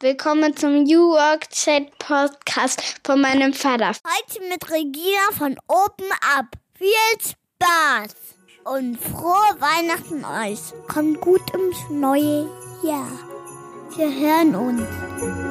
Willkommen 0.00 0.54
zum 0.54 0.82
New 0.82 1.12
Work 1.12 1.48
Chat 1.48 1.98
Podcast 1.98 3.00
von 3.02 3.18
meinem 3.18 3.54
Vater. 3.54 3.92
Heute 3.92 4.46
mit 4.46 4.70
Regina 4.70 5.32
von 5.32 5.56
Open 5.68 6.10
Up. 6.36 6.48
Viel 6.74 6.86
Spaß 7.18 8.14
und 8.64 9.00
frohe 9.00 9.56
Weihnachten 9.58 10.22
euch. 10.22 10.60
Kommt 10.86 11.18
gut 11.22 11.40
ins 11.54 11.78
neue 11.88 12.46
Jahr. 12.82 13.10
Wir 13.96 14.12
hören 14.12 14.54
uns. 14.54 15.45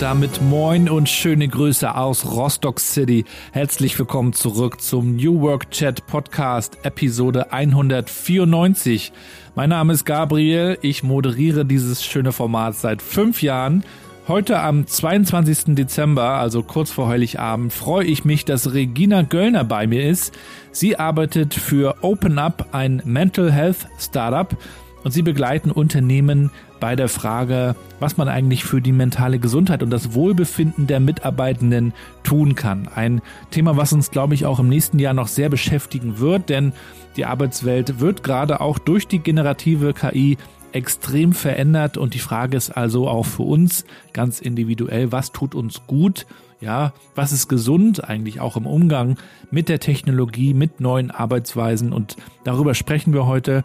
Damit 0.00 0.42
moin 0.42 0.88
und 0.88 1.08
schöne 1.08 1.46
Grüße 1.46 1.94
aus 1.94 2.26
Rostock 2.26 2.80
City. 2.80 3.24
Herzlich 3.52 3.96
willkommen 3.96 4.32
zurück 4.32 4.80
zum 4.80 5.14
New 5.14 5.40
Work 5.40 5.70
Chat 5.70 6.06
Podcast 6.06 6.78
Episode 6.82 7.52
194. 7.52 9.12
Mein 9.54 9.70
Name 9.70 9.92
ist 9.92 10.04
Gabriel. 10.04 10.78
Ich 10.82 11.04
moderiere 11.04 11.64
dieses 11.64 12.04
schöne 12.04 12.32
Format 12.32 12.74
seit 12.74 13.02
fünf 13.02 13.40
Jahren. 13.40 13.84
Heute 14.26 14.58
am 14.58 14.86
22. 14.86 15.76
Dezember, 15.76 16.30
also 16.30 16.62
kurz 16.64 16.90
vor 16.90 17.08
Heiligabend, 17.08 17.72
freue 17.72 18.06
ich 18.06 18.24
mich, 18.24 18.44
dass 18.44 18.74
Regina 18.74 19.22
Göllner 19.22 19.64
bei 19.64 19.86
mir 19.86 20.08
ist. 20.08 20.34
Sie 20.72 20.98
arbeitet 20.98 21.54
für 21.54 21.96
Open 22.02 22.38
Up, 22.38 22.68
ein 22.72 23.00
Mental 23.04 23.52
Health 23.52 23.86
Startup 23.98 24.56
und 25.04 25.12
sie 25.12 25.22
begleiten 25.22 25.70
Unternehmen 25.70 26.50
bei 26.84 26.96
der 26.96 27.08
Frage, 27.08 27.76
was 27.98 28.18
man 28.18 28.28
eigentlich 28.28 28.62
für 28.62 28.82
die 28.82 28.92
mentale 28.92 29.38
Gesundheit 29.38 29.82
und 29.82 29.88
das 29.88 30.12
Wohlbefinden 30.12 30.86
der 30.86 31.00
Mitarbeitenden 31.00 31.94
tun 32.24 32.56
kann. 32.56 32.88
Ein 32.94 33.22
Thema, 33.50 33.78
was 33.78 33.94
uns, 33.94 34.10
glaube 34.10 34.34
ich, 34.34 34.44
auch 34.44 34.58
im 34.58 34.68
nächsten 34.68 34.98
Jahr 34.98 35.14
noch 35.14 35.28
sehr 35.28 35.48
beschäftigen 35.48 36.18
wird, 36.18 36.50
denn 36.50 36.74
die 37.16 37.24
Arbeitswelt 37.24 38.00
wird 38.00 38.22
gerade 38.22 38.60
auch 38.60 38.78
durch 38.78 39.08
die 39.08 39.20
generative 39.20 39.94
KI 39.94 40.36
extrem 40.72 41.32
verändert 41.32 41.96
und 41.96 42.12
die 42.12 42.18
Frage 42.18 42.54
ist 42.54 42.76
also 42.76 43.08
auch 43.08 43.24
für 43.24 43.44
uns 43.44 43.86
ganz 44.12 44.42
individuell, 44.42 45.10
was 45.10 45.32
tut 45.32 45.54
uns 45.54 45.86
gut? 45.86 46.26
Ja, 46.60 46.92
was 47.14 47.32
ist 47.32 47.48
gesund 47.48 48.04
eigentlich 48.04 48.40
auch 48.40 48.58
im 48.58 48.66
Umgang 48.66 49.16
mit 49.50 49.70
der 49.70 49.80
Technologie, 49.80 50.52
mit 50.52 50.80
neuen 50.80 51.10
Arbeitsweisen 51.10 51.94
und 51.94 52.16
darüber 52.44 52.74
sprechen 52.74 53.14
wir 53.14 53.24
heute. 53.24 53.64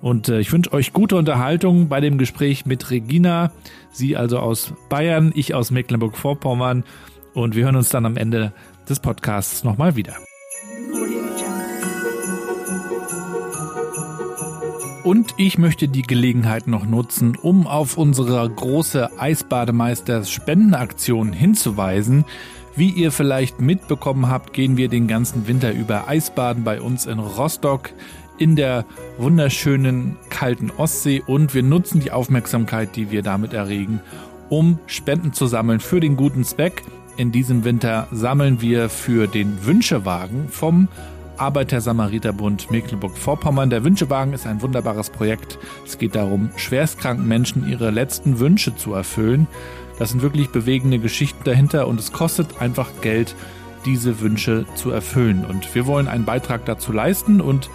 Und 0.00 0.28
äh, 0.28 0.40
ich 0.40 0.52
wünsche 0.52 0.72
euch 0.72 0.92
gute 0.92 1.16
Unterhaltung 1.16 1.88
bei 1.88 2.00
dem 2.00 2.18
Gespräch 2.18 2.66
mit 2.66 2.90
Regina. 2.90 3.52
Sie 3.90 4.16
also 4.16 4.38
aus 4.38 4.72
Bayern, 4.88 5.32
ich 5.34 5.54
aus 5.54 5.70
Mecklenburg-Vorpommern. 5.70 6.84
Und 7.34 7.54
wir 7.54 7.64
hören 7.64 7.76
uns 7.76 7.90
dann 7.90 8.06
am 8.06 8.16
Ende 8.16 8.52
des 8.88 9.00
Podcasts 9.00 9.62
nochmal 9.62 9.96
wieder. 9.96 10.16
Und 15.02 15.34
ich 15.38 15.56
möchte 15.58 15.88
die 15.88 16.02
Gelegenheit 16.02 16.66
noch 16.66 16.84
nutzen, 16.84 17.36
um 17.36 17.66
auf 17.66 17.96
unsere 17.96 18.48
große 18.48 19.18
Eisbademeisters 19.18 20.30
Spendenaktion 20.30 21.32
hinzuweisen. 21.32 22.24
Wie 22.76 22.90
ihr 22.90 23.10
vielleicht 23.10 23.60
mitbekommen 23.60 24.28
habt, 24.28 24.52
gehen 24.52 24.76
wir 24.76 24.88
den 24.88 25.08
ganzen 25.08 25.48
Winter 25.48 25.72
über 25.72 26.06
Eisbaden 26.06 26.64
bei 26.64 26.80
uns 26.80 27.06
in 27.06 27.18
Rostock 27.18 27.90
in 28.40 28.56
der 28.56 28.86
wunderschönen 29.18 30.16
kalten 30.30 30.70
Ostsee 30.70 31.22
und 31.24 31.52
wir 31.54 31.62
nutzen 31.62 32.00
die 32.00 32.10
Aufmerksamkeit, 32.10 32.96
die 32.96 33.10
wir 33.10 33.22
damit 33.22 33.52
erregen, 33.52 34.00
um 34.48 34.78
Spenden 34.86 35.34
zu 35.34 35.46
sammeln 35.46 35.78
für 35.78 36.00
den 36.00 36.16
guten 36.16 36.42
Zweck. 36.42 36.82
In 37.18 37.32
diesem 37.32 37.64
Winter 37.64 38.08
sammeln 38.10 38.62
wir 38.62 38.88
für 38.88 39.26
den 39.26 39.66
Wünschewagen 39.66 40.48
vom 40.48 40.88
Arbeiter-Samariter-Bund 41.36 42.70
Mecklenburg-Vorpommern. 42.70 43.68
Der 43.68 43.84
Wünschewagen 43.84 44.32
ist 44.32 44.46
ein 44.46 44.62
wunderbares 44.62 45.10
Projekt. 45.10 45.58
Es 45.84 45.98
geht 45.98 46.14
darum, 46.14 46.48
schwerstkranken 46.56 47.28
Menschen 47.28 47.68
ihre 47.68 47.90
letzten 47.90 48.40
Wünsche 48.40 48.74
zu 48.74 48.94
erfüllen. 48.94 49.48
Das 49.98 50.10
sind 50.10 50.22
wirklich 50.22 50.48
bewegende 50.48 50.98
Geschichten 50.98 51.44
dahinter 51.44 51.86
und 51.86 52.00
es 52.00 52.10
kostet 52.10 52.62
einfach 52.62 52.88
Geld, 53.02 53.36
diese 53.84 54.20
Wünsche 54.20 54.64
zu 54.76 54.90
erfüllen. 54.90 55.44
Und 55.44 55.74
wir 55.74 55.86
wollen 55.86 56.08
einen 56.08 56.24
Beitrag 56.24 56.64
dazu 56.64 56.90
leisten 56.90 57.42
und 57.42 57.68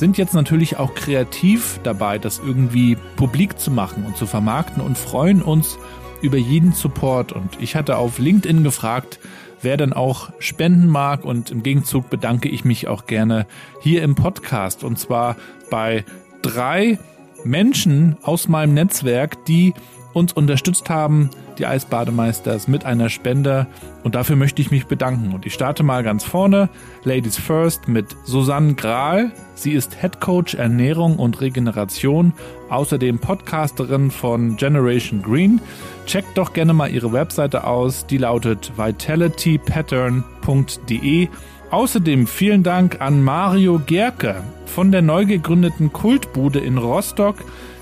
sind 0.00 0.18
jetzt 0.18 0.34
natürlich 0.34 0.78
auch 0.78 0.94
kreativ 0.94 1.78
dabei, 1.82 2.18
das 2.18 2.40
irgendwie 2.44 2.96
publik 3.16 3.60
zu 3.60 3.70
machen 3.70 4.04
und 4.06 4.16
zu 4.16 4.26
vermarkten 4.26 4.82
und 4.82 4.96
freuen 4.96 5.42
uns 5.42 5.78
über 6.22 6.38
jeden 6.38 6.72
Support. 6.72 7.32
Und 7.32 7.60
ich 7.60 7.76
hatte 7.76 7.98
auf 7.98 8.18
LinkedIn 8.18 8.64
gefragt, 8.64 9.20
wer 9.60 9.76
denn 9.76 9.92
auch 9.92 10.30
spenden 10.38 10.88
mag 10.88 11.24
und 11.24 11.50
im 11.50 11.62
Gegenzug 11.62 12.08
bedanke 12.08 12.48
ich 12.48 12.64
mich 12.64 12.88
auch 12.88 13.04
gerne 13.06 13.46
hier 13.82 14.02
im 14.02 14.14
Podcast 14.14 14.84
und 14.84 14.98
zwar 14.98 15.36
bei 15.68 16.06
drei 16.40 16.98
Menschen 17.44 18.16
aus 18.22 18.48
meinem 18.48 18.72
Netzwerk, 18.72 19.44
die 19.44 19.74
uns 20.12 20.32
unterstützt 20.32 20.90
haben, 20.90 21.30
die 21.58 21.66
Eisbademeisters, 21.66 22.68
mit 22.68 22.84
einer 22.84 23.08
Spende. 23.08 23.66
Und 24.02 24.14
dafür 24.14 24.36
möchte 24.36 24.62
ich 24.62 24.70
mich 24.70 24.86
bedanken. 24.86 25.34
Und 25.34 25.46
ich 25.46 25.54
starte 25.54 25.82
mal 25.82 26.02
ganz 26.02 26.24
vorne. 26.24 26.68
Ladies 27.04 27.36
First 27.36 27.88
mit 27.88 28.06
Susanne 28.24 28.74
Grahl. 28.74 29.32
Sie 29.54 29.72
ist 29.72 30.00
Head 30.00 30.20
Coach 30.20 30.54
Ernährung 30.54 31.18
und 31.18 31.40
Regeneration, 31.40 32.32
außerdem 32.70 33.18
Podcasterin 33.18 34.10
von 34.10 34.56
Generation 34.56 35.22
Green. 35.22 35.60
Checkt 36.06 36.38
doch 36.38 36.52
gerne 36.52 36.72
mal 36.72 36.90
ihre 36.90 37.12
Webseite 37.12 37.64
aus. 37.64 38.06
Die 38.06 38.18
lautet 38.18 38.72
vitalitypattern.de. 38.76 41.28
Außerdem 41.70 42.26
vielen 42.26 42.64
Dank 42.64 43.00
an 43.00 43.22
Mario 43.22 43.80
Gerke 43.86 44.42
von 44.66 44.90
der 44.90 45.02
neu 45.02 45.26
gegründeten 45.26 45.92
Kultbude 45.92 46.58
in 46.58 46.78
Rostock. 46.78 47.36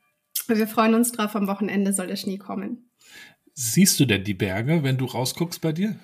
wir 0.46 0.68
freuen 0.68 0.94
uns 0.94 1.10
drauf, 1.10 1.34
am 1.34 1.46
Wochenende 1.46 1.94
soll 1.94 2.08
der 2.08 2.16
Schnee 2.16 2.36
kommen. 2.36 2.90
Siehst 3.54 3.98
du 4.00 4.04
denn 4.04 4.22
die 4.22 4.34
Berge, 4.34 4.82
wenn 4.82 4.98
du 4.98 5.06
rausguckst 5.06 5.62
bei 5.62 5.72
dir? 5.72 5.96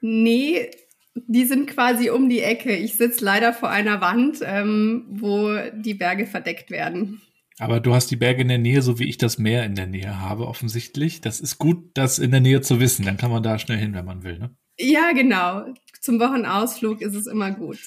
Nee, 0.00 0.70
die 1.16 1.46
sind 1.46 1.66
quasi 1.66 2.10
um 2.10 2.28
die 2.28 2.42
Ecke. 2.42 2.76
Ich 2.76 2.94
sitze 2.94 3.24
leider 3.24 3.52
vor 3.52 3.70
einer 3.70 4.00
Wand, 4.00 4.38
ähm, 4.44 5.06
wo 5.08 5.50
die 5.74 5.94
Berge 5.94 6.26
verdeckt 6.26 6.70
werden. 6.70 7.22
Aber 7.58 7.80
du 7.80 7.92
hast 7.92 8.12
die 8.12 8.16
Berge 8.16 8.42
in 8.42 8.48
der 8.48 8.58
Nähe, 8.58 8.82
so 8.82 9.00
wie 9.00 9.08
ich 9.08 9.18
das 9.18 9.38
Meer 9.38 9.64
in 9.64 9.74
der 9.74 9.88
Nähe 9.88 10.20
habe, 10.20 10.46
offensichtlich. 10.46 11.20
Das 11.22 11.40
ist 11.40 11.58
gut, 11.58 11.90
das 11.94 12.20
in 12.20 12.30
der 12.30 12.40
Nähe 12.40 12.60
zu 12.60 12.78
wissen. 12.78 13.04
Dann 13.04 13.16
kann 13.16 13.32
man 13.32 13.42
da 13.42 13.58
schnell 13.58 13.78
hin, 13.78 13.94
wenn 13.94 14.04
man 14.04 14.22
will. 14.22 14.38
Ne? 14.38 14.56
Ja, 14.78 15.12
genau 15.12 15.66
zum 16.04 16.20
Wochenausflug 16.20 17.00
ist 17.00 17.14
es 17.14 17.26
immer 17.26 17.50
gut. 17.50 17.78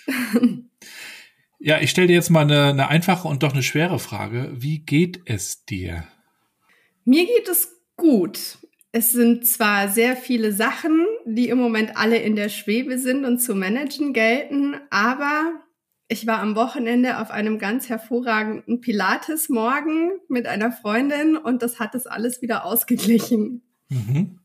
Ja, 1.59 1.81
ich 1.81 1.89
stelle 1.89 2.05
dir 2.05 2.13
jetzt 2.13 2.29
mal 2.29 2.41
eine, 2.41 2.65
eine 2.65 2.87
einfache 2.87 3.27
und 3.27 3.41
doch 3.41 3.53
eine 3.53 3.63
schwere 3.63 3.97
Frage. 3.97 4.51
Wie 4.53 4.77
geht 4.77 5.21
es 5.25 5.65
dir? 5.65 6.03
Mir 7.03 7.25
geht 7.25 7.47
es 7.49 7.81
gut. 7.95 8.59
Es 8.91 9.11
sind 9.11 9.47
zwar 9.47 9.89
sehr 9.89 10.15
viele 10.15 10.53
Sachen, 10.53 11.07
die 11.25 11.49
im 11.49 11.57
Moment 11.57 11.97
alle 11.97 12.17
in 12.17 12.35
der 12.35 12.49
Schwebe 12.49 12.99
sind 12.99 13.25
und 13.25 13.39
zu 13.39 13.55
managen 13.55 14.13
gelten, 14.13 14.75
aber 14.91 15.53
ich 16.07 16.27
war 16.27 16.39
am 16.41 16.55
Wochenende 16.55 17.19
auf 17.19 17.31
einem 17.31 17.57
ganz 17.57 17.89
hervorragenden 17.89 18.79
Pilates-Morgen 18.79 20.11
mit 20.29 20.45
einer 20.45 20.71
Freundin 20.71 21.37
und 21.37 21.63
das 21.63 21.79
hat 21.79 21.95
es 21.95 22.05
alles 22.05 22.43
wieder 22.43 22.65
ausgeglichen. 22.65 23.63
Mhm. 23.89 24.41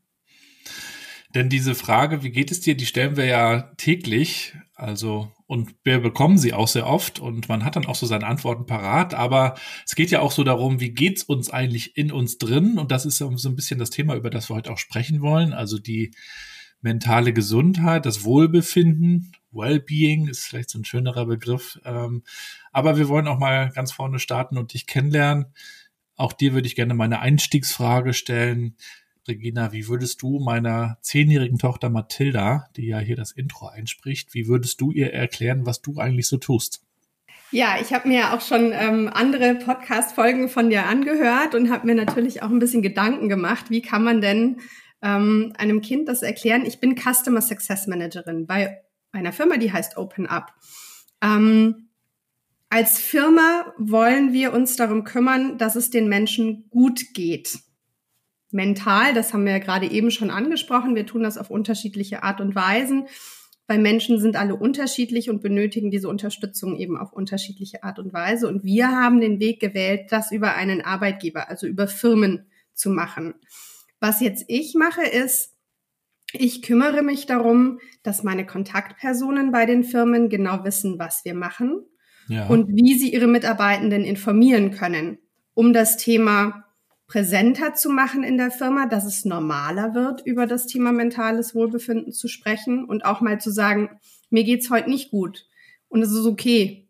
Denn 1.35 1.49
diese 1.49 1.73
Frage, 1.73 2.23
wie 2.23 2.31
geht 2.31 2.51
es 2.51 2.61
dir, 2.61 2.75
die 2.75 2.85
stellen 2.85 3.17
wir 3.17 3.25
ja 3.25 3.61
täglich. 3.77 4.53
Also, 4.75 5.31
und 5.47 5.75
wir 5.83 5.99
bekommen 5.99 6.37
sie 6.37 6.53
auch 6.53 6.67
sehr 6.67 6.87
oft 6.87 7.19
und 7.19 7.47
man 7.49 7.63
hat 7.63 7.75
dann 7.75 7.85
auch 7.85 7.95
so 7.95 8.05
seine 8.05 8.27
Antworten 8.27 8.65
parat. 8.65 9.13
Aber 9.13 9.55
es 9.85 9.95
geht 9.95 10.11
ja 10.11 10.19
auch 10.19 10.31
so 10.31 10.43
darum, 10.43 10.79
wie 10.79 10.91
geht's 10.91 11.23
uns 11.23 11.49
eigentlich 11.49 11.97
in 11.97 12.11
uns 12.11 12.37
drin? 12.37 12.77
Und 12.77 12.91
das 12.91 13.05
ist 13.05 13.17
so 13.17 13.29
ein 13.29 13.55
bisschen 13.55 13.79
das 13.79 13.89
Thema, 13.89 14.15
über 14.15 14.29
das 14.29 14.49
wir 14.49 14.55
heute 14.55 14.71
auch 14.71 14.77
sprechen 14.77 15.21
wollen. 15.21 15.53
Also 15.53 15.79
die 15.79 16.11
mentale 16.81 17.33
Gesundheit, 17.33 18.05
das 18.05 18.23
Wohlbefinden, 18.23 19.31
Wellbeing 19.51 20.27
ist 20.27 20.45
vielleicht 20.45 20.69
so 20.69 20.79
ein 20.79 20.85
schönerer 20.85 21.25
Begriff. 21.25 21.79
Ähm, 21.85 22.23
aber 22.71 22.97
wir 22.97 23.07
wollen 23.07 23.27
auch 23.27 23.39
mal 23.39 23.69
ganz 23.69 23.91
vorne 23.91 24.19
starten 24.19 24.57
und 24.57 24.73
dich 24.73 24.85
kennenlernen. 24.85 25.45
Auch 26.15 26.33
dir 26.33 26.53
würde 26.53 26.67
ich 26.67 26.75
gerne 26.75 26.93
meine 26.93 27.19
Einstiegsfrage 27.19 28.13
stellen. 28.13 28.75
Regina, 29.27 29.71
wie 29.71 29.87
würdest 29.87 30.21
du 30.21 30.39
meiner 30.39 30.97
zehnjährigen 31.01 31.57
Tochter 31.57 31.89
Mathilda, 31.89 32.67
die 32.75 32.87
ja 32.87 32.99
hier 32.99 33.15
das 33.15 33.31
Intro 33.31 33.67
einspricht, 33.67 34.33
wie 34.33 34.47
würdest 34.47 34.81
du 34.81 34.91
ihr 34.91 35.13
erklären, 35.13 35.65
was 35.65 35.81
du 35.81 35.99
eigentlich 35.99 36.27
so 36.27 36.37
tust? 36.37 36.81
Ja, 37.51 37.77
ich 37.79 37.93
habe 37.93 38.07
mir 38.07 38.19
ja 38.19 38.35
auch 38.35 38.41
schon 38.41 38.71
ähm, 38.73 39.09
andere 39.13 39.55
Podcast-Folgen 39.55 40.49
von 40.49 40.69
dir 40.69 40.87
angehört 40.87 41.53
und 41.53 41.71
habe 41.71 41.85
mir 41.85 41.95
natürlich 41.95 42.41
auch 42.41 42.49
ein 42.49 42.59
bisschen 42.59 42.81
Gedanken 42.81 43.29
gemacht, 43.29 43.69
wie 43.69 43.81
kann 43.81 44.03
man 44.03 44.21
denn 44.21 44.57
ähm, 45.01 45.53
einem 45.57 45.81
Kind 45.81 46.09
das 46.09 46.23
erklären? 46.23 46.65
Ich 46.65 46.79
bin 46.79 46.95
Customer 46.97 47.41
Success 47.41 47.87
Managerin 47.87 48.47
bei 48.47 48.81
einer 49.11 49.31
Firma, 49.31 49.57
die 49.57 49.71
heißt 49.71 49.97
Open 49.97 50.25
Up. 50.25 50.53
Ähm, 51.21 51.89
als 52.69 52.99
Firma 52.99 53.71
wollen 53.77 54.33
wir 54.33 54.51
uns 54.51 54.75
darum 54.75 55.03
kümmern, 55.03 55.59
dass 55.59 55.75
es 55.75 55.91
den 55.91 56.09
Menschen 56.09 56.67
gut 56.71 57.13
geht 57.13 57.59
mental, 58.53 59.13
das 59.13 59.33
haben 59.33 59.45
wir 59.45 59.53
ja 59.53 59.59
gerade 59.59 59.89
eben 59.89 60.11
schon 60.11 60.29
angesprochen, 60.29 60.95
wir 60.95 61.05
tun 61.05 61.23
das 61.23 61.37
auf 61.37 61.49
unterschiedliche 61.49 62.23
Art 62.23 62.41
und 62.41 62.55
Weisen. 62.55 63.07
Weil 63.65 63.79
Menschen 63.79 64.19
sind 64.19 64.35
alle 64.35 64.55
unterschiedlich 64.55 65.29
und 65.29 65.41
benötigen 65.41 65.89
diese 65.89 66.09
Unterstützung 66.09 66.75
eben 66.75 66.97
auf 66.97 67.13
unterschiedliche 67.13 67.83
Art 67.83 67.97
und 67.97 68.11
Weise. 68.11 68.49
Und 68.49 68.65
wir 68.65 68.89
haben 68.89 69.21
den 69.21 69.39
Weg 69.39 69.61
gewählt, 69.61 70.11
das 70.11 70.33
über 70.33 70.55
einen 70.55 70.81
Arbeitgeber, 70.81 71.49
also 71.49 71.65
über 71.65 71.87
Firmen 71.87 72.47
zu 72.73 72.89
machen. 72.89 73.35
Was 74.01 74.19
jetzt 74.19 74.43
ich 74.49 74.75
mache, 74.75 75.03
ist, 75.03 75.53
ich 76.33 76.61
kümmere 76.61 77.03
mich 77.03 77.25
darum, 77.25 77.79
dass 78.01 78.23
meine 78.23 78.45
Kontaktpersonen 78.45 79.51
bei 79.51 79.65
den 79.65 79.83
Firmen 79.85 80.29
genau 80.29 80.65
wissen, 80.65 80.99
was 80.99 81.23
wir 81.23 81.35
machen 81.35 81.85
ja. 82.27 82.47
und 82.47 82.67
wie 82.75 82.95
sie 82.95 83.13
ihre 83.13 83.27
Mitarbeitenden 83.27 84.03
informieren 84.03 84.71
können, 84.71 85.19
um 85.53 85.71
das 85.71 85.95
Thema 85.95 86.65
präsenter 87.07 87.73
zu 87.73 87.89
machen 87.89 88.23
in 88.23 88.37
der 88.37 88.51
Firma, 88.51 88.85
dass 88.85 89.05
es 89.05 89.25
normaler 89.25 89.93
wird, 89.93 90.25
über 90.25 90.47
das 90.47 90.65
Thema 90.65 90.91
mentales 90.91 91.53
Wohlbefinden 91.53 92.11
zu 92.11 92.27
sprechen 92.27 92.85
und 92.85 93.05
auch 93.05 93.21
mal 93.21 93.39
zu 93.39 93.51
sagen, 93.51 93.89
mir 94.29 94.43
geht's 94.43 94.69
heute 94.69 94.89
nicht 94.89 95.11
gut 95.11 95.47
und 95.89 96.01
es 96.01 96.11
ist 96.11 96.25
okay. 96.25 96.87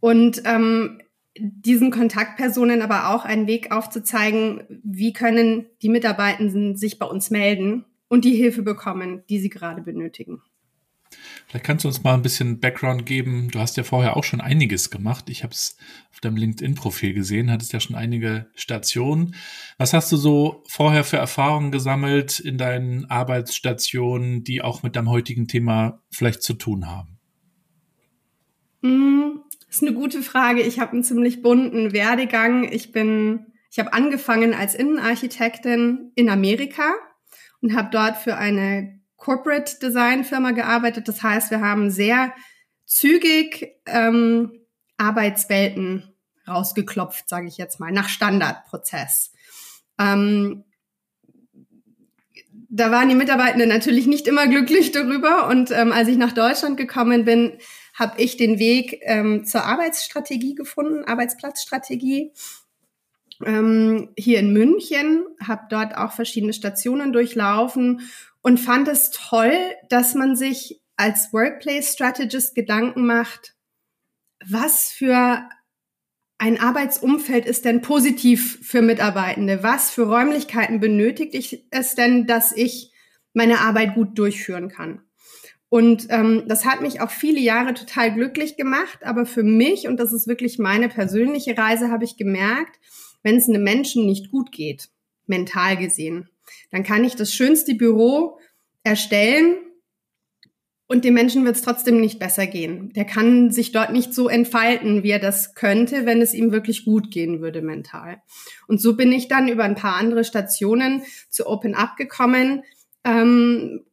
Und 0.00 0.42
ähm, 0.44 1.00
diesen 1.36 1.90
Kontaktpersonen 1.90 2.82
aber 2.82 3.08
auch 3.10 3.24
einen 3.24 3.46
Weg 3.46 3.72
aufzuzeigen, 3.72 4.64
wie 4.84 5.12
können 5.12 5.66
die 5.82 5.88
Mitarbeitenden 5.88 6.76
sich 6.76 6.98
bei 6.98 7.06
uns 7.06 7.30
melden 7.30 7.84
und 8.08 8.24
die 8.24 8.34
Hilfe 8.34 8.62
bekommen, 8.62 9.22
die 9.28 9.38
sie 9.38 9.48
gerade 9.48 9.82
benötigen. 9.82 10.42
Vielleicht 11.46 11.66
kannst 11.66 11.84
du 11.84 11.88
uns 11.88 12.02
mal 12.02 12.14
ein 12.14 12.22
bisschen 12.22 12.58
Background 12.58 13.06
geben. 13.06 13.48
Du 13.50 13.60
hast 13.60 13.76
ja 13.76 13.84
vorher 13.84 14.16
auch 14.16 14.24
schon 14.24 14.40
einiges 14.40 14.90
gemacht. 14.90 15.28
Ich 15.28 15.42
habe 15.44 15.52
es 15.52 15.76
auf 16.12 16.20
deinem 16.20 16.36
LinkedIn-Profil 16.36 17.14
gesehen, 17.14 17.50
hattest 17.50 17.72
ja 17.72 17.80
schon 17.80 17.96
einige 17.96 18.46
Stationen. 18.54 19.34
Was 19.78 19.92
hast 19.92 20.10
du 20.10 20.16
so 20.16 20.64
vorher 20.68 21.04
für 21.04 21.18
Erfahrungen 21.18 21.70
gesammelt 21.70 22.40
in 22.40 22.58
deinen 22.58 23.04
Arbeitsstationen, 23.10 24.42
die 24.42 24.62
auch 24.62 24.82
mit 24.82 24.96
deinem 24.96 25.10
heutigen 25.10 25.46
Thema 25.46 26.02
vielleicht 26.10 26.42
zu 26.42 26.54
tun 26.54 26.88
haben? 26.88 27.14
Das 29.74 29.82
ist 29.82 29.88
eine 29.88 29.96
gute 29.96 30.22
Frage. 30.22 30.62
Ich 30.62 30.78
habe 30.78 30.92
einen 30.92 31.02
ziemlich 31.02 31.42
bunten 31.42 31.92
Werdegang. 31.92 32.70
Ich 32.70 32.92
bin, 32.92 33.46
ich 33.72 33.80
habe 33.80 33.92
angefangen 33.92 34.54
als 34.54 34.76
Innenarchitektin 34.76 36.12
in 36.14 36.28
Amerika 36.28 36.94
und 37.60 37.74
habe 37.74 37.88
dort 37.90 38.16
für 38.16 38.36
eine 38.36 39.00
Corporate 39.24 39.78
Design 39.80 40.22
Firma 40.22 40.50
gearbeitet. 40.50 41.08
Das 41.08 41.22
heißt, 41.22 41.50
wir 41.50 41.62
haben 41.62 41.90
sehr 41.90 42.34
zügig 42.84 43.74
ähm, 43.86 44.52
Arbeitswelten 44.98 46.14
rausgeklopft, 46.46 47.26
sage 47.26 47.48
ich 47.48 47.56
jetzt 47.56 47.80
mal, 47.80 47.90
nach 47.90 48.10
Standardprozess. 48.10 49.32
Ähm, 49.98 50.64
da 52.68 52.90
waren 52.90 53.08
die 53.08 53.14
Mitarbeitenden 53.14 53.70
natürlich 53.70 54.06
nicht 54.06 54.28
immer 54.28 54.46
glücklich 54.46 54.92
darüber. 54.92 55.48
Und 55.48 55.70
ähm, 55.70 55.90
als 55.90 56.08
ich 56.08 56.18
nach 56.18 56.32
Deutschland 56.32 56.76
gekommen 56.76 57.24
bin, 57.24 57.56
habe 57.94 58.20
ich 58.20 58.36
den 58.36 58.58
Weg 58.58 59.00
ähm, 59.04 59.46
zur 59.46 59.64
Arbeitsstrategie 59.64 60.54
gefunden, 60.54 61.04
Arbeitsplatzstrategie. 61.04 62.32
Ähm, 63.42 64.10
hier 64.18 64.38
in 64.40 64.52
München, 64.52 65.24
habe 65.40 65.62
dort 65.70 65.96
auch 65.96 66.12
verschiedene 66.12 66.52
Stationen 66.52 67.14
durchlaufen 67.14 68.02
und 68.44 68.60
fand 68.60 68.88
es 68.88 69.10
toll, 69.10 69.56
dass 69.88 70.14
man 70.14 70.36
sich 70.36 70.80
als 70.96 71.32
Workplace 71.32 71.92
Strategist 71.92 72.54
Gedanken 72.54 73.06
macht, 73.06 73.56
was 74.46 74.92
für 74.92 75.48
ein 76.36 76.60
Arbeitsumfeld 76.60 77.46
ist 77.46 77.64
denn 77.64 77.80
positiv 77.80 78.60
für 78.62 78.82
Mitarbeitende? 78.82 79.62
Was 79.62 79.90
für 79.90 80.02
Räumlichkeiten 80.02 80.78
benötigt 80.78 81.34
ich 81.34 81.64
es 81.70 81.94
denn, 81.94 82.26
dass 82.26 82.52
ich 82.52 82.92
meine 83.32 83.60
Arbeit 83.60 83.94
gut 83.94 84.18
durchführen 84.18 84.68
kann? 84.68 85.00
Und 85.70 86.06
ähm, 86.10 86.44
das 86.46 86.66
hat 86.66 86.82
mich 86.82 87.00
auch 87.00 87.10
viele 87.10 87.40
Jahre 87.40 87.72
total 87.72 88.12
glücklich 88.12 88.56
gemacht. 88.56 88.98
Aber 89.04 89.24
für 89.24 89.42
mich, 89.42 89.88
und 89.88 89.98
das 89.98 90.12
ist 90.12 90.28
wirklich 90.28 90.58
meine 90.58 90.90
persönliche 90.90 91.56
Reise, 91.56 91.90
habe 91.90 92.04
ich 92.04 92.18
gemerkt, 92.18 92.78
wenn 93.22 93.36
es 93.36 93.48
einem 93.48 93.64
Menschen 93.64 94.04
nicht 94.04 94.30
gut 94.30 94.52
geht, 94.52 94.90
mental 95.26 95.78
gesehen, 95.78 96.28
dann 96.70 96.82
kann 96.82 97.04
ich 97.04 97.16
das 97.16 97.32
schönste 97.32 97.74
Büro 97.74 98.38
erstellen 98.82 99.56
und 100.86 101.04
dem 101.04 101.14
Menschen 101.14 101.44
wird 101.44 101.56
es 101.56 101.62
trotzdem 101.62 102.00
nicht 102.00 102.18
besser 102.18 102.46
gehen. 102.46 102.92
Der 102.92 103.06
kann 103.06 103.50
sich 103.50 103.72
dort 103.72 103.92
nicht 103.92 104.12
so 104.12 104.28
entfalten, 104.28 105.02
wie 105.02 105.10
er 105.10 105.18
das 105.18 105.54
könnte, 105.54 106.04
wenn 106.04 106.20
es 106.20 106.34
ihm 106.34 106.52
wirklich 106.52 106.84
gut 106.84 107.10
gehen 107.10 107.40
würde 107.40 107.62
mental. 107.62 108.18
Und 108.68 108.80
so 108.80 108.94
bin 108.94 109.10
ich 109.10 109.28
dann 109.28 109.48
über 109.48 109.64
ein 109.64 109.76
paar 109.76 109.96
andere 109.96 110.24
Stationen 110.24 111.02
zu 111.30 111.46
Open 111.46 111.74
Up 111.74 111.96
gekommen 111.96 112.64
ähm, 113.02 113.84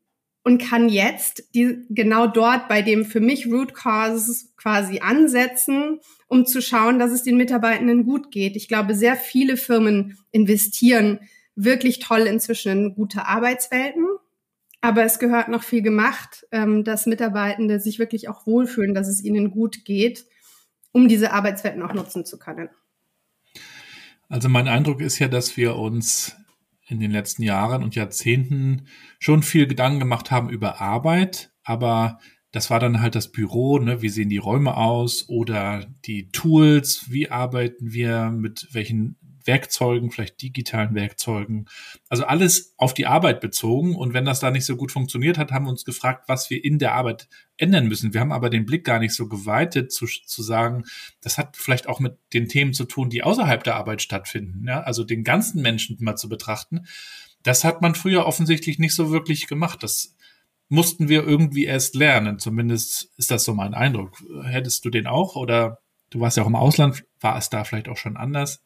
und 0.44 0.62
kann 0.62 0.90
jetzt 0.90 1.56
die, 1.56 1.86
genau 1.90 2.28
dort 2.28 2.68
bei 2.68 2.82
dem 2.82 3.06
für 3.06 3.22
mich 3.22 3.48
Root 3.48 3.74
Causes 3.74 4.54
quasi 4.58 5.00
ansetzen, 5.00 6.00
um 6.28 6.46
zu 6.46 6.62
schauen, 6.62 7.00
dass 7.00 7.12
es 7.12 7.24
den 7.24 7.38
Mitarbeitenden 7.38 8.06
gut 8.06 8.32
geht. 8.32 8.58
Ich 8.58 8.68
glaube, 8.68 8.96
sehr 8.96 9.16
viele 9.16 9.56
Firmen 9.56 10.18
investieren 10.32 11.20
wirklich 11.63 12.00
toll 12.00 12.22
inzwischen 12.22 12.72
in 12.72 12.96
gute 12.96 13.27
Arbeitswelten. 13.27 14.08
Aber 14.82 15.03
es 15.03 15.20
gehört 15.20 15.48
noch 15.48 15.63
viel 15.63 15.84
gemacht, 15.84 16.48
ähm, 16.51 16.84
dass 16.84 17.06
Mitarbeitende 17.06 17.80
sich 17.80 18.00
wirklich 18.00 18.30
auch 18.30 18.48
wohlfühlen, 18.48 18.96
dass 18.96 19.08
es 19.08 19.24
ihnen 19.24 19.51
gut 19.51 19.86
geht, 19.86 20.25
um 20.91 21.08
diese 21.08 21.34
Arbeitswelten 21.34 21.84
auch 21.84 21.94
nutzen 21.94 22.25
zu 22.25 22.39
können. 22.39 22.70
Also 24.27 24.50
mein 24.50 24.68
Eindruck 24.68 25.01
ist 25.01 25.20
ja, 25.20 25.27
dass 25.27 25.56
wir 25.58 25.75
uns 25.75 26.36
in 26.88 27.00
den 27.00 27.12
letzten 27.12 27.44
Jahren 27.44 27.84
und 27.84 27.96
Jahrzehnten 27.96 28.88
schon 29.20 29.44
viel 29.44 29.68
Gedanken 29.68 30.00
gemacht 30.00 30.32
haben 30.32 30.50
über 30.50 30.82
Arbeit, 30.82 31.51
aber 31.63 32.20
das 32.51 32.70
war 32.70 32.80
dann 32.80 33.01
halt 33.01 33.15
das 33.15 33.32
Büro, 33.32 33.80
ne? 33.80 34.01
wie 34.01 34.10
sehen 34.10 34.30
die 34.30 34.38
Räume 34.38 34.75
aus 34.75 35.30
oder 35.30 35.86
die 36.06 36.30
Tools, 36.30 37.06
wie 37.10 37.30
arbeiten 37.30 37.94
wir, 37.94 38.32
mit 38.32 38.68
welchen 38.72 39.18
Werkzeugen, 39.45 40.12
vielleicht 40.12 40.41
digitalen 40.41 40.95
Werkzeugen. 40.95 41.67
Also 42.10 42.25
alles 42.25 42.74
auf 42.77 42.93
die 42.93 43.05
Arbeit 43.05 43.41
bezogen. 43.41 43.95
Und 43.95 44.13
wenn 44.13 44.25
das 44.25 44.39
da 44.39 44.51
nicht 44.51 44.65
so 44.65 44.75
gut 44.75 44.91
funktioniert 44.91 45.38
hat, 45.38 45.51
haben 45.51 45.65
wir 45.65 45.71
uns 45.71 45.86
gefragt, 45.86 46.27
was 46.27 46.50
wir 46.50 46.63
in 46.63 46.79
der 46.79 46.93
Arbeit 46.93 47.27
ändern 47.57 47.88
müssen. 47.88 48.13
Wir 48.13 48.21
haben 48.21 48.31
aber 48.31 48.50
den 48.50 48.65
Blick 48.65 48.83
gar 48.83 49.00
nicht 49.00 49.13
so 49.13 49.27
geweitet 49.27 49.91
zu, 49.91 50.05
zu 50.05 50.43
sagen, 50.43 50.83
das 51.21 51.38
hat 51.38 51.57
vielleicht 51.57 51.88
auch 51.88 52.00
mit 52.00 52.17
den 52.33 52.48
Themen 52.48 52.74
zu 52.74 52.86
tun, 52.86 53.10
die 53.10 53.24
außerhalb 53.24 53.63
der 53.63 53.75
Arbeit 53.75 54.01
stattfinden. 54.01 54.67
Ja? 54.67 54.81
Also 54.81 55.03
den 55.03 55.24
ganzen 55.24 55.62
Menschen 55.62 55.98
mal 56.00 56.15
zu 56.15 56.29
betrachten. 56.29 56.86
Das 57.43 57.63
hat 57.63 57.81
man 57.81 57.95
früher 57.95 58.25
offensichtlich 58.25 58.79
nicht 58.79 58.95
so 58.95 59.12
wirklich 59.12 59.48
gemacht. 59.48 59.83
Das 59.83 60.15
mussten 60.71 61.10
wir 61.10 61.24
irgendwie 61.24 61.65
erst 61.65 61.95
lernen. 61.95 62.39
Zumindest 62.39 63.12
ist 63.17 63.29
das 63.29 63.43
so 63.43 63.53
mein 63.53 63.74
Eindruck. 63.74 64.24
Hättest 64.43 64.86
du 64.86 64.89
den 64.89 65.05
auch 65.05 65.36
oder 65.36 65.79
du 66.12 66.21
warst 66.21 66.38
ja 66.38 66.43
auch 66.43 66.48
im 66.48 66.55
Ausland, 66.55 67.03
war 67.19 67.38
es 67.38 67.50
da 67.50 67.63
vielleicht 67.65 67.89
auch 67.89 67.98
schon 67.98 68.15
anders? 68.15 68.63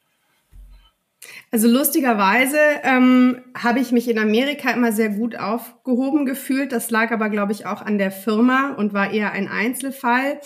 Also 1.52 1.68
lustigerweise 1.68 2.60
ähm, 2.84 3.42
habe 3.58 3.80
ich 3.80 3.92
mich 3.92 4.10
in 4.10 4.20
Amerika 4.20 4.72
immer 4.72 4.92
sehr 4.92 5.10
gut 5.10 5.38
aufgehoben 5.38 6.26
gefühlt. 6.26 6.72
Das 6.72 6.90
lag 6.92 7.12
aber, 7.12 7.30
glaube 7.30 7.52
ich, 7.52 7.66
auch 7.66 7.82
an 7.82 7.98
der 7.98 8.12
Firma 8.12 8.74
und 8.74 8.94
war 8.94 9.12
eher 9.12 9.32
ein 9.32 9.48
Einzelfall, 9.48 10.40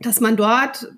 dass 0.00 0.20
man 0.20 0.36
dort 0.36 0.88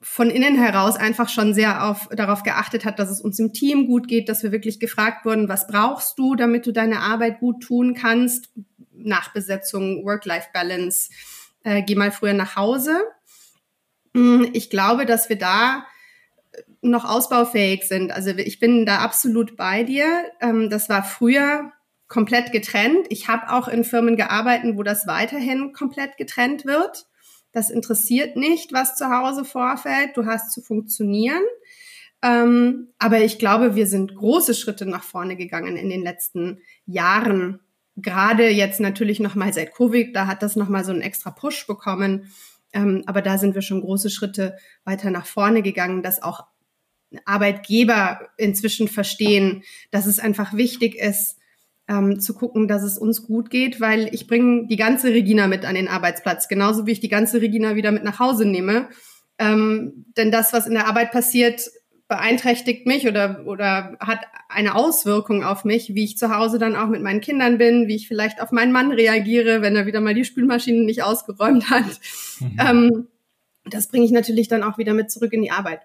von 0.00 0.30
innen 0.30 0.56
heraus 0.56 0.96
einfach 0.96 1.28
schon 1.28 1.52
sehr 1.52 1.84
auf, 1.84 2.08
darauf 2.10 2.42
geachtet 2.44 2.84
hat, 2.84 2.98
dass 2.98 3.10
es 3.10 3.20
uns 3.20 3.38
im 3.38 3.52
Team 3.52 3.86
gut 3.86 4.06
geht, 4.06 4.28
dass 4.28 4.42
wir 4.42 4.52
wirklich 4.52 4.78
gefragt 4.78 5.24
wurden, 5.24 5.48
was 5.48 5.66
brauchst 5.66 6.18
du, 6.18 6.36
damit 6.36 6.66
du 6.66 6.72
deine 6.72 7.00
Arbeit 7.00 7.40
gut 7.40 7.62
tun 7.62 7.94
kannst? 7.94 8.50
Nachbesetzung, 8.92 10.04
Work-Life-Balance, 10.04 11.10
äh, 11.64 11.82
geh 11.82 11.96
mal 11.96 12.12
früher 12.12 12.34
nach 12.34 12.56
Hause. 12.56 13.00
Hm, 14.14 14.48
ich 14.52 14.70
glaube, 14.70 15.06
dass 15.06 15.28
wir 15.28 15.36
da 15.36 15.86
noch 16.80 17.04
ausbaufähig 17.04 17.84
sind. 17.84 18.12
Also 18.12 18.30
ich 18.30 18.58
bin 18.58 18.86
da 18.86 18.98
absolut 18.98 19.56
bei 19.56 19.82
dir. 19.82 20.06
Ähm, 20.40 20.70
das 20.70 20.88
war 20.88 21.02
früher 21.02 21.72
komplett 22.08 22.52
getrennt. 22.52 23.06
Ich 23.10 23.28
habe 23.28 23.52
auch 23.52 23.68
in 23.68 23.84
Firmen 23.84 24.16
gearbeitet, 24.16 24.76
wo 24.76 24.82
das 24.82 25.06
weiterhin 25.06 25.72
komplett 25.72 26.16
getrennt 26.16 26.64
wird. 26.64 27.06
Das 27.52 27.70
interessiert 27.70 28.36
nicht, 28.36 28.72
was 28.72 28.96
zu 28.96 29.08
Hause 29.08 29.44
vorfällt. 29.44 30.16
Du 30.16 30.26
hast 30.26 30.52
zu 30.52 30.60
funktionieren. 30.60 31.42
Ähm, 32.22 32.88
aber 32.98 33.20
ich 33.20 33.38
glaube, 33.38 33.74
wir 33.74 33.86
sind 33.86 34.14
große 34.14 34.54
Schritte 34.54 34.86
nach 34.86 35.02
vorne 35.02 35.36
gegangen 35.36 35.76
in 35.76 35.90
den 35.90 36.02
letzten 36.02 36.60
Jahren. 36.86 37.60
Gerade 37.96 38.48
jetzt 38.48 38.80
natürlich 38.80 39.20
nochmal 39.20 39.52
seit 39.52 39.74
Covid, 39.74 40.14
da 40.14 40.26
hat 40.26 40.42
das 40.42 40.56
nochmal 40.56 40.84
so 40.84 40.92
einen 40.92 41.02
extra 41.02 41.30
Push 41.30 41.66
bekommen. 41.66 42.30
Ähm, 42.76 43.02
aber 43.06 43.22
da 43.22 43.38
sind 43.38 43.54
wir 43.54 43.62
schon 43.62 43.80
große 43.80 44.10
Schritte 44.10 44.58
weiter 44.84 45.10
nach 45.10 45.24
vorne 45.24 45.62
gegangen, 45.62 46.02
dass 46.02 46.22
auch 46.22 46.44
Arbeitgeber 47.24 48.28
inzwischen 48.36 48.86
verstehen, 48.86 49.62
dass 49.90 50.04
es 50.04 50.18
einfach 50.18 50.52
wichtig 50.52 50.94
ist, 50.94 51.38
ähm, 51.88 52.20
zu 52.20 52.34
gucken, 52.34 52.68
dass 52.68 52.82
es 52.82 52.98
uns 52.98 53.22
gut 53.22 53.48
geht, 53.48 53.80
weil 53.80 54.12
ich 54.12 54.26
bringe 54.26 54.66
die 54.66 54.76
ganze 54.76 55.08
Regina 55.08 55.46
mit 55.46 55.64
an 55.64 55.74
den 55.74 55.88
Arbeitsplatz, 55.88 56.48
genauso 56.48 56.86
wie 56.86 56.92
ich 56.92 57.00
die 57.00 57.08
ganze 57.08 57.40
Regina 57.40 57.76
wieder 57.76 57.92
mit 57.92 58.04
nach 58.04 58.18
Hause 58.18 58.44
nehme. 58.44 58.90
Ähm, 59.38 60.04
denn 60.16 60.30
das, 60.30 60.52
was 60.52 60.66
in 60.66 60.74
der 60.74 60.86
Arbeit 60.86 61.12
passiert, 61.12 61.70
beeinträchtigt 62.08 62.86
mich 62.86 63.08
oder, 63.08 63.44
oder 63.46 63.96
hat 63.98 64.20
eine 64.48 64.74
Auswirkung 64.74 65.42
auf 65.42 65.64
mich, 65.64 65.94
wie 65.94 66.04
ich 66.04 66.16
zu 66.16 66.34
Hause 66.34 66.58
dann 66.58 66.76
auch 66.76 66.88
mit 66.88 67.02
meinen 67.02 67.20
Kindern 67.20 67.58
bin, 67.58 67.88
wie 67.88 67.96
ich 67.96 68.06
vielleicht 68.06 68.40
auf 68.40 68.52
meinen 68.52 68.72
Mann 68.72 68.92
reagiere, 68.92 69.60
wenn 69.60 69.74
er 69.74 69.86
wieder 69.86 70.00
mal 70.00 70.14
die 70.14 70.24
Spülmaschine 70.24 70.84
nicht 70.84 71.02
ausgeräumt 71.02 71.70
hat. 71.70 72.00
Mhm. 72.38 72.56
Ähm, 72.60 73.06
das 73.64 73.88
bringe 73.88 74.04
ich 74.04 74.12
natürlich 74.12 74.46
dann 74.46 74.62
auch 74.62 74.78
wieder 74.78 74.94
mit 74.94 75.10
zurück 75.10 75.32
in 75.32 75.42
die 75.42 75.50
Arbeit 75.50 75.80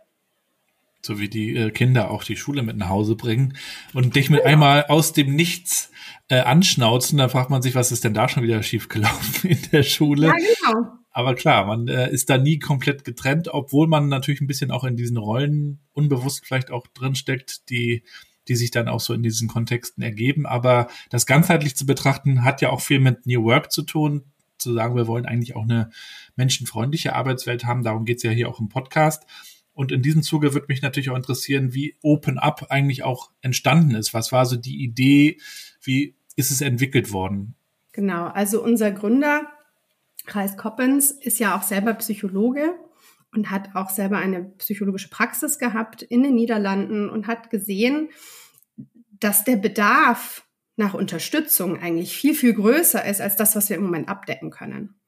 so 1.03 1.19
wie 1.19 1.29
die 1.29 1.55
äh, 1.55 1.71
Kinder 1.71 2.11
auch 2.11 2.23
die 2.23 2.35
Schule 2.35 2.61
mit 2.61 2.77
nach 2.77 2.89
Hause 2.89 3.15
bringen 3.15 3.57
und 3.93 4.15
dich 4.15 4.29
mit 4.29 4.45
einmal 4.45 4.85
aus 4.85 5.13
dem 5.13 5.35
Nichts 5.35 5.91
äh, 6.29 6.39
anschnauzen, 6.39 7.17
dann 7.17 7.29
fragt 7.29 7.49
man 7.49 7.61
sich, 7.61 7.75
was 7.75 7.91
ist 7.91 8.03
denn 8.03 8.13
da 8.13 8.29
schon 8.29 8.43
wieder 8.43 8.61
schiefgelaufen 8.63 9.49
in 9.49 9.59
der 9.71 9.83
Schule? 9.83 10.27
Ja, 10.27 10.33
genau. 10.33 11.00
Aber 11.11 11.35
klar, 11.35 11.65
man 11.65 11.87
äh, 11.87 12.11
ist 12.11 12.29
da 12.29 12.37
nie 12.37 12.59
komplett 12.59 13.03
getrennt, 13.03 13.49
obwohl 13.49 13.87
man 13.87 14.07
natürlich 14.07 14.41
ein 14.41 14.47
bisschen 14.47 14.71
auch 14.71 14.83
in 14.83 14.95
diesen 14.95 15.17
Rollen 15.17 15.79
unbewusst 15.91 16.45
vielleicht 16.45 16.71
auch 16.71 16.87
drinsteckt, 16.87 17.69
die 17.69 18.03
die 18.47 18.55
sich 18.55 18.71
dann 18.71 18.87
auch 18.87 18.99
so 18.99 19.13
in 19.13 19.23
diesen 19.23 19.47
Kontexten 19.47 20.03
ergeben. 20.03 20.45
Aber 20.45 20.87
das 21.09 21.25
ganzheitlich 21.25 21.75
zu 21.75 21.85
betrachten, 21.85 22.43
hat 22.43 22.61
ja 22.61 22.69
auch 22.69 22.81
viel 22.81 22.99
mit 22.99 23.25
New 23.25 23.43
Work 23.43 23.71
zu 23.71 23.83
tun. 23.83 24.23
Zu 24.57 24.73
sagen, 24.73 24.95
wir 24.95 25.07
wollen 25.07 25.25
eigentlich 25.25 25.55
auch 25.55 25.63
eine 25.63 25.89
menschenfreundliche 26.35 27.15
Arbeitswelt 27.15 27.65
haben. 27.65 27.83
Darum 27.83 28.05
geht's 28.05 28.23
ja 28.23 28.31
hier 28.31 28.49
auch 28.49 28.59
im 28.59 28.69
Podcast. 28.69 29.23
Und 29.73 29.91
in 29.91 30.01
diesem 30.01 30.21
Zuge 30.21 30.53
würde 30.53 30.67
mich 30.69 30.81
natürlich 30.81 31.09
auch 31.09 31.15
interessieren, 31.15 31.73
wie 31.73 31.95
Open 32.01 32.37
Up 32.37 32.67
eigentlich 32.69 33.03
auch 33.03 33.31
entstanden 33.41 33.95
ist. 33.95 34.13
Was 34.13 34.31
war 34.31 34.45
so 34.45 34.57
die 34.57 34.83
Idee? 34.83 35.39
Wie 35.81 36.15
ist 36.35 36.51
es 36.51 36.61
entwickelt 36.61 37.11
worden? 37.11 37.55
Genau, 37.93 38.27
also 38.27 38.63
unser 38.63 38.91
Gründer, 38.91 39.47
Kreis 40.25 40.57
Koppens, 40.57 41.11
ist 41.11 41.39
ja 41.39 41.55
auch 41.55 41.63
selber 41.63 41.93
Psychologe 41.95 42.75
und 43.33 43.49
hat 43.49 43.75
auch 43.75 43.89
selber 43.89 44.17
eine 44.17 44.43
psychologische 44.57 45.09
Praxis 45.09 45.57
gehabt 45.57 46.01
in 46.01 46.23
den 46.23 46.35
Niederlanden 46.35 47.09
und 47.09 47.27
hat 47.27 47.49
gesehen, 47.49 48.09
dass 49.09 49.43
der 49.43 49.57
Bedarf 49.57 50.45
nach 50.75 50.93
Unterstützung 50.93 51.79
eigentlich 51.79 52.15
viel, 52.15 52.33
viel 52.33 52.53
größer 52.53 53.05
ist 53.05 53.21
als 53.21 53.35
das, 53.35 53.55
was 53.55 53.69
wir 53.69 53.77
im 53.77 53.83
Moment 53.83 54.09
abdecken 54.09 54.49
können 54.49 55.01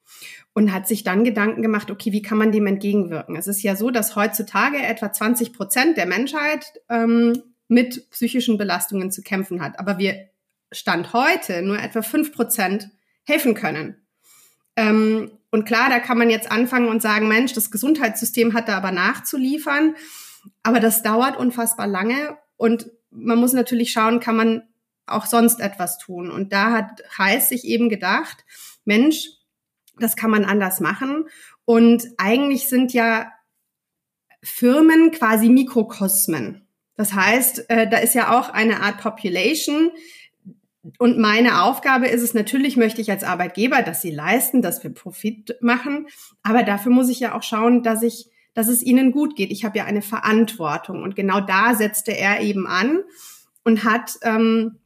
und 0.54 0.72
hat 0.72 0.88
sich 0.88 1.04
dann 1.04 1.24
Gedanken 1.24 1.62
gemacht, 1.62 1.90
okay, 1.90 2.12
wie 2.12 2.22
kann 2.22 2.38
man 2.38 2.52
dem 2.52 2.68
entgegenwirken? 2.68 3.36
Es 3.36 3.48
ist 3.48 3.64
ja 3.64 3.76
so, 3.76 3.90
dass 3.90 4.16
heutzutage 4.16 4.78
etwa 4.78 5.12
20 5.12 5.52
Prozent 5.54 5.98
der 5.98 6.06
Menschheit 6.06 6.66
ähm, 6.90 7.34
mit 7.68 8.10
psychischen 8.12 8.58
Belastungen 8.58 9.12
zu 9.12 9.24
kämpfen 9.24 9.62
hat. 9.62 9.80
Aber 9.80 9.98
wir 9.98 10.30
Stand 10.72 11.14
heute 11.14 11.62
nur 11.62 11.80
etwa 11.80 12.02
fünf 12.02 12.34
Prozent 12.34 12.90
helfen 13.24 13.54
können. 13.54 14.03
Ähm, 14.76 15.32
und 15.52 15.66
klar, 15.66 15.90
da 15.90 16.00
kann 16.00 16.18
man 16.18 16.30
jetzt 16.30 16.52
anfangen 16.52 16.88
und 16.88 17.02
sagen, 17.02 17.28
Mensch, 17.28 17.54
das 17.54 17.72
Gesundheitssystem 17.72 18.54
hat 18.54 18.68
da 18.68 18.78
aber 18.78 18.92
nachzuliefern. 18.92 19.96
Aber 20.64 20.80
das 20.80 21.04
dauert 21.04 21.38
unfassbar 21.38 21.88
lange 21.88 22.38
und 22.58 22.90
man 23.12 23.38
muss 23.38 23.54
natürlich 23.54 23.92
schauen, 23.92 24.20
kann 24.20 24.36
man 24.36 24.64
auch 25.06 25.26
sonst 25.26 25.60
etwas 25.60 25.98
tun. 25.98 26.32
Und 26.32 26.54
da 26.54 26.72
hat 26.72 27.04
Heiß 27.18 27.50
sich 27.50 27.66
eben 27.66 27.90
gedacht, 27.90 28.46
Mensch, 28.86 29.28
das 30.00 30.16
kann 30.16 30.32
man 30.32 30.46
anders 30.46 30.80
machen. 30.80 31.26
Und 31.66 32.08
eigentlich 32.18 32.68
sind 32.70 32.94
ja 32.94 33.32
Firmen 34.42 35.12
quasi 35.12 35.50
Mikrokosmen. 35.50 36.68
Das 36.96 37.14
heißt, 37.14 37.70
äh, 37.70 37.90
da 37.90 37.98
ist 37.98 38.16
ja 38.16 38.38
auch 38.38 38.50
eine 38.50 38.82
Art 38.82 39.00
Population. 39.00 39.92
Und 40.98 41.18
meine 41.18 41.64
Aufgabe 41.64 42.08
ist 42.08 42.22
es 42.22 42.34
natürlich, 42.34 42.76
möchte 42.76 43.02
ich 43.02 43.10
als 43.10 43.24
Arbeitgeber, 43.24 43.82
dass 43.82 44.02
sie 44.02 44.12
leisten, 44.12 44.62
dass 44.62 44.84
wir 44.84 44.94
Profit 44.94 45.56
machen. 45.62 46.08
Aber 46.44 46.64
dafür 46.64 46.92
muss 46.92 47.10
ich 47.10 47.22
ja 47.22 47.36
auch 47.36 47.44
schauen, 47.44 47.84
dass 47.84 48.04
ich, 48.04 48.30
dass 48.54 48.68
es 48.68 48.84
ihnen 48.84 49.12
gut 49.12 49.36
geht. 49.36 49.52
Ich 49.52 49.64
habe 49.64 49.78
ja 49.78 49.86
eine 49.86 50.02
Verantwortung. 50.02 51.02
Und 51.02 51.16
genau 51.16 51.40
da 51.40 51.74
setzte 51.76 52.18
er 52.18 52.42
eben 52.42 52.68
an 52.68 53.00
und 53.64 53.86
hat 53.86 54.18
ähm, 54.24 54.80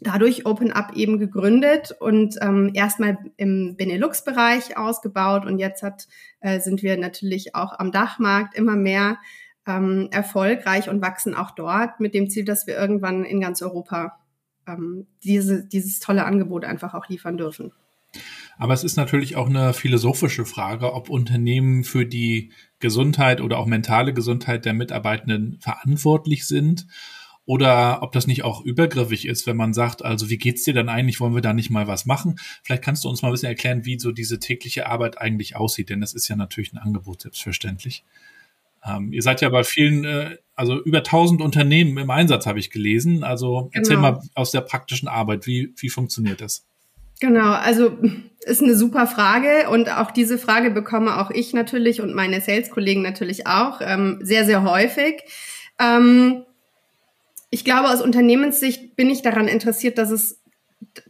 dadurch 0.00 0.44
Open 0.44 0.72
Up 0.72 0.92
eben 0.96 1.18
gegründet 1.18 1.94
und 1.98 2.36
ähm, 2.40 2.70
erstmal 2.74 3.18
im 3.36 3.76
Benelux-Bereich 3.76 4.76
ausgebaut 4.76 5.46
und 5.46 5.58
jetzt 5.58 5.82
hat, 5.82 6.08
äh, 6.40 6.60
sind 6.60 6.82
wir 6.82 6.96
natürlich 6.96 7.54
auch 7.54 7.78
am 7.78 7.92
Dachmarkt 7.92 8.56
immer 8.56 8.76
mehr 8.76 9.18
ähm, 9.66 10.08
erfolgreich 10.10 10.88
und 10.88 11.00
wachsen 11.00 11.34
auch 11.34 11.52
dort 11.52 12.00
mit 12.00 12.12
dem 12.12 12.28
Ziel, 12.28 12.44
dass 12.44 12.66
wir 12.66 12.76
irgendwann 12.76 13.24
in 13.24 13.40
ganz 13.40 13.62
Europa 13.62 14.18
ähm, 14.66 15.06
diese, 15.22 15.64
dieses 15.64 16.00
tolle 16.00 16.24
Angebot 16.24 16.64
einfach 16.64 16.94
auch 16.94 17.08
liefern 17.08 17.36
dürfen. 17.36 17.72
Aber 18.56 18.74
es 18.74 18.84
ist 18.84 18.96
natürlich 18.96 19.36
auch 19.36 19.48
eine 19.48 19.72
philosophische 19.74 20.44
Frage, 20.44 20.92
ob 20.92 21.10
Unternehmen 21.10 21.84
für 21.84 22.06
die 22.06 22.52
Gesundheit 22.78 23.40
oder 23.40 23.58
auch 23.58 23.66
mentale 23.66 24.14
Gesundheit 24.14 24.64
der 24.64 24.74
Mitarbeitenden 24.74 25.58
verantwortlich 25.60 26.46
sind 26.46 26.86
oder 27.46 28.02
ob 28.02 28.12
das 28.12 28.26
nicht 28.26 28.44
auch 28.44 28.64
übergriffig 28.64 29.26
ist, 29.26 29.46
wenn 29.46 29.56
man 29.56 29.74
sagt, 29.74 30.04
also 30.04 30.30
wie 30.30 30.38
geht's 30.38 30.64
dir 30.64 30.74
denn 30.74 30.88
eigentlich, 30.88 31.20
wollen 31.20 31.34
wir 31.34 31.42
da 31.42 31.52
nicht 31.52 31.70
mal 31.70 31.86
was 31.86 32.06
machen? 32.06 32.36
Vielleicht 32.62 32.82
kannst 32.82 33.04
du 33.04 33.08
uns 33.08 33.22
mal 33.22 33.28
ein 33.28 33.32
bisschen 33.32 33.48
erklären, 33.48 33.84
wie 33.84 33.98
so 33.98 34.12
diese 34.12 34.38
tägliche 34.38 34.86
Arbeit 34.86 35.20
eigentlich 35.20 35.56
aussieht, 35.56 35.90
denn 35.90 36.00
das 36.00 36.14
ist 36.14 36.28
ja 36.28 36.36
natürlich 36.36 36.72
ein 36.72 36.78
Angebot, 36.78 37.22
selbstverständlich. 37.22 38.04
Ähm, 38.86 39.12
ihr 39.12 39.22
seid 39.22 39.40
ja 39.40 39.48
bei 39.48 39.64
vielen, 39.64 40.04
äh, 40.04 40.36
also 40.54 40.80
über 40.82 40.98
1000 40.98 41.40
Unternehmen 41.40 41.96
im 41.98 42.10
Einsatz, 42.10 42.46
habe 42.46 42.58
ich 42.58 42.70
gelesen. 42.70 43.24
Also 43.24 43.70
erzähl 43.72 43.96
genau. 43.96 44.12
mal 44.12 44.20
aus 44.34 44.50
der 44.50 44.60
praktischen 44.60 45.08
Arbeit, 45.08 45.46
wie, 45.46 45.72
wie 45.76 45.88
funktioniert 45.88 46.40
das? 46.40 46.66
Genau, 47.20 47.52
also 47.52 47.96
ist 48.40 48.62
eine 48.62 48.76
super 48.76 49.06
Frage 49.06 49.68
und 49.70 49.90
auch 49.90 50.10
diese 50.10 50.38
Frage 50.38 50.70
bekomme 50.70 51.18
auch 51.18 51.30
ich 51.30 51.54
natürlich 51.54 52.00
und 52.00 52.14
meine 52.14 52.40
Sales-Kollegen 52.40 53.02
natürlich 53.02 53.46
auch 53.46 53.80
ähm, 53.80 54.18
sehr, 54.22 54.44
sehr 54.44 54.62
häufig. 54.62 55.22
Ähm, 55.80 56.44
ich 57.50 57.64
glaube, 57.64 57.88
aus 57.88 58.02
Unternehmenssicht 58.02 58.96
bin 58.96 59.08
ich 59.10 59.22
daran 59.22 59.48
interessiert, 59.48 59.98
dass 59.98 60.10
es 60.10 60.40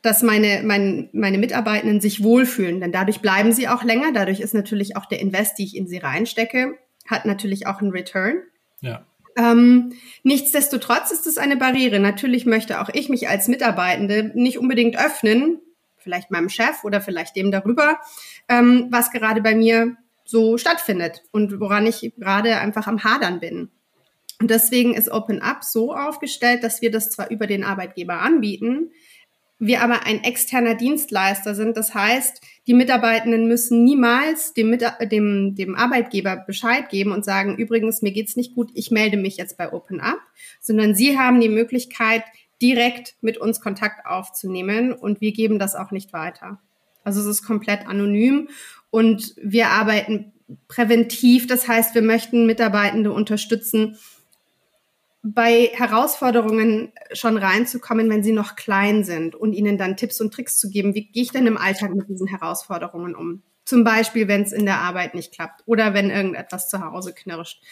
dass 0.03 0.23
meine, 0.23 0.63
meine, 0.65 1.09
meine 1.13 1.37
Mitarbeitenden 1.37 2.01
sich 2.01 2.23
wohlfühlen, 2.23 2.81
denn 2.81 2.93
dadurch 2.93 3.21
bleiben 3.21 3.53
sie 3.53 3.69
auch 3.69 3.83
länger. 3.83 4.13
Dadurch 4.13 4.41
ist 4.41 4.55
natürlich 4.55 4.97
auch 4.97 5.07
der 5.07 5.21
Invest, 5.21 5.59
die 5.59 5.65
ich 5.65 5.77
in 5.77 5.87
sie 5.87 5.99
reinstecke, 5.99 6.79
hat 7.09 7.25
natürlich 7.27 7.67
auch 7.67 7.81
einen 7.81 7.91
Return. 7.91 8.43
Ja. 8.81 9.07
Ähm, 9.37 9.93
nichtsdestotrotz 10.23 11.11
ist 11.11 11.27
es 11.27 11.39
eine 11.39 11.57
Barriere. 11.57 11.99
Natürlich 11.99 12.47
möchte 12.47 12.81
auch 12.81 12.89
ich 12.93 13.09
mich 13.09 13.29
als 13.29 13.49
Mitarbeitende 13.49 14.31
nicht 14.35 14.59
unbedingt 14.59 14.97
öffnen, 14.97 15.61
vielleicht 15.99 16.31
meinem 16.31 16.49
Chef 16.49 16.85
oder 16.85 17.01
vielleicht 17.01 17.35
dem 17.35 17.51
darüber, 17.51 17.99
ähm, 18.49 18.89
was 18.91 19.11
gerade 19.11 19.41
bei 19.41 19.55
mir 19.55 19.97
so 20.25 20.57
stattfindet 20.57 21.23
und 21.33 21.61
woran 21.61 21.87
ich 21.87 22.13
gerade 22.17 22.59
einfach 22.59 22.87
am 22.87 23.03
Hadern 23.03 23.41
bin. 23.41 23.71
Und 24.41 24.51
deswegen 24.51 24.95
ist 24.95 25.11
Open 25.11 25.43
Up 25.43 25.65
so 25.65 25.95
aufgestellt, 25.95 26.63
dass 26.63 26.83
wir 26.83 26.91
das 26.91 27.11
zwar 27.11 27.31
über 27.31 27.47
den 27.47 27.65
Arbeitgeber 27.65 28.21
anbieten, 28.21 28.91
wir 29.67 29.83
aber 29.83 30.05
ein 30.07 30.23
externer 30.23 30.75
Dienstleister 30.75 31.55
sind. 31.55 31.77
Das 31.77 31.95
heißt, 31.95 32.41
die 32.67 32.75
Mitarbeitenden 32.75 33.47
müssen 33.47 33.85
niemals 33.85 34.53
dem, 34.55 34.79
dem, 35.11 35.55
dem 35.55 35.75
Arbeitgeber 35.75 36.37
Bescheid 36.37 36.89
geben 36.89 37.13
und 37.13 37.25
sagen, 37.25 37.57
übrigens, 37.57 38.03
mir 38.03 38.13
geht's 38.13 38.37
nicht 38.37 38.55
gut, 38.55 38.71
ich 38.75 38.91
melde 38.91 39.17
mich 39.17 39.37
jetzt 39.37 39.57
bei 39.57 39.73
Open 39.73 40.01
Up, 40.01 40.21
sondern 40.61 40.95
sie 40.95 41.19
haben 41.19 41.41
die 41.41 41.49
Möglichkeit, 41.49 42.23
direkt 42.63 43.17
mit 43.21 43.37
uns 43.37 43.61
Kontakt 43.61 44.07
aufzunehmen 44.07 44.93
und 44.93 45.21
wir 45.21 45.33
geben 45.33 45.59
das 45.59 45.75
auch 45.75 45.91
nicht 45.91 46.13
weiter. 46.13 46.61
Also 47.03 47.21
es 47.21 47.27
ist 47.27 47.45
komplett 47.45 47.87
anonym 47.87 48.49
und 48.91 49.35
wir 49.43 49.69
arbeiten 49.69 50.33
präventiv. 50.69 51.47
Das 51.47 51.69
heißt, 51.69 51.95
wir 51.95 52.03
möchten 52.03 52.47
Mitarbeitende 52.47 53.13
unterstützen, 53.13 53.99
bei 55.27 55.71
Herausforderungen 55.73 56.93
schon 57.13 57.39
reinzukommen, 57.39 58.11
wenn 58.11 58.23
sie 58.23 58.33
noch 58.33 58.57
klein 58.57 59.05
sind 59.05 59.35
und 59.35 59.55
ihnen 59.55 59.79
dann 59.79 59.97
Tipps 59.97 60.21
und 60.21 60.35
Tricks 60.35 60.59
zu 60.59 60.69
geben. 60.69 60.95
Wie 60.95 61.07
gehe 61.07 61.23
ich 61.23 61.33
denn 61.33 61.47
im 61.47 61.57
Alltag 61.57 61.95
mit 61.95 62.11
diesen 62.11 62.27
Herausforderungen 62.27 63.15
um? 63.15 63.43
Zum 63.65 63.85
Beispiel, 63.85 64.29
wenn 64.29 64.43
es 64.43 64.53
in 64.53 64.67
der 64.67 64.81
Arbeit 64.81 65.15
nicht 65.15 65.33
klappt 65.33 65.63
oder 65.65 65.95
wenn 65.95 66.11
irgendetwas 66.11 66.69
zu 66.69 66.85
Hause 66.85 67.15
knirscht. 67.15 67.63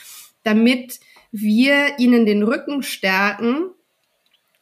Damit 0.44 0.98
wir 1.30 1.98
ihnen 1.98 2.24
den 2.24 2.42
Rücken 2.42 2.82
stärken 2.82 3.70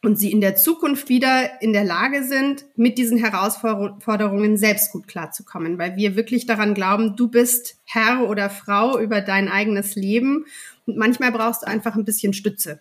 und 0.03 0.17
sie 0.17 0.31
in 0.31 0.41
der 0.41 0.55
Zukunft 0.55 1.09
wieder 1.09 1.61
in 1.61 1.73
der 1.73 1.83
Lage 1.83 2.23
sind, 2.23 2.65
mit 2.75 2.97
diesen 2.97 3.17
Herausforderungen 3.17 4.57
selbst 4.57 4.91
gut 4.91 5.07
klarzukommen, 5.07 5.77
weil 5.77 5.95
wir 5.95 6.15
wirklich 6.15 6.45
daran 6.45 6.73
glauben, 6.73 7.15
du 7.15 7.27
bist 7.27 7.77
Herr 7.85 8.27
oder 8.27 8.49
Frau 8.49 8.99
über 8.99 9.21
dein 9.21 9.47
eigenes 9.47 9.95
Leben 9.95 10.45
und 10.87 10.97
manchmal 10.97 11.31
brauchst 11.31 11.63
du 11.63 11.67
einfach 11.67 11.95
ein 11.95 12.05
bisschen 12.05 12.33
Stütze. 12.33 12.79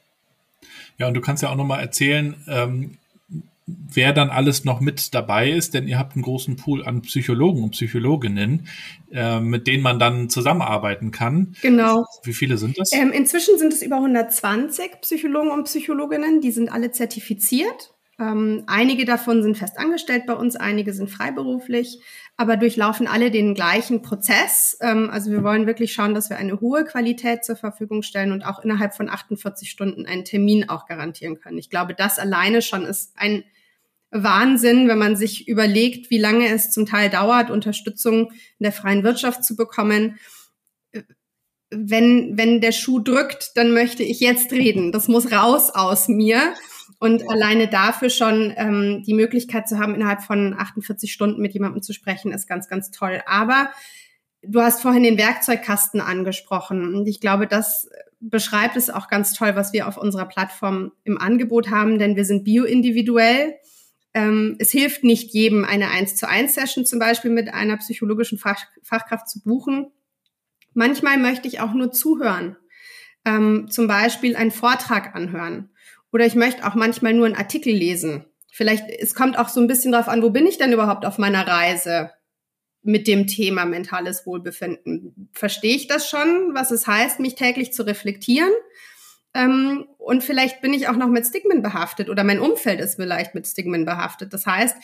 Ja, 0.97 1.09
und 1.09 1.15
du 1.15 1.21
kannst 1.21 1.43
ja 1.43 1.51
auch 1.51 1.57
nochmal 1.57 1.81
erzählen, 1.81 2.37
ähm, 2.49 2.97
wer 3.93 4.13
dann 4.13 4.31
alles 4.31 4.65
noch 4.65 4.81
mit 4.81 5.15
dabei 5.15 5.51
ist, 5.51 5.75
denn 5.75 5.89
ihr 5.89 5.99
habt 5.99 6.15
einen 6.15 6.23
großen 6.23 6.57
Pool 6.57 6.85
an 6.85 7.03
Psychologen 7.03 7.63
und 7.63 7.71
Psychologinnen, 7.73 8.69
äh, 9.13 9.41
mit 9.41 9.67
denen 9.67 9.83
man 9.83 9.99
dann 9.99 10.29
zusammenarbeiten 10.29 11.11
kann. 11.11 11.55
Genau. 11.63 12.05
Wie 12.23 12.33
viele 12.33 12.59
sind 12.59 12.79
das? 12.79 12.93
Ähm, 12.93 13.13
inzwischen 13.13 13.59
sind 13.59 13.73
es 13.73 13.83
über 13.83 13.97
120 13.97 15.01
Psychologen 15.03 15.51
und 15.51 15.65
Psychologinnen, 15.65 16.41
die 16.41 16.53
sind 16.53 16.71
alle 16.71 16.91
zertifiziert. 16.91 17.95
Ähm, 18.21 18.65
einige 18.67 19.07
davon 19.07 19.43
sind 19.43 19.57
fest 19.57 19.79
angestellt 19.79 20.25
bei 20.27 20.35
uns, 20.35 20.55
einige 20.55 20.93
sind 20.93 21.11
freiberuflich, 21.11 22.01
aber 22.37 22.59
durchlaufen 22.59 23.07
alle 23.07 23.31
den 23.31 23.55
gleichen 23.55 24.03
Prozess. 24.03 24.77
Ähm, 24.83 25.09
also 25.11 25.31
wir 25.31 25.43
wollen 25.43 25.67
wirklich 25.67 25.95
schauen, 25.95 26.15
dass 26.15 26.29
wir 26.29 26.37
eine 26.37 26.61
hohe 26.61 26.85
Qualität 26.85 27.45
zur 27.45 27.57
Verfügung 27.57 28.03
stellen 28.03 28.33
und 28.33 28.45
auch 28.45 28.59
innerhalb 28.59 28.95
von 28.95 29.09
48 29.09 29.71
Stunden 29.71 30.05
einen 30.05 30.27
Termin 30.27 30.69
auch 30.69 30.87
garantieren 30.87 31.41
können. 31.41 31.57
Ich 31.57 31.71
glaube, 31.71 31.95
das 31.95 32.19
alleine 32.19 32.61
schon 32.61 32.85
ist 32.85 33.15
ein 33.17 33.43
Wahnsinn, 34.11 34.89
wenn 34.89 34.99
man 34.99 35.17
sich 35.17 35.47
überlegt, 35.49 36.11
wie 36.11 36.19
lange 36.19 36.49
es 36.49 36.71
zum 36.71 36.87
Teil 36.87 37.11
dauert, 37.11 37.51
Unterstützung 37.51 38.33
in 38.59 38.65
der 38.65 38.73
freien 38.73 39.05
Wirtschaft 39.05 39.45
zu 39.45 39.57
bekommen. 39.57 40.19
Wenn, 41.71 42.37
wenn 42.37 42.61
der 42.61 42.73
Schuh 42.73 42.99
drückt, 42.99 43.53
dann 43.57 43.73
möchte 43.73 44.03
ich 44.03 44.19
jetzt 44.19 44.51
reden. 44.53 44.91
Das 44.91 45.07
muss 45.07 45.31
raus 45.31 45.71
aus 45.71 46.09
mir. 46.09 46.55
Und 46.99 47.31
alleine 47.31 47.69
dafür 47.69 48.11
schon 48.11 48.53
ähm, 48.57 49.05
die 49.07 49.15
Möglichkeit 49.15 49.69
zu 49.69 49.79
haben, 49.79 49.95
innerhalb 49.95 50.23
von 50.23 50.55
48 50.59 51.13
Stunden 51.13 51.41
mit 51.41 51.55
jemandem 51.55 51.83
zu 51.83 51.93
sprechen, 51.93 52.33
ist 52.33 52.49
ganz, 52.49 52.69
ganz 52.69 52.91
toll. 52.91 53.23
Aber 53.27 53.71
du 54.43 54.61
hast 54.61 54.83
vorhin 54.83 55.05
den 55.05 55.17
Werkzeugkasten 55.17 56.01
angesprochen. 56.01 56.95
Und 56.95 57.07
ich 57.07 57.21
glaube, 57.21 57.47
das 57.47 57.89
beschreibt 58.21 58.77
es 58.77 58.91
auch 58.91 59.09
ganz 59.09 59.33
toll, 59.33 59.57
was 59.57 59.73
wir 59.73 59.89
auf 59.89 59.97
unserer 59.97 60.27
Plattform 60.27 60.93
im 61.05 61.19
Angebot 61.19 61.71
haben, 61.71 61.99
denn 61.99 62.17
wir 62.17 62.25
sind 62.25 62.45
bioindividuell. 62.45 63.55
Ähm, 64.13 64.57
es 64.59 64.71
hilft 64.71 65.05
nicht 65.05 65.33
jedem, 65.33 65.65
eine 65.65 65.91
1 65.91 66.17
zu 66.17 66.29
1 66.29 66.55
Session 66.55 66.85
zum 66.85 66.99
Beispiel 66.99 67.31
mit 67.31 67.53
einer 67.53 67.77
psychologischen 67.77 68.39
Fach 68.39 68.61
Fachkraft 68.83 69.29
zu 69.29 69.43
buchen. 69.43 69.93
Manchmal 70.75 71.19
möchte 71.19 71.49
ich 71.49 71.61
auch 71.61 71.73
nur 71.73 71.93
zuhören, 71.93 72.57
ähm, 73.25 73.69
zum 73.71 73.87
Beispiel 73.87 74.37
einen 74.37 74.51
Vortrag 74.51 75.15
anhören. 75.15 75.71
Oder 76.13 76.27
ich 76.27 76.35
möchte 76.35 76.67
auch 76.67 76.75
manchmal 76.75 77.15
nur 77.15 77.27
einen 77.27 77.37
Artikel 77.37 77.73
lesen. 77.73 78.25
Vielleicht, 78.53 78.89
es 78.89 79.15
kommt 79.15 79.39
auch 79.39 79.49
so 79.49 79.61
ein 79.61 79.69
bisschen 79.69 79.93
drauf 79.93 80.09
an, 80.09 80.23
wo 80.23 80.31
bin 80.31 80.47
ich 80.47 80.59
denn 80.59 80.73
überhaupt 80.73 81.05
auf 81.07 81.19
meiner 81.19 81.47
Reise 81.47 82.11
mit 82.83 83.07
dem 83.07 83.29
Thema 83.29 83.65
mentales 83.65 84.27
Wohlbefinden? 84.27 85.29
Verstehe 85.33 85.77
ich 85.77 85.87
das 85.87 86.09
schon, 86.09 86.51
was 86.55 86.73
es 86.73 86.87
heißt, 86.87 87.21
mich 87.21 87.37
täglich 87.37 87.73
zu 87.73 87.85
reflektieren? 87.85 88.51
Ähm, 89.35 89.87
und 89.99 90.25
vielleicht 90.25 90.61
bin 90.61 90.73
ich 90.75 90.89
auch 90.89 90.97
noch 90.97 91.09
mit 91.09 91.27
Stigmen 91.27 91.63
behaftet 91.63 92.09
oder 92.11 92.25
mein 92.25 92.41
Umfeld 92.41 92.81
ist 92.81 92.97
vielleicht 92.97 93.35
mit 93.35 93.47
Stigmen 93.47 93.85
behaftet. 93.85 94.33
Das 94.33 94.47
heißt, 94.47 94.77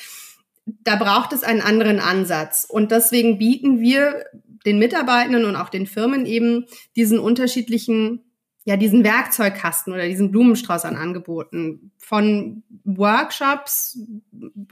da 0.67 0.97
braucht 0.97 1.33
es 1.33 1.43
einen 1.43 1.61
anderen 1.61 2.01
Ansatz. 2.01 2.67
Und 2.69 2.91
deswegen 2.91 3.39
bieten 3.39 3.81
wir 3.81 4.25
den 4.65 4.79
Mitarbeitenden 4.79 5.45
und 5.45 5.57
auch 5.57 5.69
den 5.69 5.87
Firmen 5.87 6.27
eben 6.27 6.67
diesen 6.97 7.19
unterschiedlichen, 7.19 8.25
ja, 8.65 8.77
diesen 8.77 9.05
Werkzeugkasten 9.05 9.93
oder 9.93 10.07
diesen 10.07 10.33
Blumenstrauß 10.33 10.85
an 10.85 10.97
Angeboten 10.97 11.93
von 11.99 12.65
Workshops, 12.85 13.99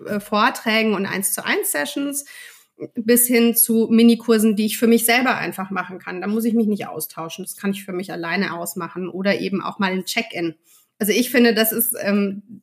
äh, 0.05 0.19
Vorträgen 0.19 0.95
und 0.95 1.07
eins 1.07 1.33
zu 1.33 1.45
eins 1.45 1.71
Sessions 1.71 2.25
bis 2.95 3.27
hin 3.27 3.55
zu 3.55 3.89
Minikursen, 3.91 4.57
die 4.57 4.67
ich 4.67 4.79
für 4.79 4.87
mich 4.87 5.05
selber 5.05 5.37
einfach 5.37 5.71
machen 5.71 5.99
kann. 5.99 6.21
Da 6.21 6.27
muss 6.27 6.45
ich 6.45 6.55
mich 6.55 6.67
nicht 6.67 6.87
austauschen. 6.87 7.45
Das 7.45 7.57
kann 7.57 7.71
ich 7.71 7.85
für 7.85 7.93
mich 7.93 8.13
alleine 8.13 8.59
ausmachen 8.59 9.09
oder 9.09 9.41
eben 9.41 9.63
auch 9.63 9.79
mal 9.79 9.93
ein 9.93 10.05
Check-in. 10.05 10.55
Also 10.99 11.13
ich 11.13 11.31
finde, 11.31 11.55
das 11.55 11.73
ist 11.73 11.95
ähm, 12.01 12.63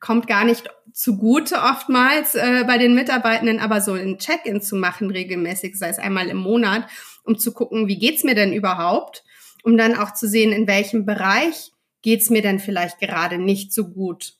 kommt 0.00 0.26
gar 0.26 0.44
nicht 0.44 0.68
zugute 0.92 1.56
oftmals 1.56 2.34
äh, 2.34 2.64
bei 2.66 2.78
den 2.78 2.94
Mitarbeitenden, 2.94 3.60
aber 3.60 3.80
so 3.80 3.92
ein 3.92 4.18
Check-in 4.18 4.60
zu 4.60 4.76
machen 4.76 5.10
regelmäßig, 5.10 5.78
sei 5.78 5.88
es 5.88 5.98
einmal 5.98 6.28
im 6.28 6.38
Monat, 6.38 6.88
um 7.22 7.38
zu 7.38 7.52
gucken, 7.52 7.86
wie 7.86 7.98
geht's 7.98 8.24
mir 8.24 8.34
denn 8.34 8.52
überhaupt, 8.52 9.22
um 9.62 9.76
dann 9.76 9.94
auch 9.94 10.14
zu 10.14 10.26
sehen, 10.26 10.52
in 10.52 10.66
welchem 10.66 11.04
Bereich 11.04 11.72
geht's 12.02 12.30
mir 12.30 12.42
denn 12.42 12.58
vielleicht 12.58 12.98
gerade 12.98 13.38
nicht 13.38 13.72
so 13.72 13.88
gut. 13.88 14.34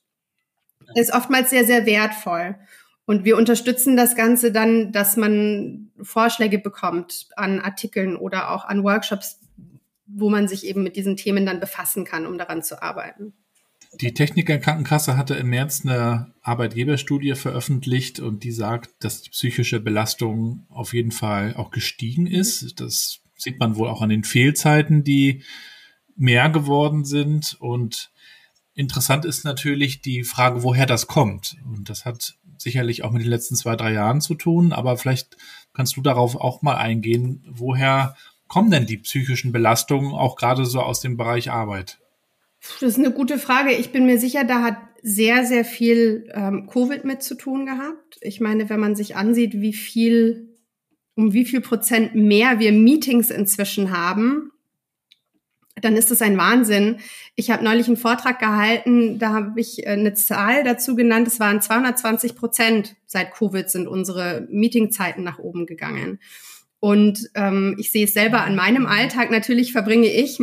Ist 0.95 1.13
oftmals 1.13 1.51
sehr, 1.51 1.65
sehr 1.65 1.87
wertvoll. 1.87 2.57
Und 3.11 3.25
wir 3.25 3.37
unterstützen 3.37 3.97
das 3.97 4.15
Ganze 4.15 4.53
dann, 4.53 4.93
dass 4.93 5.17
man 5.17 5.91
Vorschläge 6.01 6.61
bekommt 6.61 7.27
an 7.35 7.59
Artikeln 7.59 8.15
oder 8.15 8.53
auch 8.53 8.65
an 8.65 8.85
Workshops, 8.85 9.41
wo 10.07 10.31
man 10.31 10.47
sich 10.47 10.65
eben 10.65 10.85
mit 10.85 10.95
diesen 10.95 11.17
Themen 11.17 11.45
dann 11.45 11.59
befassen 11.59 12.05
kann, 12.05 12.25
um 12.25 12.39
daran 12.39 12.63
zu 12.63 12.81
arbeiten. 12.81 13.33
Die 14.01 14.15
Techniker 14.15 14.59
Krankenkasse 14.59 15.17
hatte 15.17 15.35
im 15.35 15.49
März 15.49 15.85
eine 15.85 16.35
Arbeitgeberstudie 16.43 17.35
veröffentlicht 17.35 18.21
und 18.21 18.45
die 18.45 18.53
sagt, 18.53 18.91
dass 19.01 19.23
die 19.23 19.31
psychische 19.31 19.81
Belastung 19.81 20.65
auf 20.69 20.95
jeden 20.95 21.11
Fall 21.11 21.57
auch 21.57 21.73
gestiegen 21.73 22.29
ist. 22.29 22.81
Das 22.81 23.23
sieht 23.35 23.59
man 23.59 23.75
wohl 23.75 23.89
auch 23.89 24.03
an 24.03 24.11
den 24.11 24.23
Fehlzeiten, 24.23 25.03
die 25.03 25.43
mehr 26.15 26.49
geworden 26.49 27.05
sind. 27.05 27.57
Und 27.59 28.13
interessant 28.75 29.25
ist 29.25 29.43
natürlich 29.43 30.01
die 30.01 30.23
Frage, 30.23 30.63
woher 30.63 30.87
das 30.87 31.09
kommt. 31.09 31.57
Und 31.65 31.91
das 31.91 32.05
hat 32.05 32.37
sicherlich 32.63 33.05
auch 33.05 33.11
mit 33.11 33.23
den 33.23 33.31
letzten 33.31 33.57
zwei, 33.57 33.77
drei 33.77 33.93
Jahren 33.93 34.21
zu 34.21 34.35
tun, 34.35 34.73
aber 34.73 34.97
vielleicht 34.97 35.37
kannst 35.73 35.97
du 35.97 36.03
darauf 36.03 36.37
auch 36.37 36.63
mal 36.63 36.77
eingehen, 36.77 37.45
woher 37.49 38.17
kommen 38.49 38.71
denn 38.71 38.87
die 38.87 38.99
psychischen 38.99 39.53
Belastungen 39.53 40.13
auch 40.13 40.37
gerade 40.37 40.65
so 40.67 40.81
aus 40.81 41.01
dem 41.01 41.17
Bereich 41.17 41.51
Arbeit? 41.51 41.99
Das 42.81 42.91
ist 42.91 42.99
eine 42.99 43.13
gute 43.13 43.39
Frage. 43.39 43.73
Ich 43.73 43.91
bin 43.91 44.07
mir 44.07 44.19
sicher, 44.19 44.45
da 44.45 44.63
hat 44.63 44.77
sehr, 45.03 45.47
sehr 45.47 45.65
viel 45.65 46.29
ähm, 46.35 46.67
Covid 46.67 47.05
mit 47.05 47.23
zu 47.23 47.35
tun 47.35 47.65
gehabt. 47.65 48.19
Ich 48.21 48.41
meine, 48.41 48.69
wenn 48.69 48.81
man 48.81 48.97
sich 48.97 49.17
ansieht, 49.17 49.55
wie 49.61 49.73
viel, 49.73 50.59
um 51.15 51.33
wie 51.33 51.47
viel 51.47 51.61
Prozent 51.63 52.15
mehr 52.15 52.59
wir 52.59 52.73
Meetings 52.73 53.31
inzwischen 53.31 53.97
haben, 53.97 54.51
dann 55.85 55.97
ist 55.97 56.11
das 56.11 56.23
ein 56.23 56.39
Wahnsinn. 56.39 56.99
Ich 57.35 57.51
habe 57.51 57.65
neulich 57.65 57.87
einen 57.87 57.97
Vortrag 57.97 58.39
gehalten, 58.39 59.19
da 59.19 59.31
habe 59.33 59.61
ich 59.61 59.87
äh, 59.87 59.91
eine 59.91 60.15
Zahl 60.15 60.65
dazu 60.65 60.95
genannt, 60.95 61.29
es 61.29 61.41
waren 61.41 61.61
220 61.61 62.35
Prozent 62.35 62.97
seit 63.07 63.33
Covid 63.33 63.69
sind 63.69 63.89
unsere 63.89 64.47
Meetingzeiten 64.51 65.25
nach 65.25 65.39
oben 65.39 65.67
gegangen. 65.67 66.21
Und 66.79 67.29
ähm, 67.35 67.77
ich 67.79 67.93
sehe 67.93 68.07
es 68.07 68.15
selber 68.15 68.43
an 68.43 68.57
meinem 68.57 68.87
Alltag. 68.87 69.31
Natürlich 69.31 69.73
verbringe 69.73 70.09
ich 70.09 70.39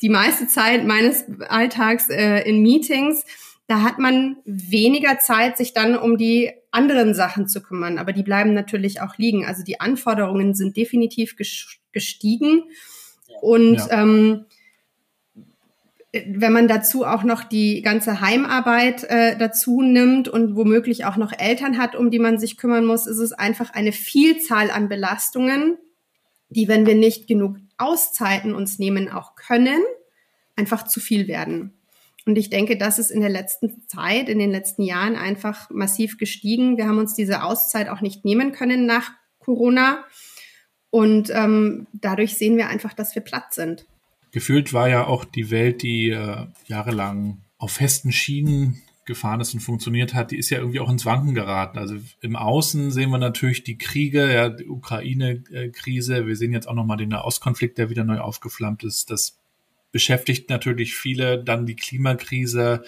die 0.00 0.08
meiste 0.08 0.46
Zeit 0.46 0.86
meines 0.86 1.24
Alltags 1.48 2.08
äh, 2.08 2.48
in 2.48 2.62
Meetings. 2.62 3.24
Da 3.66 3.82
hat 3.82 3.98
man 3.98 4.36
weniger 4.44 5.18
Zeit, 5.18 5.58
sich 5.58 5.74
dann 5.74 5.96
um 5.96 6.16
die 6.16 6.50
anderen 6.70 7.14
Sachen 7.14 7.46
zu 7.46 7.60
kümmern. 7.62 7.98
Aber 7.98 8.12
die 8.12 8.22
bleiben 8.22 8.54
natürlich 8.54 9.00
auch 9.00 9.18
liegen. 9.18 9.44
Also 9.44 9.62
die 9.62 9.80
Anforderungen 9.80 10.54
sind 10.54 10.76
definitiv 10.76 11.36
gestiegen. 11.92 12.62
Und 13.40 13.76
ja. 13.76 14.02
ähm, 14.02 14.46
wenn 16.12 16.52
man 16.52 16.66
dazu 16.66 17.04
auch 17.04 17.22
noch 17.22 17.44
die 17.44 17.82
ganze 17.82 18.20
Heimarbeit 18.20 19.04
äh, 19.04 19.36
dazu 19.38 19.80
nimmt 19.80 20.28
und 20.28 20.56
womöglich 20.56 21.04
auch 21.04 21.16
noch 21.16 21.32
Eltern 21.32 21.78
hat, 21.78 21.94
um 21.94 22.10
die 22.10 22.18
man 22.18 22.38
sich 22.38 22.56
kümmern 22.56 22.84
muss, 22.84 23.06
ist 23.06 23.18
es 23.18 23.32
einfach 23.32 23.72
eine 23.72 23.92
Vielzahl 23.92 24.70
an 24.70 24.88
Belastungen, 24.88 25.78
die, 26.48 26.66
wenn 26.66 26.84
wir 26.84 26.96
nicht 26.96 27.28
genug 27.28 27.58
Auszeiten 27.78 28.54
uns 28.54 28.78
nehmen 28.78 29.08
auch 29.08 29.36
können, 29.36 29.80
einfach 30.56 30.84
zu 30.84 30.98
viel 30.98 31.28
werden. 31.28 31.74
Und 32.26 32.36
ich 32.36 32.50
denke, 32.50 32.76
das 32.76 32.98
ist 32.98 33.10
in 33.10 33.20
der 33.20 33.30
letzten 33.30 33.86
Zeit, 33.86 34.28
in 34.28 34.38
den 34.38 34.50
letzten 34.50 34.82
Jahren 34.82 35.16
einfach 35.16 35.70
massiv 35.70 36.18
gestiegen. 36.18 36.76
Wir 36.76 36.86
haben 36.86 36.98
uns 36.98 37.14
diese 37.14 37.42
Auszeit 37.44 37.88
auch 37.88 38.00
nicht 38.00 38.24
nehmen 38.24 38.52
können 38.52 38.84
nach 38.84 39.12
Corona. 39.38 40.04
Und 40.90 41.30
ähm, 41.30 41.86
dadurch 41.92 42.36
sehen 42.36 42.56
wir 42.56 42.68
einfach, 42.68 42.92
dass 42.92 43.14
wir 43.14 43.22
platt 43.22 43.54
sind. 43.54 43.86
Gefühlt 44.32 44.72
war 44.72 44.88
ja 44.88 45.06
auch 45.06 45.24
die 45.24 45.50
Welt, 45.50 45.82
die 45.82 46.10
äh, 46.10 46.46
jahrelang 46.66 47.38
auf 47.58 47.72
festen 47.72 48.12
Schienen 48.12 48.82
gefahren 49.10 49.40
ist 49.40 49.54
und 49.54 49.60
funktioniert 49.60 50.14
hat, 50.14 50.30
die 50.30 50.36
ist 50.36 50.50
ja 50.50 50.58
irgendwie 50.58 50.78
auch 50.78 50.90
ins 50.90 51.04
Wanken 51.04 51.34
geraten. 51.34 51.78
Also 51.78 51.96
im 52.20 52.36
Außen 52.36 52.92
sehen 52.92 53.10
wir 53.10 53.18
natürlich 53.18 53.64
die 53.64 53.76
Kriege, 53.76 54.32
ja, 54.32 54.48
die 54.48 54.68
Ukraine-Krise. 54.68 56.26
Wir 56.26 56.36
sehen 56.36 56.52
jetzt 56.52 56.68
auch 56.68 56.74
nochmal 56.74 56.96
den 56.96 57.12
Ostkonflikt, 57.12 57.76
der 57.78 57.90
wieder 57.90 58.04
neu 58.04 58.20
aufgeflammt 58.20 58.84
ist. 58.84 59.10
Das 59.10 59.38
beschäftigt 59.90 60.48
natürlich 60.48 60.94
viele. 60.94 61.42
Dann 61.42 61.66
die 61.66 61.74
Klimakrise, 61.74 62.84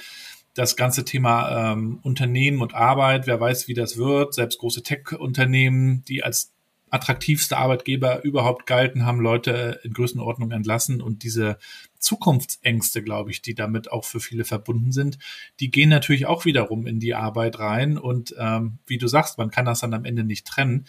das 0.54 0.76
ganze 0.76 1.04
Thema 1.04 1.72
ähm, 1.72 1.98
Unternehmen 2.02 2.62
und 2.62 2.74
Arbeit. 2.74 3.26
Wer 3.26 3.40
weiß, 3.40 3.66
wie 3.66 3.74
das 3.74 3.96
wird. 3.96 4.34
Selbst 4.34 4.58
große 4.58 4.84
Tech-Unternehmen, 4.84 6.04
die 6.06 6.22
als 6.22 6.51
attraktivste 6.92 7.56
Arbeitgeber 7.56 8.22
überhaupt 8.22 8.66
galten, 8.66 9.06
haben 9.06 9.18
Leute 9.18 9.80
in 9.82 9.94
Größenordnung 9.94 10.50
entlassen 10.50 11.00
und 11.00 11.22
diese 11.22 11.58
Zukunftsängste, 11.98 13.02
glaube 13.02 13.30
ich, 13.30 13.40
die 13.40 13.54
damit 13.54 13.90
auch 13.90 14.04
für 14.04 14.20
viele 14.20 14.44
verbunden 14.44 14.92
sind, 14.92 15.18
die 15.58 15.70
gehen 15.70 15.88
natürlich 15.88 16.26
auch 16.26 16.44
wiederum 16.44 16.86
in 16.86 17.00
die 17.00 17.14
Arbeit 17.14 17.58
rein 17.58 17.96
und 17.96 18.34
ähm, 18.38 18.78
wie 18.86 18.98
du 18.98 19.08
sagst, 19.08 19.38
man 19.38 19.50
kann 19.50 19.64
das 19.64 19.80
dann 19.80 19.94
am 19.94 20.04
Ende 20.04 20.22
nicht 20.22 20.46
trennen, 20.46 20.86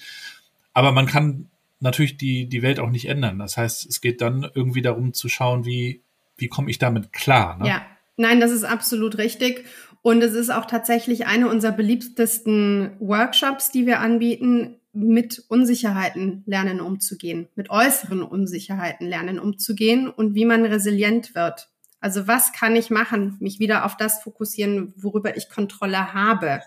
aber 0.74 0.92
man 0.92 1.06
kann 1.06 1.50
natürlich 1.80 2.18
die, 2.18 2.48
die 2.48 2.62
Welt 2.62 2.80
auch 2.82 2.90
nicht 2.90 3.08
ändern. 3.08 3.40
Das 3.40 3.56
heißt, 3.56 3.86
es 3.86 4.02
geht 4.02 4.20
dann 4.20 4.50
irgendwie 4.54 4.82
darum 4.82 5.14
zu 5.14 5.30
schauen, 5.30 5.66
wie, 5.66 6.02
wie 6.36 6.50
komme 6.50 6.70
ich 6.70 6.80
damit 6.80 7.14
klar. 7.14 7.58
Ne? 7.60 7.70
Ja, 7.70 7.86
nein, 8.18 8.42
das 8.42 8.52
ist 8.52 8.66
absolut 8.66 9.18
richtig. 9.18 9.64
Und 10.02 10.22
es 10.22 10.34
ist 10.34 10.50
auch 10.50 10.66
tatsächlich 10.66 11.28
eine 11.28 11.48
unserer 11.48 11.72
beliebtesten 11.72 12.92
Workshops, 13.00 13.72
die 13.72 13.86
wir 13.86 14.02
anbieten, 14.02 14.82
mit 14.94 15.44
Unsicherheiten 15.48 16.44
lernen 16.46 16.80
umzugehen, 16.80 17.48
mit 17.56 17.70
äußeren 17.72 18.22
Unsicherheiten 18.22 19.08
lernen 19.08 19.40
umzugehen 19.40 20.08
und 20.08 20.36
wie 20.36 20.46
man 20.46 20.66
resilient 20.66 21.34
wird. 21.34 21.70
Also 22.00 22.28
was 22.28 22.54
kann 22.54 22.76
ich 22.76 22.90
machen? 22.90 23.38
Mich 23.40 23.60
wieder 23.60 23.86
auf 23.86 23.98
das 23.98 24.22
fokussieren, 24.22 24.94
worüber 24.96 25.36
ich 25.36 25.50
Kontrolle 25.50 26.14
habe. 26.14 26.62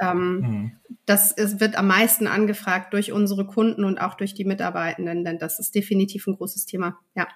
Ähm, 0.00 0.40
mhm. 0.40 0.72
Das 1.04 1.32
ist, 1.32 1.60
wird 1.60 1.76
am 1.76 1.88
meisten 1.88 2.26
angefragt 2.26 2.94
durch 2.94 3.12
unsere 3.12 3.46
Kunden 3.46 3.84
und 3.84 3.98
auch 3.98 4.14
durch 4.14 4.34
die 4.34 4.44
Mitarbeitenden, 4.44 5.24
denn 5.24 5.38
das 5.38 5.58
ist 5.58 5.74
definitiv 5.74 6.26
ein 6.26 6.36
großes 6.36 6.64
Thema. 6.64 6.98
Ja. 7.14 7.28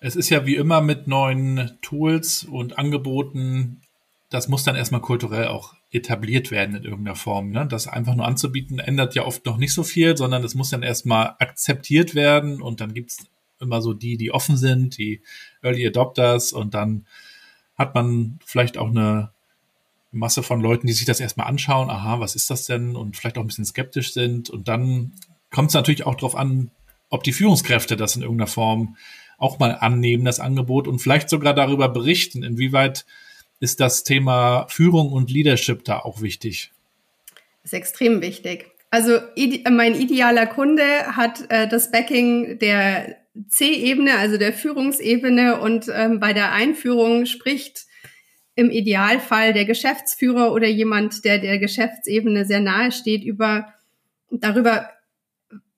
Es 0.00 0.16
ist 0.16 0.28
ja 0.28 0.44
wie 0.44 0.56
immer 0.56 0.82
mit 0.82 1.06
neuen 1.06 1.78
Tools 1.80 2.44
und 2.44 2.78
Angeboten, 2.78 3.80
das 4.28 4.48
muss 4.48 4.64
dann 4.64 4.76
erstmal 4.76 5.00
kulturell 5.00 5.48
auch 5.48 5.74
etabliert 5.96 6.50
werden 6.50 6.76
in 6.76 6.84
irgendeiner 6.84 7.16
Form. 7.16 7.50
Ne? 7.50 7.66
Das 7.66 7.88
einfach 7.88 8.14
nur 8.14 8.26
anzubieten, 8.26 8.78
ändert 8.78 9.14
ja 9.14 9.24
oft 9.24 9.44
noch 9.46 9.56
nicht 9.56 9.72
so 9.72 9.82
viel, 9.82 10.16
sondern 10.16 10.44
es 10.44 10.54
muss 10.54 10.70
dann 10.70 10.82
erstmal 10.82 11.34
akzeptiert 11.38 12.14
werden 12.14 12.62
und 12.62 12.80
dann 12.80 12.94
gibt's 12.94 13.26
immer 13.60 13.80
so 13.82 13.94
die, 13.94 14.16
die 14.16 14.32
offen 14.32 14.56
sind, 14.56 14.98
die 14.98 15.22
Early 15.62 15.86
Adopters 15.86 16.52
und 16.52 16.74
dann 16.74 17.06
hat 17.76 17.94
man 17.94 18.38
vielleicht 18.44 18.78
auch 18.78 18.88
eine 18.88 19.30
Masse 20.12 20.42
von 20.42 20.60
Leuten, 20.60 20.86
die 20.86 20.92
sich 20.92 21.06
das 21.06 21.20
erstmal 21.20 21.46
anschauen, 21.46 21.90
aha, 21.90 22.20
was 22.20 22.36
ist 22.36 22.50
das 22.50 22.64
denn 22.64 22.96
und 22.96 23.16
vielleicht 23.16 23.38
auch 23.38 23.42
ein 23.42 23.46
bisschen 23.46 23.64
skeptisch 23.64 24.12
sind 24.12 24.50
und 24.50 24.68
dann 24.68 25.12
kommt 25.50 25.68
es 25.68 25.74
natürlich 25.74 26.04
auch 26.06 26.14
darauf 26.14 26.36
an, 26.36 26.70
ob 27.08 27.22
die 27.22 27.32
Führungskräfte 27.32 27.96
das 27.96 28.16
in 28.16 28.22
irgendeiner 28.22 28.48
Form 28.48 28.96
auch 29.38 29.58
mal 29.58 29.72
annehmen, 29.72 30.24
das 30.24 30.40
Angebot 30.40 30.88
und 30.88 30.98
vielleicht 30.98 31.28
sogar 31.28 31.54
darüber 31.54 31.88
berichten, 31.88 32.42
inwieweit 32.42 33.04
ist 33.60 33.80
das 33.80 34.04
Thema 34.04 34.66
Führung 34.68 35.12
und 35.12 35.30
Leadership 35.30 35.84
da 35.84 36.00
auch 36.00 36.20
wichtig? 36.20 36.72
Das 37.62 37.72
ist 37.72 37.78
extrem 37.78 38.20
wichtig. 38.22 38.70
Also 38.90 39.18
mein 39.70 39.94
idealer 39.94 40.46
Kunde 40.46 40.84
hat 41.16 41.50
äh, 41.50 41.68
das 41.68 41.90
Backing 41.90 42.58
der 42.58 43.16
C-Ebene, 43.48 44.16
also 44.16 44.38
der 44.38 44.52
Führungsebene 44.52 45.60
und 45.60 45.90
ähm, 45.92 46.20
bei 46.20 46.32
der 46.32 46.52
Einführung 46.52 47.26
spricht 47.26 47.86
im 48.54 48.70
Idealfall 48.70 49.52
der 49.52 49.66
Geschäftsführer 49.66 50.52
oder 50.52 50.66
jemand, 50.66 51.24
der 51.24 51.38
der 51.38 51.58
Geschäftsebene 51.58 52.46
sehr 52.46 52.60
nahe 52.60 52.90
steht, 52.90 53.22
über 53.24 53.74
darüber, 54.30 54.88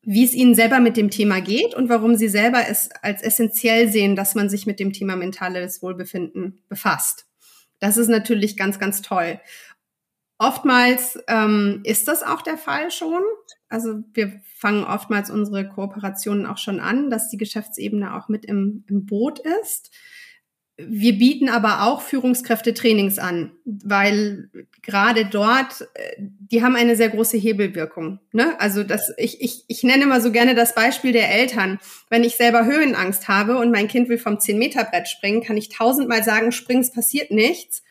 wie 0.03 0.25
es 0.25 0.33
ihnen 0.33 0.55
selber 0.55 0.79
mit 0.79 0.97
dem 0.97 1.11
Thema 1.11 1.41
geht 1.41 1.75
und 1.75 1.89
warum 1.89 2.15
sie 2.15 2.29
selber 2.29 2.69
es 2.69 2.91
als 3.03 3.23
essentiell 3.23 3.89
sehen, 3.89 4.15
dass 4.15 4.35
man 4.35 4.49
sich 4.49 4.67
mit 4.67 4.79
dem 4.79 4.93
Thema 4.93 5.17
mentales 5.17 5.83
Wohlbefinden 5.83 6.61
befasst. 6.69 7.28
Das 7.81 7.97
ist 7.97 8.09
natürlich 8.09 8.57
ganz, 8.57 8.79
ganz 8.79 9.03
toll. 9.03 9.41
Oftmals 10.39 11.19
ähm, 11.27 11.81
ist 11.85 12.07
das 12.07 12.23
auch 12.23 12.43
der 12.43 12.59
Fall 12.59 12.91
schon. 12.91 13.23
Also 13.69 14.05
wir 14.15 14.41
fangen 14.57 14.85
oftmals 14.85 15.31
unsere 15.31 15.69
Kooperationen 15.69 16.47
auch 16.47 16.59
schon 16.59 16.79
an, 16.79 17.11
dass 17.11 17.29
die 17.29 17.37
Geschäftsebene 17.37 18.15
auch 18.15 18.29
mit 18.29 18.45
im, 18.45 18.85
im 18.89 19.05
Boot 19.05 19.41
ist. 19.41 19.91
Wir 20.81 21.19
bieten 21.19 21.49
aber 21.49 21.83
auch 21.83 22.03
Führungskräfte-Trainings 22.03 23.19
an, 23.19 23.51
weil 23.65 24.49
gerade 24.81 25.27
dort, 25.27 25.83
äh, 25.95 26.15
die 26.19 26.63
haben 26.63 26.77
eine 26.77 26.95
sehr 26.95 27.09
große 27.09 27.37
Hebelwirkung. 27.37 28.21
Ne? 28.33 28.59
Also 28.61 28.85
das, 28.85 29.13
ich, 29.17 29.41
ich, 29.41 29.65
ich 29.67 29.83
nenne 29.83 30.05
immer 30.05 30.21
so 30.21 30.31
gerne 30.31 30.55
das 30.55 30.77
Beispiel 30.77 31.11
der 31.11 31.33
Eltern. 31.33 31.81
Wenn 32.11 32.23
ich 32.23 32.37
selber 32.37 32.65
Höhenangst 32.65 33.27
habe 33.27 33.59
und 33.59 33.73
mein 33.73 33.89
Kind 33.89 34.09
will 34.09 34.19
vom 34.19 34.37
10-Meter-Brett 34.37 35.09
springen, 35.09 35.43
kann 35.43 35.57
ich 35.57 35.69
tausendmal 35.69 36.23
sagen, 36.23 36.53
springen, 36.53 36.83
es 36.83 36.93
passiert 36.93 37.33
nichts. 37.33 37.83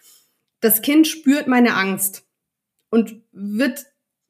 Das 0.62 0.82
Kind 0.82 1.08
spürt 1.08 1.48
meine 1.48 1.76
Angst 1.76 2.24
und 2.90 3.22
wird 3.34 3.86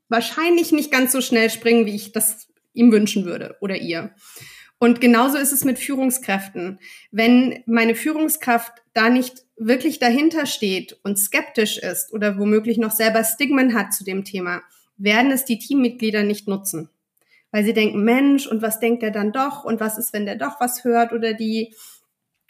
wahrscheinlich 0.10 0.72
nicht 0.72 0.92
ganz 0.92 1.12
so 1.12 1.22
schnell 1.22 1.52
springen, 1.52 1.86
wie 1.86 1.96
ich 1.96 2.12
das 2.12 2.48
ihm 2.74 2.92
wünschen 2.92 3.26
würde 3.26 3.56
oder 3.62 3.76
ihr. 3.78 4.16
Und 4.80 5.02
genauso 5.02 5.38
ist 5.38 5.52
es 5.52 5.64
mit 5.64 5.80
Führungskräften. 5.80 6.80
Wenn 7.12 7.64
meine 7.66 7.96
Führungskraft 7.96 8.74
da 8.94 9.10
nicht 9.10 9.46
wirklich 9.58 9.98
dahinter 10.00 10.46
steht 10.46 11.00
und 11.04 11.18
skeptisch 11.18 11.78
ist 11.78 12.14
oder 12.14 12.38
womöglich 12.38 12.78
noch 12.78 12.92
selber 12.92 13.24
Stigmen 13.24 13.74
hat 13.74 13.94
zu 13.94 14.04
dem 14.04 14.24
Thema, 14.24 14.62
werden 14.98 15.32
es 15.32 15.46
die 15.46 15.58
Teammitglieder 15.58 16.24
nicht 16.24 16.48
nutzen. 16.48 16.90
Weil 17.52 17.64
sie 17.64 17.74
denken, 17.74 18.04
Mensch, 18.04 18.46
und 18.46 18.62
was 18.62 18.80
denkt 18.80 19.04
er 19.04 19.12
dann 19.12 19.32
doch? 19.32 19.64
Und 19.64 19.80
was 19.80 19.98
ist, 19.98 20.14
wenn 20.14 20.26
der 20.26 20.36
doch 20.36 20.60
was 20.60 20.84
hört 20.84 21.12
oder 21.12 21.34
die? 21.34 21.74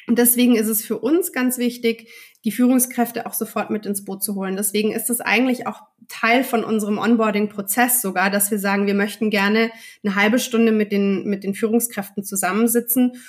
Und 0.08 0.18
deswegen 0.18 0.56
ist 0.56 0.68
es 0.68 0.86
für 0.86 0.98
uns 0.98 1.32
ganz 1.32 1.58
wichtig, 1.58 2.10
die 2.48 2.52
Führungskräfte 2.54 3.26
auch 3.26 3.34
sofort 3.34 3.72
mit 3.72 3.86
ins 3.86 4.06
Boot 4.06 4.24
zu 4.24 4.36
holen. 4.36 4.56
Deswegen 4.56 4.94
ist 4.94 5.10
es 5.10 5.20
eigentlich 5.20 5.68
auch 5.68 5.82
Teil 6.08 6.46
von 6.46 6.64
unserem 6.64 6.98
Onboarding-Prozess 6.98 8.02
sogar, 8.02 8.30
dass 8.30 8.52
wir 8.52 8.58
sagen, 8.58 8.88
wir 8.88 8.94
möchten 8.94 9.30
gerne 9.30 9.70
eine 10.02 10.16
halbe 10.16 10.40
Stunde 10.40 10.72
mit 10.72 10.94
den, 10.94 11.26
mit 11.26 11.44
den 11.44 11.54
Führungskräften 11.54 12.24
zusammensitzen, 12.24 13.22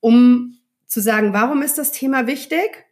um 0.00 0.58
zu 0.86 1.00
sagen, 1.00 1.32
warum 1.32 1.62
ist 1.62 1.78
das 1.78 1.90
Thema 1.90 2.26
wichtig? 2.26 2.84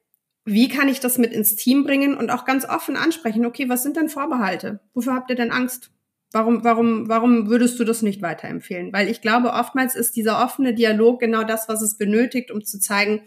Wie 0.46 0.70
kann 0.70 0.88
ich 0.88 1.00
das 1.00 1.18
mit 1.18 1.34
ins 1.34 1.54
Team 1.54 1.84
bringen 1.84 2.14
und 2.14 2.30
auch 2.30 2.46
ganz 2.46 2.64
offen 2.66 2.96
ansprechen? 2.96 3.44
Okay, 3.44 3.68
was 3.68 3.82
sind 3.82 3.98
denn 3.98 4.08
Vorbehalte? 4.08 4.80
Wofür 4.94 5.12
habt 5.12 5.28
ihr 5.28 5.36
denn 5.36 5.52
Angst? 5.52 5.90
Warum, 6.32 6.64
warum, 6.64 7.10
warum 7.10 7.50
würdest 7.50 7.78
du 7.78 7.84
das 7.84 8.00
nicht 8.00 8.22
weiterempfehlen? 8.22 8.90
Weil 8.94 9.10
ich 9.10 9.20
glaube, 9.20 9.52
oftmals 9.52 9.96
ist 9.96 10.16
dieser 10.16 10.42
offene 10.42 10.72
Dialog 10.72 11.20
genau 11.20 11.44
das, 11.44 11.68
was 11.68 11.82
es 11.82 11.98
benötigt, 11.98 12.50
um 12.50 12.64
zu 12.64 12.80
zeigen, 12.80 13.20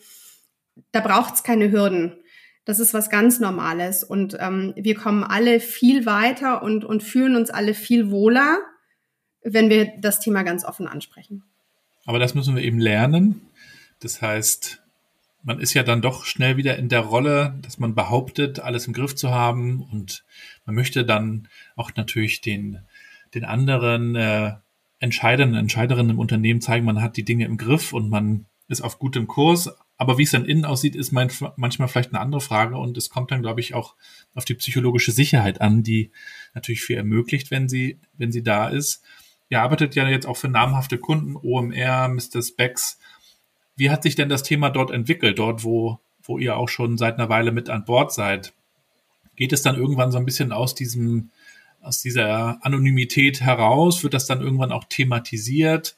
da 0.92 1.02
braucht 1.02 1.36
es 1.36 1.44
keine 1.44 1.72
Hürden. 1.72 2.18
Das 2.68 2.80
ist 2.80 2.94
was 2.94 3.10
ganz 3.10 3.40
Normales 3.40 4.04
und 4.04 4.36
ähm, 4.42 4.74
wir 4.76 4.96
kommen 4.96 5.24
alle 5.24 5.62
viel 5.62 6.06
weiter 6.06 6.62
und, 6.62 6.84
und 6.84 7.02
fühlen 7.02 7.38
uns 7.38 7.50
alle 7.50 7.74
viel 7.74 8.12
wohler, 8.12 8.58
wenn 9.42 9.70
wir 9.70 9.94
das 10.02 10.20
Thema 10.20 10.44
ganz 10.44 10.66
offen 10.66 10.86
ansprechen. 10.86 11.46
Aber 12.06 12.20
das 12.20 12.36
müssen 12.36 12.58
wir 12.58 12.64
eben 12.64 12.80
lernen. 12.80 13.40
Das 14.02 14.22
heißt, 14.22 14.84
man 15.44 15.62
ist 15.62 15.76
ja 15.76 15.84
dann 15.84 16.02
doch 16.02 16.26
schnell 16.26 16.58
wieder 16.58 16.78
in 16.78 16.90
der 16.90 17.00
Rolle, 17.00 17.58
dass 17.62 17.80
man 17.80 17.96
behauptet, 17.96 18.60
alles 18.60 18.86
im 18.86 18.92
Griff 18.92 19.16
zu 19.16 19.32
haben 19.32 19.82
und 19.82 20.26
man 20.66 20.76
möchte 20.76 21.06
dann 21.06 21.48
auch 21.78 21.92
natürlich 21.96 22.42
den, 22.42 22.80
den 23.34 23.46
anderen 23.46 24.18
äh, 24.18 24.56
Entscheidern, 25.00 25.56
Entscheiderinnen 25.56 26.12
im 26.12 26.20
Unternehmen 26.20 26.60
zeigen, 26.60 26.86
man 26.86 27.02
hat 27.02 27.16
die 27.16 27.24
Dinge 27.24 27.46
im 27.46 27.56
Griff 27.56 27.94
und 27.94 28.10
man 28.10 28.46
ist 28.68 28.82
auf 28.82 29.00
gutem 29.00 29.26
Kurs. 29.26 29.74
Aber 29.98 30.20
wie 30.20 30.24
es 30.24 30.32
dann 30.32 30.46
innen 30.46 30.66
aussieht, 30.66 30.96
ist 30.96 31.12
manchmal 31.12 31.88
vielleicht 31.88 32.14
eine 32.14 32.20
andere 32.22 32.42
Frage 32.42 32.78
und 32.78 32.98
es 32.98 33.10
kommt 33.10 33.32
dann, 33.32 33.42
glaube 33.42 33.62
ich, 33.62 33.74
auch 33.74 33.96
auf 34.36 34.46
die 34.46 34.54
psychologische 34.54 35.12
Sicherheit 35.12 35.60
an, 35.60 35.82
die 35.82 36.12
natürlich 36.54 36.82
viel 36.82 36.98
ermöglicht, 36.98 37.50
wenn 37.50 37.68
sie, 37.68 38.00
wenn 38.16 38.32
sie 38.32 38.44
da 38.44 38.68
ist. 38.68 39.04
Ihr 39.50 39.62
arbeitet 39.62 39.96
ja 39.96 40.08
jetzt 40.08 40.28
auch 40.28 40.38
für 40.38 40.50
namhafte 40.50 41.00
Kunden, 41.00 41.36
OMR, 41.36 42.10
Mr. 42.10 42.44
Specs. 42.44 43.00
Wie 43.76 43.90
hat 43.90 44.04
sich 44.04 44.16
denn 44.16 44.30
das 44.30 44.44
Thema 44.44 44.70
dort 44.70 44.92
entwickelt, 44.92 45.40
dort, 45.40 45.64
wo, 45.64 46.00
wo 46.22 46.38
ihr 46.38 46.58
auch 46.58 46.70
schon 46.70 46.98
seit 46.98 47.16
einer 47.16 47.30
Weile 47.30 47.52
mit 47.52 47.70
an 47.70 47.86
Bord 47.86 48.14
seid? 48.14 48.54
Geht 49.36 49.54
es 49.54 49.64
dann 49.64 49.78
irgendwann 49.78 50.12
so 50.12 50.20
ein 50.20 50.26
bisschen 50.26 50.52
aus 50.52 50.76
diesem, 50.76 51.32
aus 51.82 52.02
dieser 52.02 52.64
Anonymität 52.64 53.42
heraus? 53.42 54.04
Wird 54.04 54.14
das 54.14 54.28
dann 54.28 54.42
irgendwann 54.42 54.72
auch 54.72 54.84
thematisiert? 54.84 55.98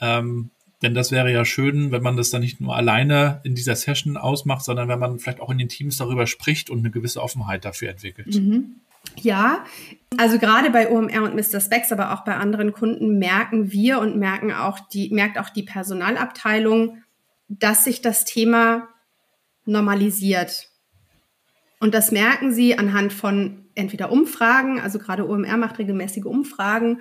Ähm, 0.00 0.50
denn 0.82 0.94
das 0.94 1.10
wäre 1.10 1.32
ja 1.32 1.44
schön, 1.44 1.90
wenn 1.90 2.02
man 2.02 2.16
das 2.16 2.30
dann 2.30 2.42
nicht 2.42 2.60
nur 2.60 2.76
alleine 2.76 3.40
in 3.44 3.54
dieser 3.54 3.74
Session 3.74 4.16
ausmacht, 4.16 4.64
sondern 4.64 4.88
wenn 4.88 4.98
man 4.98 5.18
vielleicht 5.18 5.40
auch 5.40 5.50
in 5.50 5.58
den 5.58 5.68
Teams 5.68 5.96
darüber 5.96 6.26
spricht 6.26 6.70
und 6.70 6.80
eine 6.80 6.90
gewisse 6.90 7.22
Offenheit 7.22 7.64
dafür 7.64 7.90
entwickelt. 7.90 8.34
Mhm. 8.34 8.76
Ja, 9.16 9.64
also 10.16 10.38
gerade 10.38 10.70
bei 10.70 10.90
OMR 10.90 11.22
und 11.22 11.34
Mr. 11.34 11.60
Specs, 11.60 11.92
aber 11.92 12.12
auch 12.12 12.24
bei 12.24 12.36
anderen 12.36 12.72
Kunden 12.72 13.18
merken 13.18 13.72
wir 13.72 14.00
und 14.00 14.16
merken 14.16 14.52
auch 14.52 14.78
die, 14.80 15.10
merkt 15.10 15.38
auch 15.38 15.50
die 15.50 15.62
Personalabteilung, 15.62 17.02
dass 17.48 17.84
sich 17.84 18.02
das 18.02 18.24
Thema 18.24 18.88
normalisiert. 19.64 20.68
Und 21.80 21.94
das 21.94 22.12
merken 22.12 22.52
sie 22.52 22.76
anhand 22.76 23.12
von 23.12 23.66
entweder 23.74 24.10
Umfragen, 24.10 24.80
also 24.80 24.98
gerade 24.98 25.28
OMR 25.28 25.56
macht 25.56 25.78
regelmäßige 25.78 26.24
Umfragen, 26.24 27.00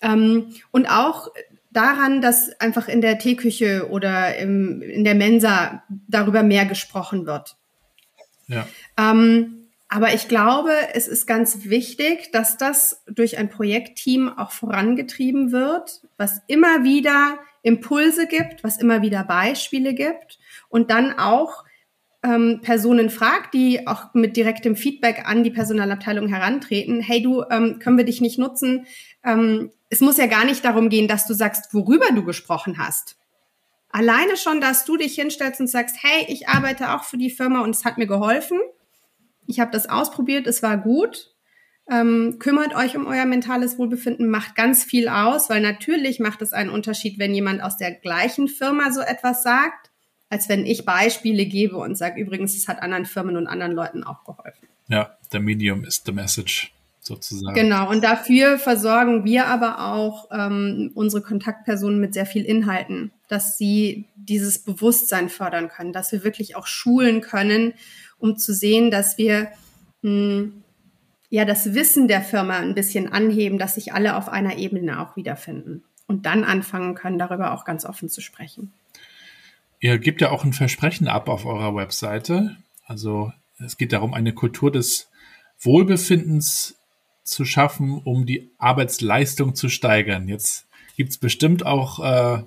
ähm, 0.00 0.52
und 0.70 0.86
auch 0.86 1.28
daran, 1.72 2.20
dass 2.20 2.58
einfach 2.60 2.88
in 2.88 3.00
der 3.00 3.18
Teeküche 3.18 3.88
oder 3.90 4.36
im, 4.36 4.82
in 4.82 5.04
der 5.04 5.14
Mensa 5.14 5.82
darüber 6.08 6.42
mehr 6.42 6.66
gesprochen 6.66 7.26
wird. 7.26 7.56
Ja. 8.46 8.66
Ähm, 8.98 9.62
aber 9.88 10.14
ich 10.14 10.26
glaube, 10.26 10.72
es 10.94 11.06
ist 11.06 11.26
ganz 11.26 11.64
wichtig, 11.64 12.32
dass 12.32 12.56
das 12.56 13.02
durch 13.06 13.36
ein 13.36 13.50
Projektteam 13.50 14.30
auch 14.38 14.50
vorangetrieben 14.50 15.52
wird, 15.52 16.00
was 16.16 16.40
immer 16.46 16.82
wieder 16.82 17.38
Impulse 17.62 18.26
gibt, 18.26 18.64
was 18.64 18.78
immer 18.78 19.02
wieder 19.02 19.22
Beispiele 19.24 19.92
gibt 19.94 20.38
und 20.68 20.90
dann 20.90 21.18
auch 21.18 21.64
ähm, 22.22 22.60
Personen 22.62 23.10
fragt, 23.10 23.54
die 23.54 23.86
auch 23.86 24.14
mit 24.14 24.36
direktem 24.36 24.76
Feedback 24.76 25.24
an 25.26 25.42
die 25.42 25.50
Personalabteilung 25.50 26.28
herantreten. 26.28 27.00
Hey, 27.00 27.20
du, 27.22 27.42
ähm, 27.50 27.78
können 27.80 27.96
wir 27.96 28.04
dich 28.04 28.20
nicht 28.20 28.38
nutzen? 28.38 28.86
Ähm, 29.24 29.70
es 29.90 30.00
muss 30.00 30.18
ja 30.18 30.26
gar 30.26 30.44
nicht 30.44 30.64
darum 30.64 30.88
gehen, 30.88 31.08
dass 31.08 31.26
du 31.26 31.34
sagst, 31.34 31.74
worüber 31.74 32.12
du 32.14 32.24
gesprochen 32.24 32.78
hast. 32.78 33.16
Alleine 33.90 34.36
schon, 34.36 34.60
dass 34.60 34.84
du 34.84 34.96
dich 34.96 35.16
hinstellst 35.16 35.60
und 35.60 35.66
sagst, 35.66 35.96
hey, 36.00 36.24
ich 36.28 36.48
arbeite 36.48 36.94
auch 36.94 37.04
für 37.04 37.18
die 37.18 37.30
Firma 37.30 37.60
und 37.60 37.74
es 37.74 37.84
hat 37.84 37.98
mir 37.98 38.06
geholfen. 38.06 38.58
Ich 39.46 39.60
habe 39.60 39.72
das 39.72 39.88
ausprobiert, 39.88 40.46
es 40.46 40.62
war 40.62 40.78
gut. 40.78 41.34
Ähm, 41.90 42.36
kümmert 42.38 42.74
euch 42.76 42.96
um 42.96 43.06
euer 43.06 43.26
mentales 43.26 43.76
Wohlbefinden, 43.76 44.30
macht 44.30 44.54
ganz 44.54 44.84
viel 44.84 45.08
aus, 45.08 45.50
weil 45.50 45.60
natürlich 45.60 46.20
macht 46.20 46.40
es 46.40 46.52
einen 46.52 46.70
Unterschied, 46.70 47.18
wenn 47.18 47.34
jemand 47.34 47.60
aus 47.60 47.76
der 47.76 47.92
gleichen 47.92 48.46
Firma 48.46 48.92
so 48.92 49.00
etwas 49.00 49.42
sagt 49.42 49.91
als 50.32 50.48
wenn 50.48 50.64
ich 50.64 50.86
Beispiele 50.86 51.44
gebe 51.44 51.76
und 51.76 51.94
sage, 51.98 52.18
übrigens, 52.18 52.56
es 52.56 52.66
hat 52.66 52.80
anderen 52.80 53.04
Firmen 53.04 53.36
und 53.36 53.46
anderen 53.46 53.72
Leuten 53.72 54.02
auch 54.02 54.24
geholfen. 54.24 54.66
Ja, 54.88 55.14
der 55.30 55.40
Medium 55.40 55.84
ist 55.84 56.06
the 56.06 56.12
message 56.12 56.72
sozusagen. 57.00 57.54
Genau, 57.54 57.90
und 57.90 58.02
dafür 58.02 58.58
versorgen 58.58 59.26
wir 59.26 59.46
aber 59.48 59.92
auch 59.92 60.30
ähm, 60.32 60.90
unsere 60.94 61.22
Kontaktpersonen 61.22 62.00
mit 62.00 62.14
sehr 62.14 62.24
viel 62.24 62.46
Inhalten, 62.46 63.12
dass 63.28 63.58
sie 63.58 64.06
dieses 64.16 64.58
Bewusstsein 64.58 65.28
fördern 65.28 65.68
können, 65.68 65.92
dass 65.92 66.12
wir 66.12 66.24
wirklich 66.24 66.56
auch 66.56 66.66
schulen 66.66 67.20
können, 67.20 67.74
um 68.18 68.38
zu 68.38 68.54
sehen, 68.54 68.90
dass 68.90 69.18
wir 69.18 69.48
mh, 70.00 70.10
hm, 70.10 70.62
ja 71.28 71.44
das 71.44 71.74
Wissen 71.74 72.08
der 72.08 72.22
Firma 72.22 72.56
ein 72.56 72.74
bisschen 72.74 73.12
anheben, 73.12 73.58
dass 73.58 73.74
sich 73.74 73.92
alle 73.92 74.16
auf 74.16 74.30
einer 74.30 74.56
Ebene 74.56 74.98
auch 74.98 75.14
wiederfinden 75.14 75.84
und 76.06 76.24
dann 76.24 76.42
anfangen 76.42 76.94
können, 76.94 77.18
darüber 77.18 77.52
auch 77.52 77.66
ganz 77.66 77.84
offen 77.84 78.08
zu 78.08 78.22
sprechen. 78.22 78.72
Ihr 79.82 79.98
gebt 79.98 80.20
ja 80.20 80.30
auch 80.30 80.44
ein 80.44 80.52
Versprechen 80.52 81.08
ab 81.08 81.28
auf 81.28 81.44
eurer 81.44 81.74
Webseite. 81.74 82.56
Also 82.86 83.32
es 83.58 83.76
geht 83.76 83.92
darum, 83.92 84.14
eine 84.14 84.32
Kultur 84.32 84.70
des 84.70 85.10
Wohlbefindens 85.58 86.76
zu 87.24 87.44
schaffen, 87.44 88.00
um 88.04 88.24
die 88.24 88.52
Arbeitsleistung 88.58 89.56
zu 89.56 89.68
steigern. 89.68 90.28
Jetzt 90.28 90.68
gibt's 90.96 91.18
bestimmt 91.18 91.66
auch 91.66 91.98
äh, 91.98 92.44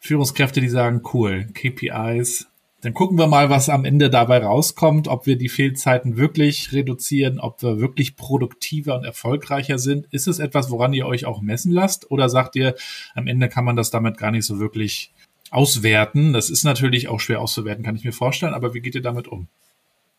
Führungskräfte, 0.00 0.60
die 0.60 0.68
sagen, 0.68 1.02
cool, 1.12 1.46
KPIs. 1.54 2.48
Dann 2.80 2.92
gucken 2.92 3.18
wir 3.18 3.28
mal, 3.28 3.50
was 3.50 3.68
am 3.68 3.84
Ende 3.84 4.10
dabei 4.10 4.38
rauskommt, 4.38 5.06
ob 5.06 5.26
wir 5.26 5.38
die 5.38 5.48
Fehlzeiten 5.48 6.16
wirklich 6.16 6.72
reduzieren, 6.72 7.38
ob 7.38 7.62
wir 7.62 7.78
wirklich 7.78 8.16
produktiver 8.16 8.96
und 8.96 9.04
erfolgreicher 9.04 9.78
sind. 9.78 10.08
Ist 10.10 10.26
es 10.26 10.40
etwas, 10.40 10.72
woran 10.72 10.92
ihr 10.92 11.06
euch 11.06 11.24
auch 11.24 11.40
messen 11.40 11.70
lasst? 11.70 12.10
Oder 12.10 12.28
sagt 12.28 12.56
ihr, 12.56 12.74
am 13.14 13.28
Ende 13.28 13.48
kann 13.48 13.64
man 13.64 13.76
das 13.76 13.90
damit 13.90 14.18
gar 14.18 14.32
nicht 14.32 14.44
so 14.44 14.58
wirklich 14.58 15.12
auswerten. 15.50 16.32
Das 16.32 16.50
ist 16.50 16.64
natürlich 16.64 17.08
auch 17.08 17.20
schwer 17.20 17.40
auszuwerten, 17.40 17.84
kann 17.84 17.96
ich 17.96 18.04
mir 18.04 18.12
vorstellen. 18.12 18.54
Aber 18.54 18.74
wie 18.74 18.80
geht 18.80 18.94
ihr 18.94 19.02
damit 19.02 19.28
um? 19.28 19.48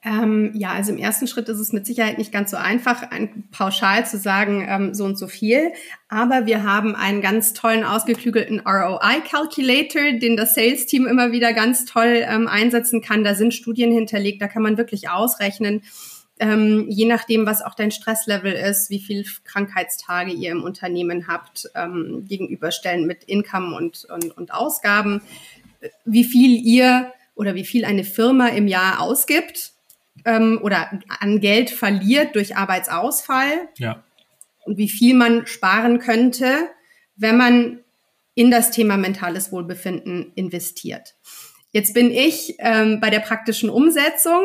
Ähm, 0.02 0.52
ja, 0.54 0.72
also 0.72 0.94
im 0.94 0.98
ersten 0.98 1.28
Schritt 1.28 1.50
ist 1.50 1.60
es 1.60 1.74
mit 1.74 1.86
Sicherheit 1.86 2.18
nicht 2.18 2.32
ganz 2.32 2.52
so 2.52 2.58
einfach, 2.58 3.04
ein, 3.12 3.50
pauschal 3.52 4.06
zu 4.06 4.18
sagen, 4.18 4.66
ähm, 4.66 4.94
so 4.94 5.04
und 5.04 5.18
so 5.18 5.28
viel. 5.28 5.74
Aber 6.08 6.46
wir 6.46 6.64
haben 6.64 6.96
einen 6.96 7.20
ganz 7.22 7.52
tollen, 7.52 7.84
ausgeklügelten 7.84 8.62
ROI-Calculator, 8.62 10.14
den 10.18 10.38
das 10.38 10.56
Sales-Team 10.56 11.06
immer 11.06 11.34
wieder 11.34 11.52
ganz 11.52 11.84
toll 11.84 12.24
ähm, 12.26 12.48
einsetzen 12.48 13.02
kann. 13.02 13.26
Da 13.26 13.36
sind 13.36 13.54
Studien 13.54 13.92
hinterlegt, 13.92 14.42
da 14.42 14.48
kann 14.48 14.64
man 14.64 14.78
wirklich 14.78 15.10
ausrechnen, 15.10 15.82
ähm, 16.40 16.86
je 16.90 17.06
nachdem, 17.06 17.46
was 17.46 17.62
auch 17.62 17.76
dein 17.76 17.92
Stresslevel 17.92 18.54
ist, 18.54 18.90
wie 18.90 19.00
viel 19.00 19.26
Krankheitstage 19.44 20.32
ihr 20.32 20.52
im 20.52 20.64
Unternehmen 20.64 21.28
habt, 21.28 21.70
ähm, 21.76 22.26
gegenüberstellen 22.28 23.06
mit 23.06 23.26
Income 23.26 23.76
und, 23.76 24.06
und, 24.06 24.38
und 24.38 24.54
Ausgaben, 24.54 25.22
wie 26.06 26.24
viel 26.24 26.60
ihr 26.66 27.14
oder 27.36 27.56
wie 27.56 27.66
viel 27.66 27.86
eine 27.86 28.04
Firma 28.06 28.48
im 28.48 28.68
Jahr 28.68 29.02
ausgibt 29.02 29.74
ähm, 30.26 30.60
oder 30.62 31.00
an 31.20 31.40
Geld 31.42 31.70
verliert 31.70 32.36
durch 32.36 32.56
Arbeitsausfall 32.56 33.70
ja. 33.78 34.04
und 34.66 34.78
wie 34.78 34.90
viel 34.90 35.16
man 35.16 35.46
sparen 35.46 36.00
könnte, 36.00 36.70
wenn 37.16 37.38
man 37.38 37.80
in 38.34 38.50
das 38.50 38.72
Thema 38.72 38.96
mentales 38.96 39.52
Wohlbefinden 39.52 40.32
investiert. 40.36 41.16
Jetzt 41.72 41.94
bin 41.94 42.10
ich 42.10 42.56
ähm, 42.60 43.00
bei 43.00 43.10
der 43.12 43.20
praktischen 43.20 43.70
Umsetzung. 43.70 44.42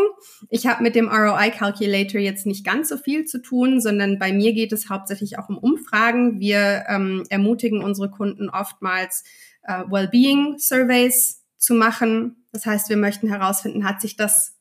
Ich 0.50 0.66
habe 0.66 0.82
mit 0.82 0.94
dem 0.94 1.08
ROI 1.08 1.50
Calculator 1.50 2.20
jetzt 2.20 2.44
nicht 2.44 2.66
ganz 2.66 2.90
so 2.90 2.98
viel 2.98 3.24
zu 3.24 3.40
tun, 3.40 3.80
sondern 3.80 4.18
bei 4.18 4.32
mir 4.32 4.52
geht 4.52 4.72
es 4.72 4.90
hauptsächlich 4.90 5.38
auch 5.38 5.48
um 5.48 5.56
Umfragen. 5.56 6.38
Wir 6.38 6.84
ähm, 6.88 7.24
ermutigen 7.30 7.82
unsere 7.82 8.10
Kunden 8.10 8.50
oftmals 8.50 9.24
äh, 9.62 9.84
Wellbeing 9.88 10.58
Surveys 10.58 11.42
zu 11.56 11.74
machen. 11.74 12.44
Das 12.52 12.66
heißt, 12.66 12.90
wir 12.90 12.98
möchten 12.98 13.28
herausfinden, 13.28 13.88
hat 13.88 14.02
sich 14.02 14.16
das 14.16 14.54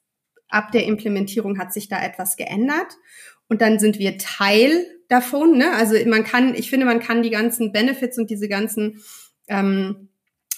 ab 0.53 0.71
der 0.71 0.85
Implementierung 0.85 1.57
hat 1.57 1.73
sich 1.73 1.89
da 1.89 2.01
etwas 2.01 2.37
geändert? 2.37 2.97
Und 3.49 3.61
dann 3.61 3.79
sind 3.79 3.99
wir 3.99 4.17
Teil 4.17 4.85
davon. 5.09 5.57
Ne? 5.57 5.71
Also 5.75 5.95
man 6.07 6.23
kann, 6.23 6.55
ich 6.55 6.69
finde, 6.69 6.85
man 6.85 6.99
kann 6.99 7.23
die 7.23 7.29
ganzen 7.29 7.71
Benefits 7.71 8.17
und 8.17 8.29
diese 8.29 8.47
ganzen 8.47 9.01
ähm, 9.47 10.09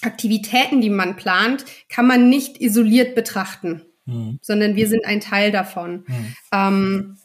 Aktivitäten, 0.02 0.80
die 0.80 0.90
man 0.90 1.16
plant, 1.16 1.64
kann 1.88 2.06
man 2.06 2.28
nicht 2.28 2.60
isoliert 2.60 3.14
betrachten, 3.14 3.82
mhm. 4.04 4.38
sondern 4.42 4.76
wir 4.76 4.88
sind 4.88 5.04
ein 5.04 5.20
Teil 5.20 5.50
davon. 5.50 6.04
Mhm. 6.06 6.36
Ähm, 6.52 7.16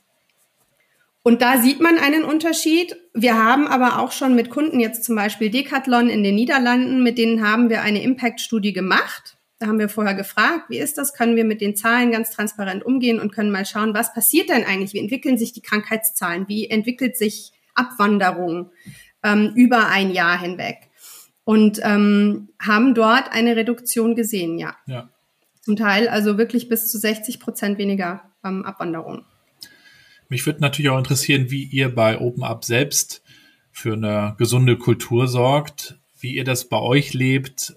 und 1.24 1.42
da 1.42 1.62
sieht 1.62 1.80
man 1.80 2.00
einen 2.00 2.24
Unterschied. 2.24 2.96
Wir 3.14 3.38
haben 3.38 3.68
aber 3.68 4.00
auch 4.00 4.12
schon 4.12 4.36
mit 4.36 4.50
Kunden, 4.50 4.80
jetzt 4.80 5.04
zum 5.04 5.16
Beispiel 5.16 5.52
Decathlon 5.52 6.10
in 6.10 6.24
den 6.24 6.36
Niederlanden, 6.36 7.04
mit 7.04 7.18
denen 7.18 7.48
haben 7.48 7.70
wir 7.70 7.84
eine 7.84 8.02
Impact-Studie 8.02 8.74
gemacht. 8.74 9.38
Da 9.60 9.68
haben 9.68 9.78
wir 9.78 9.90
vorher 9.90 10.16
gefragt, 10.16 10.70
wie 10.70 10.80
ist 10.80 10.98
das? 10.98 11.14
Können 11.14 11.36
wir 11.36 11.46
mit 11.46 11.62
den 11.62 11.76
Zahlen 11.76 12.12
ganz 12.12 12.32
transparent 12.32 12.84
umgehen 12.84 13.20
und 13.20 13.32
können 13.32 13.52
mal 13.52 13.68
schauen, 13.68 13.94
was 13.94 14.12
passiert 14.12 14.50
denn 14.50 14.64
eigentlich? 14.64 14.94
Wie 14.94 15.00
entwickeln 15.00 15.38
sich 15.38 15.54
die 15.54 15.62
Krankheitszahlen? 15.62 16.48
Wie 16.48 16.68
entwickelt 16.68 17.16
sich 17.16 17.52
Abwanderung 17.76 18.72
ähm, 19.24 19.52
über 19.56 19.88
ein 19.90 20.10
Jahr 20.10 20.40
hinweg? 20.40 20.90
Und 21.44 21.80
ähm, 21.84 22.50
haben 22.60 22.94
dort 22.94 23.32
eine 23.32 23.56
Reduktion 23.56 24.16
gesehen, 24.16 24.58
ja. 24.58 24.76
ja. 24.88 25.10
Zum 25.62 25.76
Teil 25.76 26.08
also 26.08 26.38
wirklich 26.38 26.70
bis 26.70 26.92
zu 26.92 26.98
60 26.98 27.40
Prozent 27.40 27.78
weniger 27.78 28.22
ähm, 28.44 28.66
Abwanderung. 28.66 29.26
Mich 30.30 30.46
würde 30.46 30.62
natürlich 30.62 30.90
auch 30.90 30.98
interessieren, 30.98 31.52
wie 31.52 31.64
ihr 31.64 31.94
bei 31.94 32.20
OpenUp 32.20 32.64
selbst 32.64 33.22
für 33.72 33.94
eine 33.94 34.36
gesunde 34.38 34.78
Kultur 34.78 35.28
sorgt, 35.28 36.00
wie 36.20 36.36
ihr 36.36 36.44
das 36.44 36.70
bei 36.70 36.80
euch 36.80 37.14
lebt, 37.14 37.76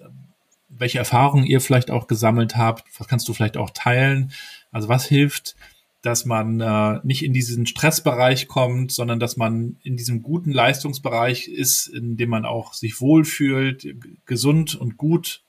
welche 0.69 0.97
Erfahrungen 0.97 1.45
ihr 1.45 1.61
vielleicht 1.61 1.91
auch 1.91 2.07
gesammelt 2.07 2.57
habt, 2.57 2.83
was 2.99 3.07
kannst 3.07 3.27
du 3.27 3.33
vielleicht 3.33 3.57
auch 3.57 3.71
teilen? 3.71 4.31
Also 4.71 4.89
was 4.89 5.05
hilft, 5.05 5.55
dass 6.05 6.25
man 6.25 6.61
äh, 6.61 6.99
nicht 7.03 7.23
in 7.23 7.33
diesen 7.33 7.65
Stressbereich 7.65 8.47
kommt, 8.47 8.91
sondern 8.91 9.19
dass 9.19 9.37
man 9.37 9.77
in 9.81 9.97
diesem 9.97 10.21
guten 10.21 10.51
Leistungsbereich 10.51 11.47
ist, 11.47 11.87
in 11.87 12.15
dem 12.15 12.29
man 12.29 12.45
auch 12.45 12.73
sich 12.73 13.01
wohlfühlt, 13.01 13.87
gesund 14.25 14.75
und 14.75 14.97
gut 14.97 15.41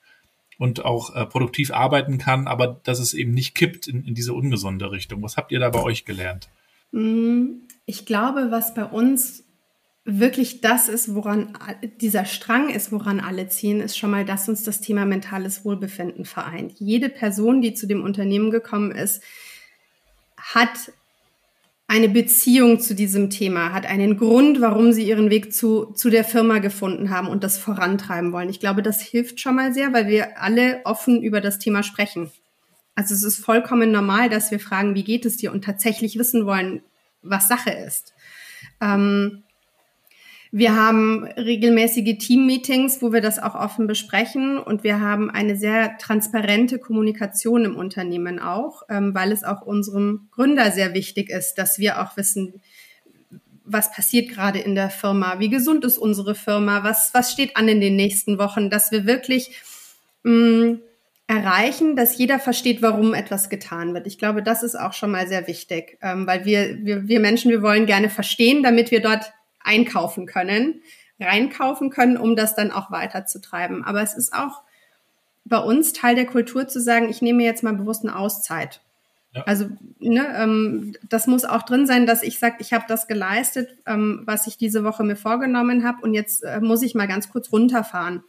und 0.59 0.85
auch 0.85 1.15
äh, 1.15 1.27
produktiv 1.27 1.71
arbeiten 1.73 2.17
kann, 2.17 2.47
aber 2.47 2.81
dass 2.85 3.01
es 3.01 3.13
eben 3.13 3.33
nicht 3.33 3.55
kippt 3.55 3.87
in, 3.87 4.05
in 4.05 4.15
diese 4.15 4.33
ungesunde 4.33 4.91
Richtung. 4.91 5.23
Was 5.23 5.37
habt 5.37 5.53
ihr 5.53 5.61
da 5.61 5.69
bei 5.69 5.83
euch 5.83 6.07
gelernt? 6.07 6.49
Mm, 6.93 7.67
ich 7.85 8.07
glaube, 8.07 8.51
was 8.51 8.73
bei 8.73 8.85
uns 8.85 9.45
wirklich 10.07 10.63
das 10.63 10.89
ist, 10.89 11.15
woran 11.15 11.59
dieser 12.01 12.25
Strang 12.25 12.71
ist, 12.71 12.93
woran 12.93 13.21
alle 13.21 13.49
ziehen, 13.49 13.81
ist 13.81 13.99
schon 13.99 14.11
mal, 14.11 14.25
dass 14.25 14.49
uns 14.49 14.63
das 14.63 14.81
Thema 14.81 15.05
mentales 15.05 15.65
Wohlbefinden 15.67 16.25
vereint. 16.25 16.75
Jede 16.79 17.11
Person, 17.11 17.61
die 17.61 17.75
zu 17.75 17.87
dem 17.87 18.03
Unternehmen 18.03 18.51
gekommen 18.51 18.93
ist, 18.93 19.23
hat 20.55 20.93
eine 21.89 22.09
Beziehung 22.09 22.81
zu 22.81 22.95
diesem 22.95 23.31
Thema, 23.31 23.73
hat 23.73 23.87
einen 23.87 24.17
Grund, 24.17 24.61
warum 24.61 24.93
sie 24.93 25.07
ihren 25.07 25.31
Weg 25.31 25.53
zu, 25.53 25.93
zu 25.93 26.11
der 26.11 26.25
Firma 26.25 26.59
gefunden 26.59 27.11
haben 27.11 27.29
und 27.29 27.45
das 27.45 27.59
vorantreiben 27.59 28.33
wollen. 28.33 28.49
Ich 28.49 28.59
glaube, 28.59 28.83
das 28.83 29.01
hilft 29.01 29.41
schon 29.41 29.55
mal 29.55 29.73
sehr, 29.73 29.93
weil 29.93 30.09
wir 30.09 30.41
alle 30.41 30.81
offen 30.85 31.23
über 31.23 31.41
das 31.41 31.59
Thema 31.59 31.83
sprechen. 31.83 32.31
Also 32.97 33.15
es 33.15 33.23
ist 33.23 33.45
vollkommen 33.45 33.93
normal, 33.93 34.29
dass 34.29 34.51
wir 34.51 34.59
fragen, 34.59 34.95
wie 34.95 35.05
geht 35.05 35.27
es 35.27 35.37
dir 35.37 35.53
und 35.53 35.65
tatsächlich 35.65 36.19
wissen 36.19 36.47
wollen, 36.47 36.83
was 37.23 37.47
Sache 37.47 37.71
ist. 37.71 38.15
Ähm, 38.81 39.45
Wir 40.59 40.75
haben 40.75 41.27
regelmäßige 41.37 42.17
Team-Meetings, 42.17 43.03
wo 43.03 43.13
wir 43.13 43.21
das 43.21 43.39
auch 43.39 43.55
offen 43.55 43.87
besprechen 43.87 44.57
und 44.57 44.85
wir 44.85 45.03
haben 45.03 45.31
eine 45.31 45.55
sehr 45.55 45.99
transparente 45.99 46.79
Kommunikation 46.79 47.67
im 47.67 47.77
Unternehmen 47.77 48.39
auch, 48.39 48.81
ähm, 48.89 49.15
weil 49.15 49.33
es 49.33 49.45
auch 49.45 49.61
unserem 49.61 50.31
Gründer 50.31 50.71
sehr 50.71 50.95
wichtig 50.95 51.29
ist, 51.29 51.57
dass 51.57 51.79
wir 51.79 52.01
auch 52.01 52.17
wissen, 52.17 52.63
was 53.67 53.93
passiert 53.93 54.31
gerade 54.31 54.59
in 54.59 54.75
der 54.75 54.89
Firma, 54.89 55.41
wie 55.41 55.51
gesund 55.51 55.85
ist 55.85 55.99
unsere 55.99 56.35
Firma, 56.35 56.83
was, 56.83 57.11
was 57.13 57.33
steht 57.33 57.55
an 57.59 57.69
in 57.69 57.83
den 57.83 57.95
nächsten 57.95 58.39
Wochen, 58.39 58.71
dass 58.71 58.91
wir 58.91 59.05
wirklich 59.05 59.61
mh, 60.23 60.33
mm, 60.33 60.81
erreichen, 61.27 61.97
dass 61.97 62.17
jeder 62.17 62.39
versteht, 62.39 62.81
warum 62.81 63.13
etwas 63.13 63.51
getan 63.51 63.93
wird. 63.93 64.07
Ich 64.07 64.17
glaube, 64.17 64.43
das 64.43 64.63
ist 64.63 64.81
auch 64.81 64.95
schon 64.95 65.11
mal 65.11 65.29
sehr 65.29 65.47
wichtig, 65.49 65.99
ähm, 66.01 66.27
weil 66.27 66.47
wir, 66.47 66.79
wir, 66.83 67.07
wir 67.09 67.21
Menschen, 67.21 67.51
wir 67.51 67.61
wollen 67.61 67.85
gerne 67.85 68.09
verstehen, 68.09 68.63
damit 68.63 68.91
wir 68.91 69.03
dort 69.03 69.35
einkaufen 69.67 70.27
können, 70.27 70.83
reinkaufen 71.21 71.91
können, 71.91 72.17
um 72.17 72.37
das 72.37 72.55
dann 72.55 72.71
auch 72.71 72.91
weiterzutreiben. 72.91 73.85
Aber 73.85 74.03
es 74.03 74.15
ist 74.15 74.33
auch 74.33 74.63
bei 75.45 75.59
uns 75.59 75.93
Teil 75.93 76.15
der 76.15 76.27
Kultur 76.27 76.67
zu 76.69 76.81
sagen, 76.81 77.09
ich 77.09 77.23
nehme 77.23 77.45
jetzt 77.45 77.63
mal 77.63 77.75
bewusst 77.75 78.05
eine 78.05 78.17
Auszeit. 78.17 78.81
Ja. 79.33 79.43
Also 79.45 79.69
ne, 79.99 80.27
ähm, 80.37 80.95
das 81.09 81.27
muss 81.27 81.45
auch 81.45 81.63
drin 81.63 81.87
sein, 81.87 82.07
dass 82.07 82.23
ich 82.23 82.39
sage, 82.39 82.57
ich 82.61 82.73
habe 82.73 82.85
das 82.89 83.07
geleistet, 83.07 83.69
ähm, 83.87 84.23
was 84.25 84.47
ich 84.47 84.57
diese 84.57 84.83
Woche 84.83 85.05
mir 85.05 85.17
vorgenommen 85.17 85.85
habe 85.85 86.03
und 86.03 86.15
jetzt 86.15 86.43
äh, 86.43 86.61
muss 86.61 86.83
ich 86.83 86.95
mal 86.95 87.07
ganz 87.07 87.29
kurz 87.29 87.53
runterfahren. 87.53 88.23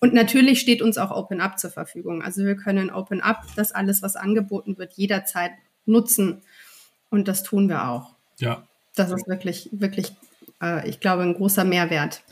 Und 0.00 0.14
natürlich 0.14 0.60
steht 0.60 0.82
uns 0.82 0.98
auch 0.98 1.10
Open 1.10 1.40
Up 1.40 1.58
zur 1.58 1.70
Verfügung. 1.70 2.22
Also 2.22 2.44
wir 2.44 2.56
können 2.56 2.90
Open 2.90 3.20
Up, 3.20 3.44
das 3.56 3.72
alles, 3.72 4.02
was 4.02 4.16
angeboten 4.16 4.76
wird, 4.78 4.94
jederzeit 4.94 5.52
nutzen. 5.86 6.42
Und 7.10 7.28
das 7.28 7.42
tun 7.42 7.68
wir 7.68 7.88
auch. 7.88 8.14
Ja. 8.38 8.66
Das 8.96 9.10
ist 9.10 9.28
wirklich, 9.28 9.68
wirklich, 9.72 10.12
äh, 10.62 10.88
ich 10.88 11.00
glaube, 11.00 11.22
ein 11.22 11.34
großer 11.34 11.64
Mehrwert. 11.64 12.22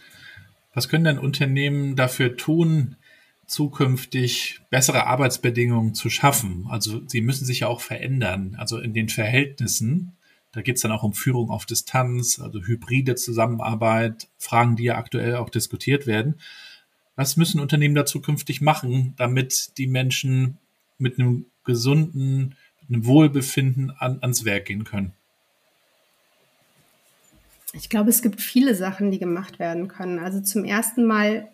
Was 0.75 0.89
können 0.89 1.05
denn 1.05 1.19
Unternehmen 1.19 1.97
dafür 1.97 2.37
tun, 2.37 2.97
zukünftig 3.47 4.61
bessere 4.71 5.07
Arbeitsbedingungen 5.07 5.95
zu 5.95 6.09
schaffen? 6.09 6.67
Also 6.71 7.03
sie 7.07 7.21
müssen 7.21 7.45
sich 7.45 7.61
ja 7.61 7.69
auch 7.69 7.81
verändern. 7.81 8.57
Also 8.59 8.79
in 8.79 8.95
den 8.95 9.09
Verhältnissen. 9.09 10.17
Da 10.53 10.61
geht 10.61 10.77
es 10.77 10.83
dann 10.83 10.93
auch 10.93 11.03
um 11.03 11.15
Führung 11.15 11.51
auf 11.51 11.65
Distanz, 11.65 12.39
also 12.39 12.61
hybride 12.61 13.15
Zusammenarbeit, 13.15 14.29
Fragen, 14.37 14.77
die 14.77 14.85
ja 14.85 14.97
aktuell 14.97 15.37
auch 15.37 15.49
diskutiert 15.49 16.07
werden. 16.07 16.41
Was 17.17 17.37
müssen 17.37 17.61
Unternehmen 17.61 17.95
da 17.95 18.05
zukünftig 18.05 18.61
machen, 18.61 19.15
damit 19.17 19.79
die 19.79 19.87
Menschen 19.87 20.59
mit 20.99 21.19
einem 21.19 21.47
gesunden, 21.65 22.55
mit 22.81 22.91
einem 22.91 23.07
Wohlbefinden 23.07 23.91
an, 23.91 24.19
ans 24.21 24.45
Werk 24.45 24.67
gehen 24.67 24.85
können? 24.85 25.13
Ich 27.73 27.89
glaube, 27.89 28.11
es 28.11 28.23
gibt 28.23 28.41
viele 28.41 28.75
Sachen, 28.75 29.11
die 29.11 29.19
gemacht 29.19 29.59
werden 29.59 29.89
können. 29.89 30.19
Also 30.19 30.41
zum 30.41 30.65
ersten 30.65 31.05
Mal 31.05 31.49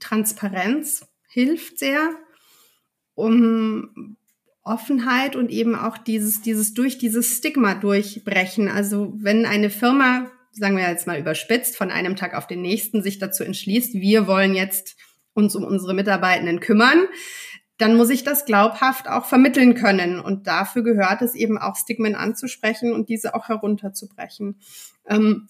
Transparenz 0.00 1.06
hilft 1.28 1.78
sehr, 1.78 2.10
um 3.14 4.16
Offenheit 4.62 5.36
und 5.36 5.50
eben 5.50 5.74
auch 5.74 5.98
dieses, 5.98 6.40
dieses 6.40 6.74
durch 6.74 6.98
dieses 6.98 7.36
Stigma 7.36 7.74
durchbrechen. 7.74 8.68
Also 8.68 9.12
wenn 9.16 9.44
eine 9.44 9.70
Firma 9.70 10.30
sagen 10.54 10.76
wir 10.76 10.88
jetzt 10.88 11.06
mal 11.06 11.18
überspitzt, 11.18 11.76
von 11.76 11.90
einem 11.90 12.16
Tag 12.16 12.34
auf 12.34 12.46
den 12.46 12.62
nächsten 12.62 13.02
sich 13.02 13.18
dazu 13.18 13.44
entschließt, 13.44 13.94
wir 13.94 14.26
wollen 14.26 14.54
jetzt 14.54 14.96
uns 15.34 15.56
um 15.56 15.64
unsere 15.64 15.94
Mitarbeitenden 15.94 16.60
kümmern, 16.60 17.08
dann 17.78 17.96
muss 17.96 18.10
ich 18.10 18.22
das 18.22 18.44
glaubhaft 18.44 19.08
auch 19.08 19.24
vermitteln 19.24 19.74
können. 19.74 20.20
Und 20.20 20.46
dafür 20.46 20.82
gehört 20.82 21.22
es 21.22 21.34
eben 21.34 21.58
auch, 21.58 21.76
Stigmen 21.76 22.14
anzusprechen 22.14 22.92
und 22.92 23.08
diese 23.08 23.34
auch 23.34 23.48
herunterzubrechen. 23.48 24.60
Ähm, 25.06 25.48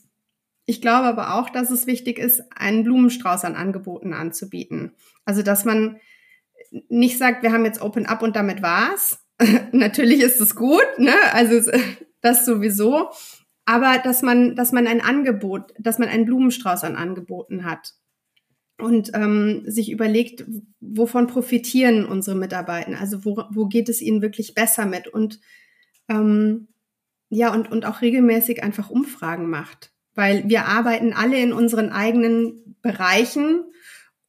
ich 0.67 0.81
glaube 0.81 1.07
aber 1.07 1.35
auch, 1.35 1.51
dass 1.51 1.71
es 1.71 1.87
wichtig 1.87 2.19
ist, 2.19 2.43
einen 2.57 2.85
Blumenstrauß 2.85 3.45
an 3.45 3.55
Angeboten 3.55 4.15
anzubieten. 4.15 4.93
Also, 5.27 5.43
dass 5.43 5.65
man 5.65 5.99
nicht 6.89 7.19
sagt, 7.19 7.43
wir 7.43 7.53
haben 7.53 7.67
jetzt 7.67 7.83
Open 7.83 8.07
Up 8.07 8.23
und 8.23 8.37
damit 8.37 8.63
war's. 8.63 9.19
Natürlich 9.73 10.21
ist 10.21 10.41
es 10.41 10.57
gut, 10.57 10.87
ne? 10.99 11.15
Also 11.33 11.71
das 12.23 12.47
sowieso 12.47 13.11
aber 13.65 13.99
dass 13.99 14.23
man, 14.23 14.57
dass 14.57 14.73
man 14.73 14.87
ein 14.87 15.01
Angebot, 15.01 15.73
dass 15.79 15.99
man 15.99 16.09
einen 16.09 16.27
Blumenstrauß 16.27 16.85
an 16.85 16.97
Angeboten 16.97 17.65
hat 17.65 17.95
und 18.85 19.13
ähm, 19.15 19.63
sich 19.67 19.91
überlegt, 19.91 20.45
wovon 20.81 21.27
profitieren 21.27 22.05
unsere 22.07 22.37
Mitarbeiter, 22.37 23.01
also 23.01 23.25
wo, 23.25 23.43
wo 23.51 23.67
geht 23.67 23.89
es 23.89 24.01
ihnen 24.01 24.23
wirklich 24.23 24.55
besser 24.55 24.87
mit? 24.87 25.09
Und 25.09 25.41
ähm, 26.09 26.69
ja 27.31 27.53
und 27.53 27.71
und 27.73 27.87
auch 27.87 28.03
regelmäßig 28.03 28.63
einfach 28.63 28.91
Umfragen 28.91 29.49
macht, 29.49 29.93
weil 30.15 30.49
wir 30.49 30.67
arbeiten 30.67 31.13
alle 31.13 31.41
in 31.41 31.53
unseren 31.53 31.91
eigenen 31.91 32.77
Bereichen 32.83 33.65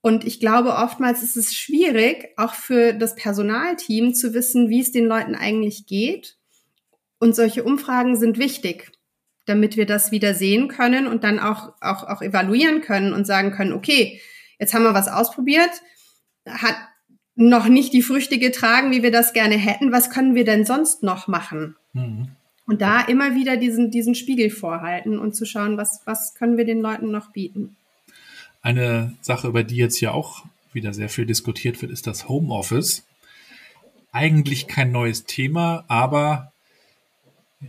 und 0.05 0.23
ich 0.23 0.39
glaube, 0.39 0.75
oftmals 0.75 1.23
ist 1.23 1.35
es 1.35 1.55
schwierig, 1.55 2.27
auch 2.37 2.53
für 2.53 2.93
das 2.93 3.15
Personalteam 3.15 4.13
zu 4.13 4.35
wissen, 4.35 4.69
wie 4.69 4.79
es 4.79 4.91
den 4.91 5.07
Leuten 5.07 5.33
eigentlich 5.33 5.87
geht. 5.87 6.37
Und 7.17 7.35
solche 7.35 7.63
Umfragen 7.63 8.15
sind 8.15 8.37
wichtig, 8.37 8.91
damit 9.45 9.77
wir 9.77 9.87
das 9.87 10.11
wieder 10.11 10.35
sehen 10.35 10.67
können 10.67 11.07
und 11.07 11.23
dann 11.23 11.39
auch, 11.39 11.73
auch, 11.81 12.03
auch 12.03 12.21
evaluieren 12.21 12.81
können 12.81 13.13
und 13.13 13.25
sagen 13.25 13.49
können, 13.49 13.73
okay, 13.73 14.21
jetzt 14.59 14.73
haben 14.73 14.83
wir 14.83 14.93
was 14.93 15.07
ausprobiert, 15.07 15.71
hat 16.47 16.75
noch 17.35 17.67
nicht 17.67 17.93
die 17.93 18.01
Früchte 18.01 18.39
getragen, 18.39 18.91
wie 18.91 19.03
wir 19.03 19.11
das 19.11 19.33
gerne 19.33 19.55
hätten. 19.55 19.91
Was 19.91 20.09
können 20.09 20.35
wir 20.35 20.45
denn 20.45 20.65
sonst 20.65 21.03
noch 21.03 21.27
machen? 21.27 21.75
Mhm. 21.93 22.29
Und 22.65 22.81
da 22.81 23.01
immer 23.01 23.35
wieder 23.35 23.57
diesen, 23.57 23.91
diesen 23.91 24.15
Spiegel 24.15 24.49
vorhalten 24.49 25.19
und 25.19 25.35
zu 25.35 25.45
schauen, 25.45 25.77
was, 25.77 26.01
was 26.05 26.33
können 26.33 26.57
wir 26.57 26.65
den 26.65 26.81
Leuten 26.81 27.11
noch 27.11 27.31
bieten. 27.31 27.75
Eine 28.61 29.13
Sache, 29.21 29.47
über 29.47 29.63
die 29.63 29.75
jetzt 29.75 29.99
ja 29.99 30.11
auch 30.11 30.45
wieder 30.73 30.93
sehr 30.93 31.09
viel 31.09 31.25
diskutiert 31.25 31.81
wird, 31.81 31.91
ist 31.91 32.07
das 32.07 32.27
Homeoffice. 32.27 33.05
Eigentlich 34.11 34.67
kein 34.67 34.91
neues 34.91 35.25
Thema, 35.25 35.83
aber 35.87 36.51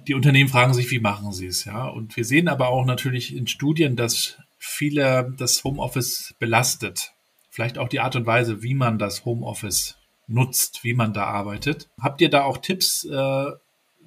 die 0.06 0.14
Unternehmen 0.14 0.48
fragen 0.48 0.74
sich, 0.74 0.90
wie 0.90 1.00
machen 1.00 1.32
sie 1.32 1.46
es, 1.46 1.64
ja. 1.64 1.86
Und 1.86 2.16
wir 2.16 2.24
sehen 2.24 2.48
aber 2.48 2.68
auch 2.68 2.84
natürlich 2.84 3.36
in 3.36 3.46
Studien, 3.46 3.96
dass 3.96 4.38
viele 4.58 5.34
das 5.36 5.64
Homeoffice 5.64 6.34
belastet. 6.38 7.12
Vielleicht 7.50 7.78
auch 7.78 7.88
die 7.88 8.00
Art 8.00 8.16
und 8.16 8.26
Weise, 8.26 8.62
wie 8.62 8.74
man 8.74 8.98
das 8.98 9.24
Homeoffice 9.24 9.96
nutzt, 10.26 10.84
wie 10.84 10.94
man 10.94 11.12
da 11.12 11.24
arbeitet. 11.24 11.88
Habt 12.00 12.20
ihr 12.20 12.28
da 12.28 12.44
auch 12.44 12.58
Tipps, 12.58 13.04
äh, 13.04 13.46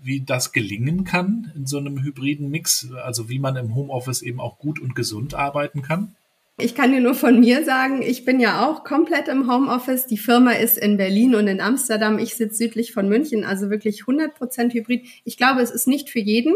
wie 0.02 0.22
das 0.22 0.52
gelingen 0.52 1.04
kann 1.04 1.52
in 1.56 1.66
so 1.66 1.78
einem 1.78 2.04
hybriden 2.04 2.50
Mix? 2.50 2.90
Also 3.04 3.30
wie 3.30 3.40
man 3.40 3.56
im 3.56 3.76
Homeoffice 3.76 4.22
eben 4.22 4.40
auch 4.40 4.60
gut 4.60 4.80
und 4.80 4.96
gesund 4.96 5.34
arbeiten 5.34 5.82
kann? 5.82 6.16
Ich 6.62 6.76
kann 6.76 6.92
dir 6.92 7.00
nur 7.00 7.16
von 7.16 7.40
mir 7.40 7.64
sagen, 7.64 8.02
ich 8.02 8.26
bin 8.26 8.40
ja 8.42 8.68
auch 8.68 8.84
komplett 8.84 9.30
im 9.30 9.50
Homeoffice. 9.50 10.08
Die 10.08 10.18
Firma 10.18 10.52
ist 10.52 10.78
in 10.78 10.98
Berlin 10.98 11.36
und 11.36 11.48
in 11.48 11.62
Amsterdam. 11.62 12.20
Ich 12.20 12.36
sitze 12.36 12.58
südlich 12.58 12.92
von 12.92 13.08
München, 13.08 13.46
also 13.46 13.70
wirklich 13.70 14.02
100 14.02 14.36
Prozent 14.36 14.74
Hybrid. 14.74 15.08
Ich 15.24 15.38
glaube, 15.38 15.62
es 15.62 15.72
ist 15.72 15.88
nicht 15.88 16.10
für 16.10 16.20
jeden. 16.20 16.54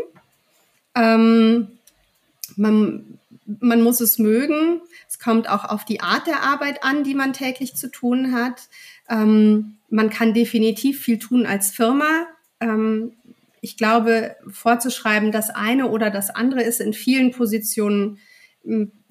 Ähm, 0.93 1.69
man, 2.57 3.17
man 3.45 3.81
muss 3.81 4.01
es 4.01 4.19
mögen. 4.19 4.81
Es 5.07 5.19
kommt 5.19 5.49
auch 5.49 5.65
auf 5.65 5.85
die 5.85 6.01
Art 6.01 6.27
der 6.27 6.43
Arbeit 6.43 6.83
an, 6.83 7.03
die 7.03 7.15
man 7.15 7.33
täglich 7.33 7.75
zu 7.75 7.89
tun 7.89 8.33
hat. 8.33 8.69
Ähm, 9.09 9.77
man 9.89 10.09
kann 10.09 10.33
definitiv 10.33 11.01
viel 11.01 11.19
tun 11.19 11.45
als 11.45 11.71
Firma. 11.71 12.27
Ähm, 12.59 13.13
ich 13.61 13.77
glaube, 13.77 14.35
vorzuschreiben, 14.51 15.31
das 15.31 15.49
eine 15.49 15.89
oder 15.89 16.09
das 16.09 16.29
andere 16.29 16.63
ist 16.63 16.81
in 16.81 16.93
vielen 16.93 17.31
Positionen 17.31 18.19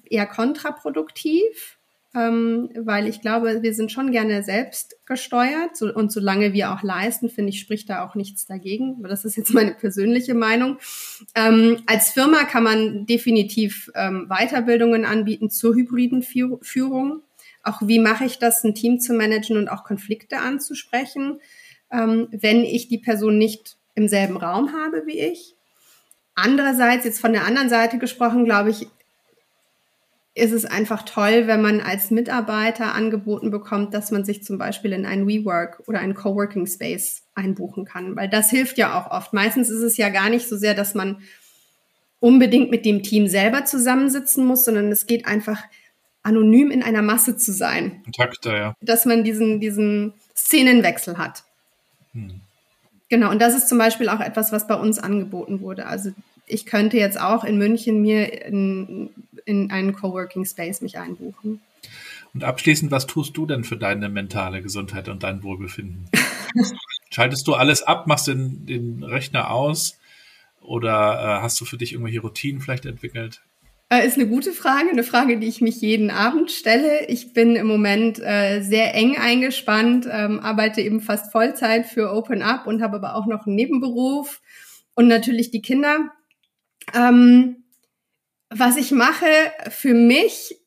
eher 0.03 0.27
kontraproduktiv, 0.27 1.79
ähm, 2.15 2.69
weil 2.75 3.07
ich 3.07 3.21
glaube, 3.21 3.63
wir 3.63 3.73
sind 3.73 3.91
schon 3.91 4.11
gerne 4.11 4.43
selbst 4.43 4.97
gesteuert 5.05 5.75
so, 5.75 5.91
und 5.91 6.11
solange 6.11 6.53
wir 6.53 6.71
auch 6.71 6.83
leisten, 6.83 7.29
finde 7.29 7.49
ich, 7.49 7.59
spricht 7.59 7.89
da 7.89 8.05
auch 8.05 8.13
nichts 8.13 8.45
dagegen. 8.45 8.97
Aber 8.99 9.07
das 9.07 9.25
ist 9.25 9.35
jetzt 9.35 9.53
meine 9.53 9.73
persönliche 9.73 10.35
Meinung. 10.35 10.77
Ähm, 11.33 11.81
als 11.87 12.11
Firma 12.11 12.43
kann 12.43 12.63
man 12.63 13.05
definitiv 13.07 13.91
ähm, 13.95 14.27
Weiterbildungen 14.29 15.05
anbieten 15.05 15.49
zur 15.49 15.75
hybriden 15.75 16.21
Führung. 16.21 17.21
Auch 17.63 17.81
wie 17.81 17.99
mache 17.99 18.25
ich 18.25 18.37
das, 18.37 18.63
ein 18.63 18.75
Team 18.75 18.99
zu 18.99 19.13
managen 19.13 19.57
und 19.57 19.69
auch 19.69 19.83
Konflikte 19.83 20.37
anzusprechen, 20.37 21.39
ähm, 21.91 22.27
wenn 22.31 22.63
ich 22.63 22.89
die 22.89 22.99
Person 22.99 23.37
nicht 23.37 23.77
im 23.95 24.07
selben 24.07 24.37
Raum 24.37 24.73
habe 24.73 25.03
wie 25.07 25.19
ich. 25.19 25.55
Andererseits, 26.35 27.05
jetzt 27.05 27.21
von 27.21 27.33
der 27.33 27.45
anderen 27.45 27.69
Seite 27.69 27.97
gesprochen, 27.97 28.45
glaube 28.45 28.71
ich, 28.71 28.87
ist 30.35 30.51
es 30.51 30.65
einfach 30.65 31.03
toll, 31.03 31.45
wenn 31.45 31.61
man 31.61 31.79
als 31.79 32.09
Mitarbeiter 32.09 32.95
angeboten 32.95 33.51
bekommt, 33.51 33.93
dass 33.93 34.09
man 34.09 34.25
sich 34.25 34.43
zum 34.43 34.57
Beispiel 34.57 34.91
in 34.91 35.05
ein 35.05 35.27
WeWork 35.27 35.83
oder 35.87 35.99
ein 35.99 36.15
Coworking 36.15 36.65
Space 36.65 37.23
einbuchen 37.35 37.85
kann, 37.85 38.15
weil 38.15 38.29
das 38.29 38.49
hilft 38.49 38.77
ja 38.77 38.99
auch 38.99 39.11
oft. 39.11 39.33
Meistens 39.33 39.69
ist 39.69 39.81
es 39.81 39.97
ja 39.97 40.09
gar 40.09 40.29
nicht 40.29 40.47
so 40.49 40.57
sehr, 40.57 40.73
dass 40.73 40.95
man 40.95 41.21
unbedingt 42.19 42.71
mit 42.71 42.85
dem 42.85 43.03
Team 43.03 43.27
selber 43.27 43.65
zusammensitzen 43.65 44.45
muss, 44.45 44.65
sondern 44.65 44.91
es 44.91 45.05
geht 45.05 45.27
einfach 45.27 45.63
anonym 46.23 46.71
in 46.71 46.81
einer 46.81 47.01
Masse 47.01 47.37
zu 47.37 47.51
sein. 47.51 48.01
Kontakte, 48.03 48.49
ja. 48.49 48.75
Dass 48.81 49.05
man 49.05 49.23
diesen, 49.23 49.59
diesen 49.59 50.13
Szenenwechsel 50.35 51.17
hat. 51.17 51.43
Hm. 52.13 52.41
Genau, 53.09 53.29
und 53.29 53.41
das 53.41 53.55
ist 53.55 53.67
zum 53.67 53.77
Beispiel 53.77 54.09
auch 54.09 54.21
etwas, 54.21 54.51
was 54.51 54.67
bei 54.67 54.75
uns 54.75 54.97
angeboten 54.97 55.61
wurde. 55.61 55.85
Also 55.85 56.11
ich 56.47 56.65
könnte 56.65 56.97
jetzt 56.97 57.19
auch 57.19 57.43
in 57.43 57.57
München 57.57 58.01
mir 58.01 58.45
in, 58.45 59.09
in 59.45 59.71
einen 59.71 59.93
Coworking 59.93 60.45
Space 60.45 60.81
mich 60.81 60.97
einbuchen. 60.97 61.61
Und 62.33 62.43
abschließend, 62.43 62.91
was 62.91 63.07
tust 63.07 63.37
du 63.37 63.45
denn 63.45 63.63
für 63.63 63.77
deine 63.77 64.09
mentale 64.09 64.61
Gesundheit 64.61 65.09
und 65.09 65.23
dein 65.23 65.43
Wohlbefinden? 65.43 66.09
Schaltest 67.11 67.47
du 67.47 67.53
alles 67.53 67.83
ab, 67.83 68.07
machst 68.07 68.27
den, 68.27 68.65
den 68.65 69.03
Rechner 69.03 69.51
aus 69.51 69.99
oder 70.61 71.19
äh, 71.39 71.41
hast 71.41 71.61
du 71.61 71.65
für 71.65 71.77
dich 71.77 71.93
irgendwelche 71.93 72.21
Routinen 72.21 72.61
vielleicht 72.61 72.85
entwickelt? 72.85 73.41
Äh, 73.89 74.07
ist 74.07 74.17
eine 74.17 74.27
gute 74.27 74.53
Frage, 74.53 74.89
eine 74.89 75.03
Frage, 75.03 75.37
die 75.37 75.47
ich 75.47 75.61
mich 75.61 75.79
jeden 75.81 76.09
Abend 76.09 76.49
stelle. 76.49 77.05
Ich 77.07 77.33
bin 77.33 77.55
im 77.55 77.67
Moment 77.67 78.19
äh, 78.19 78.61
sehr 78.61 78.95
eng 78.95 79.17
eingespannt, 79.17 80.07
ähm, 80.09 80.39
arbeite 80.39 80.81
eben 80.81 81.01
fast 81.01 81.31
Vollzeit 81.31 81.85
für 81.85 82.11
Open 82.11 82.41
Up 82.41 82.65
und 82.65 82.81
habe 82.81 82.95
aber 82.95 83.15
auch 83.15 83.27
noch 83.27 83.45
einen 83.45 83.55
Nebenberuf 83.55 84.41
und 84.95 85.07
natürlich 85.07 85.51
die 85.51 85.61
Kinder. 85.61 86.11
Ähm, 86.95 87.62
was 88.55 88.77
ich 88.77 88.91
mache 88.91 89.25
für 89.69 89.93
mich 89.93 90.59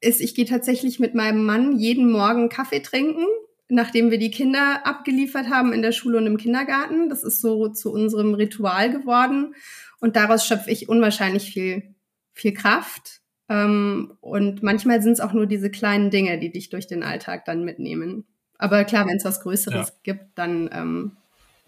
ist, 0.00 0.20
ich 0.20 0.34
gehe 0.34 0.44
tatsächlich 0.44 1.00
mit 1.00 1.14
meinem 1.14 1.44
Mann 1.44 1.78
jeden 1.78 2.10
Morgen 2.10 2.48
Kaffee 2.48 2.80
trinken, 2.80 3.24
nachdem 3.68 4.10
wir 4.10 4.18
die 4.18 4.30
Kinder 4.30 4.86
abgeliefert 4.86 5.48
haben 5.48 5.72
in 5.72 5.82
der 5.82 5.92
Schule 5.92 6.18
und 6.18 6.26
im 6.26 6.36
Kindergarten. 6.36 7.08
Das 7.08 7.24
ist 7.24 7.40
so 7.40 7.68
zu 7.68 7.92
unserem 7.92 8.34
Ritual 8.34 8.92
geworden. 8.92 9.54
Und 10.00 10.16
daraus 10.16 10.46
schöpfe 10.46 10.70
ich 10.70 10.88
unwahrscheinlich 10.88 11.50
viel, 11.50 11.94
viel 12.32 12.52
Kraft. 12.52 13.20
Ähm, 13.48 14.16
und 14.20 14.62
manchmal 14.62 15.02
sind 15.02 15.12
es 15.12 15.20
auch 15.20 15.32
nur 15.32 15.46
diese 15.46 15.70
kleinen 15.70 16.10
Dinge, 16.10 16.38
die 16.38 16.52
dich 16.52 16.70
durch 16.70 16.86
den 16.86 17.02
Alltag 17.02 17.44
dann 17.44 17.64
mitnehmen. 17.64 18.24
Aber 18.58 18.84
klar, 18.84 19.06
wenn 19.06 19.16
es 19.16 19.24
was 19.24 19.40
Größeres 19.40 19.88
ja. 19.88 19.94
gibt, 20.02 20.26
dann 20.36 20.70
ähm, 20.72 21.16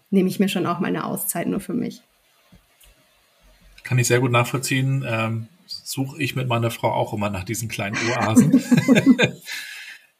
nehme 0.09 0.29
ich 0.29 0.39
mir 0.39 0.49
schon 0.49 0.65
auch 0.65 0.79
meine 0.79 1.05
Auszeit 1.05 1.47
nur 1.47 1.59
für 1.59 1.73
mich. 1.73 2.01
Kann 3.91 3.99
ich 3.99 4.07
sehr 4.07 4.21
gut 4.21 4.31
nachvollziehen. 4.31 5.05
Ähm, 5.05 5.47
suche 5.67 6.23
ich 6.23 6.33
mit 6.33 6.47
meiner 6.47 6.71
Frau 6.71 6.93
auch 6.93 7.11
immer 7.11 7.29
nach 7.29 7.43
diesen 7.43 7.67
kleinen 7.67 7.97
Oasen. 7.97 8.51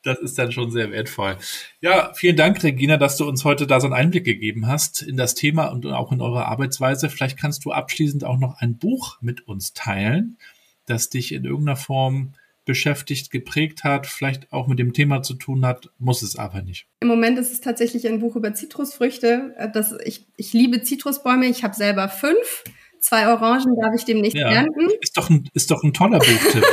das 0.04 0.20
ist 0.20 0.38
dann 0.38 0.52
schon 0.52 0.72
sehr 0.72 0.92
wertvoll. 0.92 1.38
Ja, 1.80 2.12
vielen 2.14 2.36
Dank, 2.36 2.62
Regina, 2.64 2.98
dass 2.98 3.16
du 3.16 3.26
uns 3.26 3.46
heute 3.46 3.68
da 3.68 3.80
so 3.80 3.88
einen 3.88 3.94
Einblick 3.94 4.26
gegeben 4.26 4.68
hast 4.68 5.02
in 5.02 5.16
das 5.16 5.36
Thema 5.36 5.68
und 5.68 5.86
auch 5.86 6.12
in 6.12 6.20
eure 6.20 6.48
Arbeitsweise. 6.48 7.10
Vielleicht 7.10 7.40
kannst 7.40 7.64
du 7.64 7.72
abschließend 7.72 8.26
auch 8.26 8.38
noch 8.38 8.60
ein 8.60 8.78
Buch 8.78 9.22
mit 9.22 9.48
uns 9.48 9.72
teilen, 9.72 10.38
das 10.86 11.08
dich 11.08 11.32
in 11.32 11.46
irgendeiner 11.46 11.78
Form 11.78 12.34
beschäftigt, 12.66 13.32
geprägt 13.32 13.86
hat, 13.86 14.06
vielleicht 14.06 14.52
auch 14.52 14.68
mit 14.68 14.80
dem 14.80 14.92
Thema 14.92 15.24
zu 15.24 15.36
tun 15.36 15.66
hat, 15.66 15.92
muss 15.98 16.24
es 16.24 16.36
aber 16.36 16.62
nicht. 16.62 16.88
Im 17.00 17.08
Moment 17.08 17.40
ist 17.40 17.54
es 17.54 17.62
tatsächlich 17.62 18.06
ein 18.10 18.20
Buch 18.20 18.36
über 18.36 18.54
Zitrusfrüchte. 18.54 19.56
Das, 19.74 19.96
ich, 20.04 20.28
ich 20.36 20.52
liebe 20.52 20.82
Zitrusbäume. 20.82 21.46
Ich 21.46 21.64
habe 21.64 21.74
selber 21.74 22.10
fünf. 22.10 22.66
Zwei 23.02 23.28
Orangen 23.28 23.76
darf 23.82 23.94
ich 23.96 24.06
dem 24.06 24.22
nicht 24.22 24.38
ja. 24.38 24.48
ernten. 24.48 24.88
Ist 25.02 25.18
doch 25.18 25.30
ein, 25.30 25.50
ist 25.54 25.72
doch 25.72 25.84
ein 25.84 25.92
toller 25.92 26.20
Buchtipp. 26.20 26.64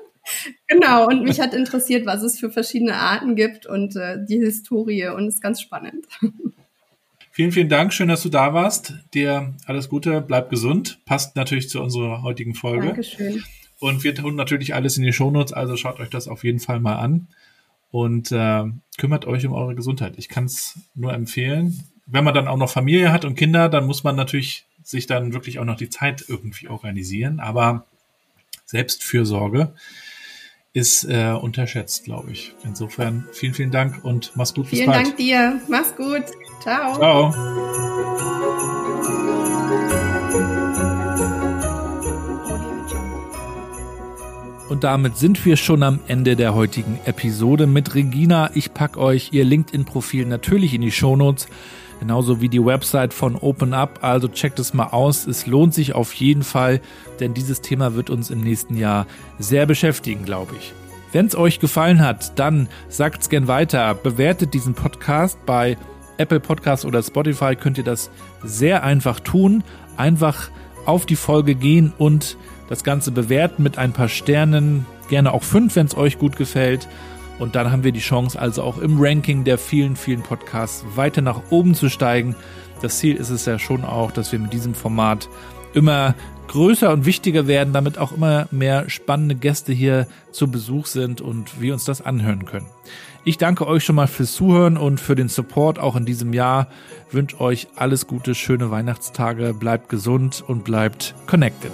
genau, 0.66 1.06
und 1.06 1.22
mich 1.22 1.40
hat 1.40 1.54
interessiert, 1.54 2.04
was 2.06 2.22
es 2.22 2.38
für 2.38 2.50
verschiedene 2.50 2.96
Arten 2.96 3.36
gibt 3.36 3.66
und 3.66 3.96
äh, 3.96 4.18
die 4.28 4.38
Historie 4.38 5.06
und 5.06 5.28
ist 5.28 5.40
ganz 5.40 5.60
spannend. 5.60 6.06
Vielen, 7.32 7.52
vielen 7.52 7.68
Dank. 7.68 7.94
Schön, 7.94 8.08
dass 8.08 8.22
du 8.24 8.28
da 8.28 8.52
warst. 8.52 8.92
Dir 9.14 9.54
alles 9.64 9.88
Gute, 9.88 10.20
bleib 10.20 10.50
gesund. 10.50 10.98
Passt 11.06 11.36
natürlich 11.36 11.70
zu 11.70 11.80
unserer 11.80 12.22
heutigen 12.22 12.54
Folge. 12.54 12.88
Dankeschön. 12.88 13.42
Und 13.78 14.04
wir 14.04 14.14
tun 14.14 14.34
natürlich 14.34 14.74
alles 14.74 14.98
in 14.98 15.04
die 15.04 15.12
Shownotes, 15.12 15.52
also 15.54 15.76
schaut 15.76 16.00
euch 16.00 16.10
das 16.10 16.28
auf 16.28 16.44
jeden 16.44 16.58
Fall 16.58 16.80
mal 16.80 16.96
an 16.96 17.28
und 17.90 18.30
äh, 18.30 18.64
kümmert 18.98 19.26
euch 19.26 19.46
um 19.46 19.54
eure 19.54 19.74
Gesundheit. 19.74 20.14
Ich 20.16 20.28
kann 20.28 20.44
es 20.44 20.78
nur 20.94 21.14
empfehlen. 21.14 21.84
Wenn 22.04 22.24
man 22.24 22.34
dann 22.34 22.48
auch 22.48 22.58
noch 22.58 22.68
Familie 22.68 23.12
hat 23.12 23.24
und 23.24 23.36
Kinder, 23.36 23.68
dann 23.68 23.86
muss 23.86 24.04
man 24.04 24.16
natürlich 24.16 24.66
sich 24.82 25.06
dann 25.06 25.32
wirklich 25.32 25.58
auch 25.58 25.64
noch 25.64 25.76
die 25.76 25.90
Zeit 25.90 26.24
irgendwie 26.28 26.68
organisieren. 26.68 27.40
Aber 27.40 27.86
Selbstfürsorge 28.66 29.74
ist 30.72 31.04
äh, 31.04 31.32
unterschätzt, 31.32 32.04
glaube 32.04 32.30
ich. 32.30 32.54
Insofern 32.64 33.26
vielen, 33.32 33.54
vielen 33.54 33.70
Dank 33.70 34.04
und 34.04 34.32
mach's 34.36 34.54
gut. 34.54 34.68
Vielen 34.68 34.90
Dank 34.90 35.16
dir. 35.16 35.60
Mach's 35.68 35.94
gut. 35.96 36.24
Ciao. 36.62 36.94
Ciao. 36.94 37.34
Und 44.70 44.84
damit 44.84 45.16
sind 45.16 45.44
wir 45.44 45.56
schon 45.56 45.82
am 45.82 45.98
Ende 46.06 46.36
der 46.36 46.54
heutigen 46.54 47.00
Episode 47.04 47.66
mit 47.66 47.96
Regina. 47.96 48.52
Ich 48.54 48.72
packe 48.72 49.00
euch 49.00 49.30
ihr 49.32 49.44
LinkedIn-Profil 49.44 50.26
natürlich 50.26 50.74
in 50.74 50.80
die 50.82 50.92
Shownotes, 50.92 51.48
genauso 52.00 52.40
wie 52.40 52.48
die 52.48 52.64
Website 52.64 53.14
von 53.14 53.36
Open 53.36 53.72
Up. 53.74 54.00
Also 54.02 54.26
checkt 54.26 54.58
es 54.58 54.74
mal 54.74 54.88
aus. 54.88 55.26
Es 55.26 55.46
lohnt 55.46 55.74
sich 55.74 55.94
auf 55.94 56.12
jeden 56.14 56.42
Fall, 56.42 56.80
denn 57.20 57.34
dieses 57.34 57.60
Thema 57.60 57.94
wird 57.94 58.10
uns 58.10 58.30
im 58.30 58.40
nächsten 58.40 58.76
Jahr 58.76 59.06
sehr 59.38 59.66
beschäftigen, 59.66 60.24
glaube 60.24 60.54
ich. 60.58 60.72
Wenn 61.12 61.26
es 61.26 61.36
euch 61.36 61.60
gefallen 61.60 62.00
hat, 62.00 62.38
dann 62.38 62.68
sagt's 62.88 63.28
gern 63.28 63.46
weiter. 63.46 63.94
Bewertet 63.94 64.54
diesen 64.54 64.74
Podcast 64.74 65.38
bei 65.46 65.76
Apple 66.16 66.40
Podcasts 66.40 66.84
oder 66.84 67.02
Spotify 67.02 67.56
könnt 67.56 67.78
ihr 67.78 67.84
das 67.84 68.10
sehr 68.42 68.82
einfach 68.82 69.20
tun. 69.20 69.62
Einfach 69.96 70.50
auf 70.86 71.06
die 71.06 71.16
Folge 71.16 71.54
gehen 71.54 71.92
und 71.98 72.36
das 72.68 72.84
Ganze 72.84 73.10
bewerten 73.10 73.62
mit 73.62 73.78
ein 73.78 73.92
paar 73.92 74.08
Sternen, 74.08 74.86
gerne 75.08 75.32
auch 75.32 75.42
fünf, 75.42 75.76
wenn 75.76 75.86
es 75.86 75.96
euch 75.96 76.18
gut 76.18 76.36
gefällt. 76.36 76.88
Und 77.40 77.56
dann 77.56 77.72
haben 77.72 77.82
wir 77.82 77.92
die 77.92 78.00
Chance, 78.00 78.38
also 78.38 78.62
auch 78.62 78.78
im 78.78 79.00
Ranking 79.00 79.44
der 79.44 79.58
vielen, 79.58 79.96
vielen 79.96 80.22
Podcasts 80.22 80.84
weiter 80.94 81.22
nach 81.22 81.40
oben 81.50 81.74
zu 81.74 81.88
steigen. 81.88 82.36
Das 82.82 82.98
Ziel 82.98 83.16
ist 83.16 83.30
es 83.30 83.46
ja 83.46 83.58
schon 83.58 83.84
auch, 83.84 84.12
dass 84.12 84.30
wir 84.30 84.38
mit 84.38 84.52
diesem 84.52 84.74
Format 84.74 85.28
immer 85.72 86.14
größer 86.48 86.92
und 86.92 87.06
wichtiger 87.06 87.46
werden, 87.46 87.72
damit 87.72 87.96
auch 87.96 88.12
immer 88.12 88.46
mehr 88.50 88.90
spannende 88.90 89.36
Gäste 89.36 89.72
hier 89.72 90.06
zu 90.32 90.50
Besuch 90.50 90.86
sind 90.86 91.20
und 91.20 91.60
wir 91.60 91.72
uns 91.72 91.84
das 91.84 92.02
anhören 92.02 92.44
können. 92.44 92.66
Ich 93.24 93.38
danke 93.38 93.66
euch 93.66 93.84
schon 93.84 93.96
mal 93.96 94.06
fürs 94.06 94.34
Zuhören 94.34 94.76
und 94.76 95.00
für 95.00 95.14
den 95.14 95.28
Support 95.28 95.78
auch 95.78 95.94
in 95.94 96.06
diesem 96.06 96.32
Jahr. 96.32 96.68
Wünsche 97.10 97.40
euch 97.40 97.68
alles 97.76 98.06
Gute, 98.06 98.34
schöne 98.34 98.70
Weihnachtstage, 98.70 99.54
bleibt 99.54 99.88
gesund 99.88 100.42
und 100.46 100.64
bleibt 100.64 101.14
connected. 101.26 101.72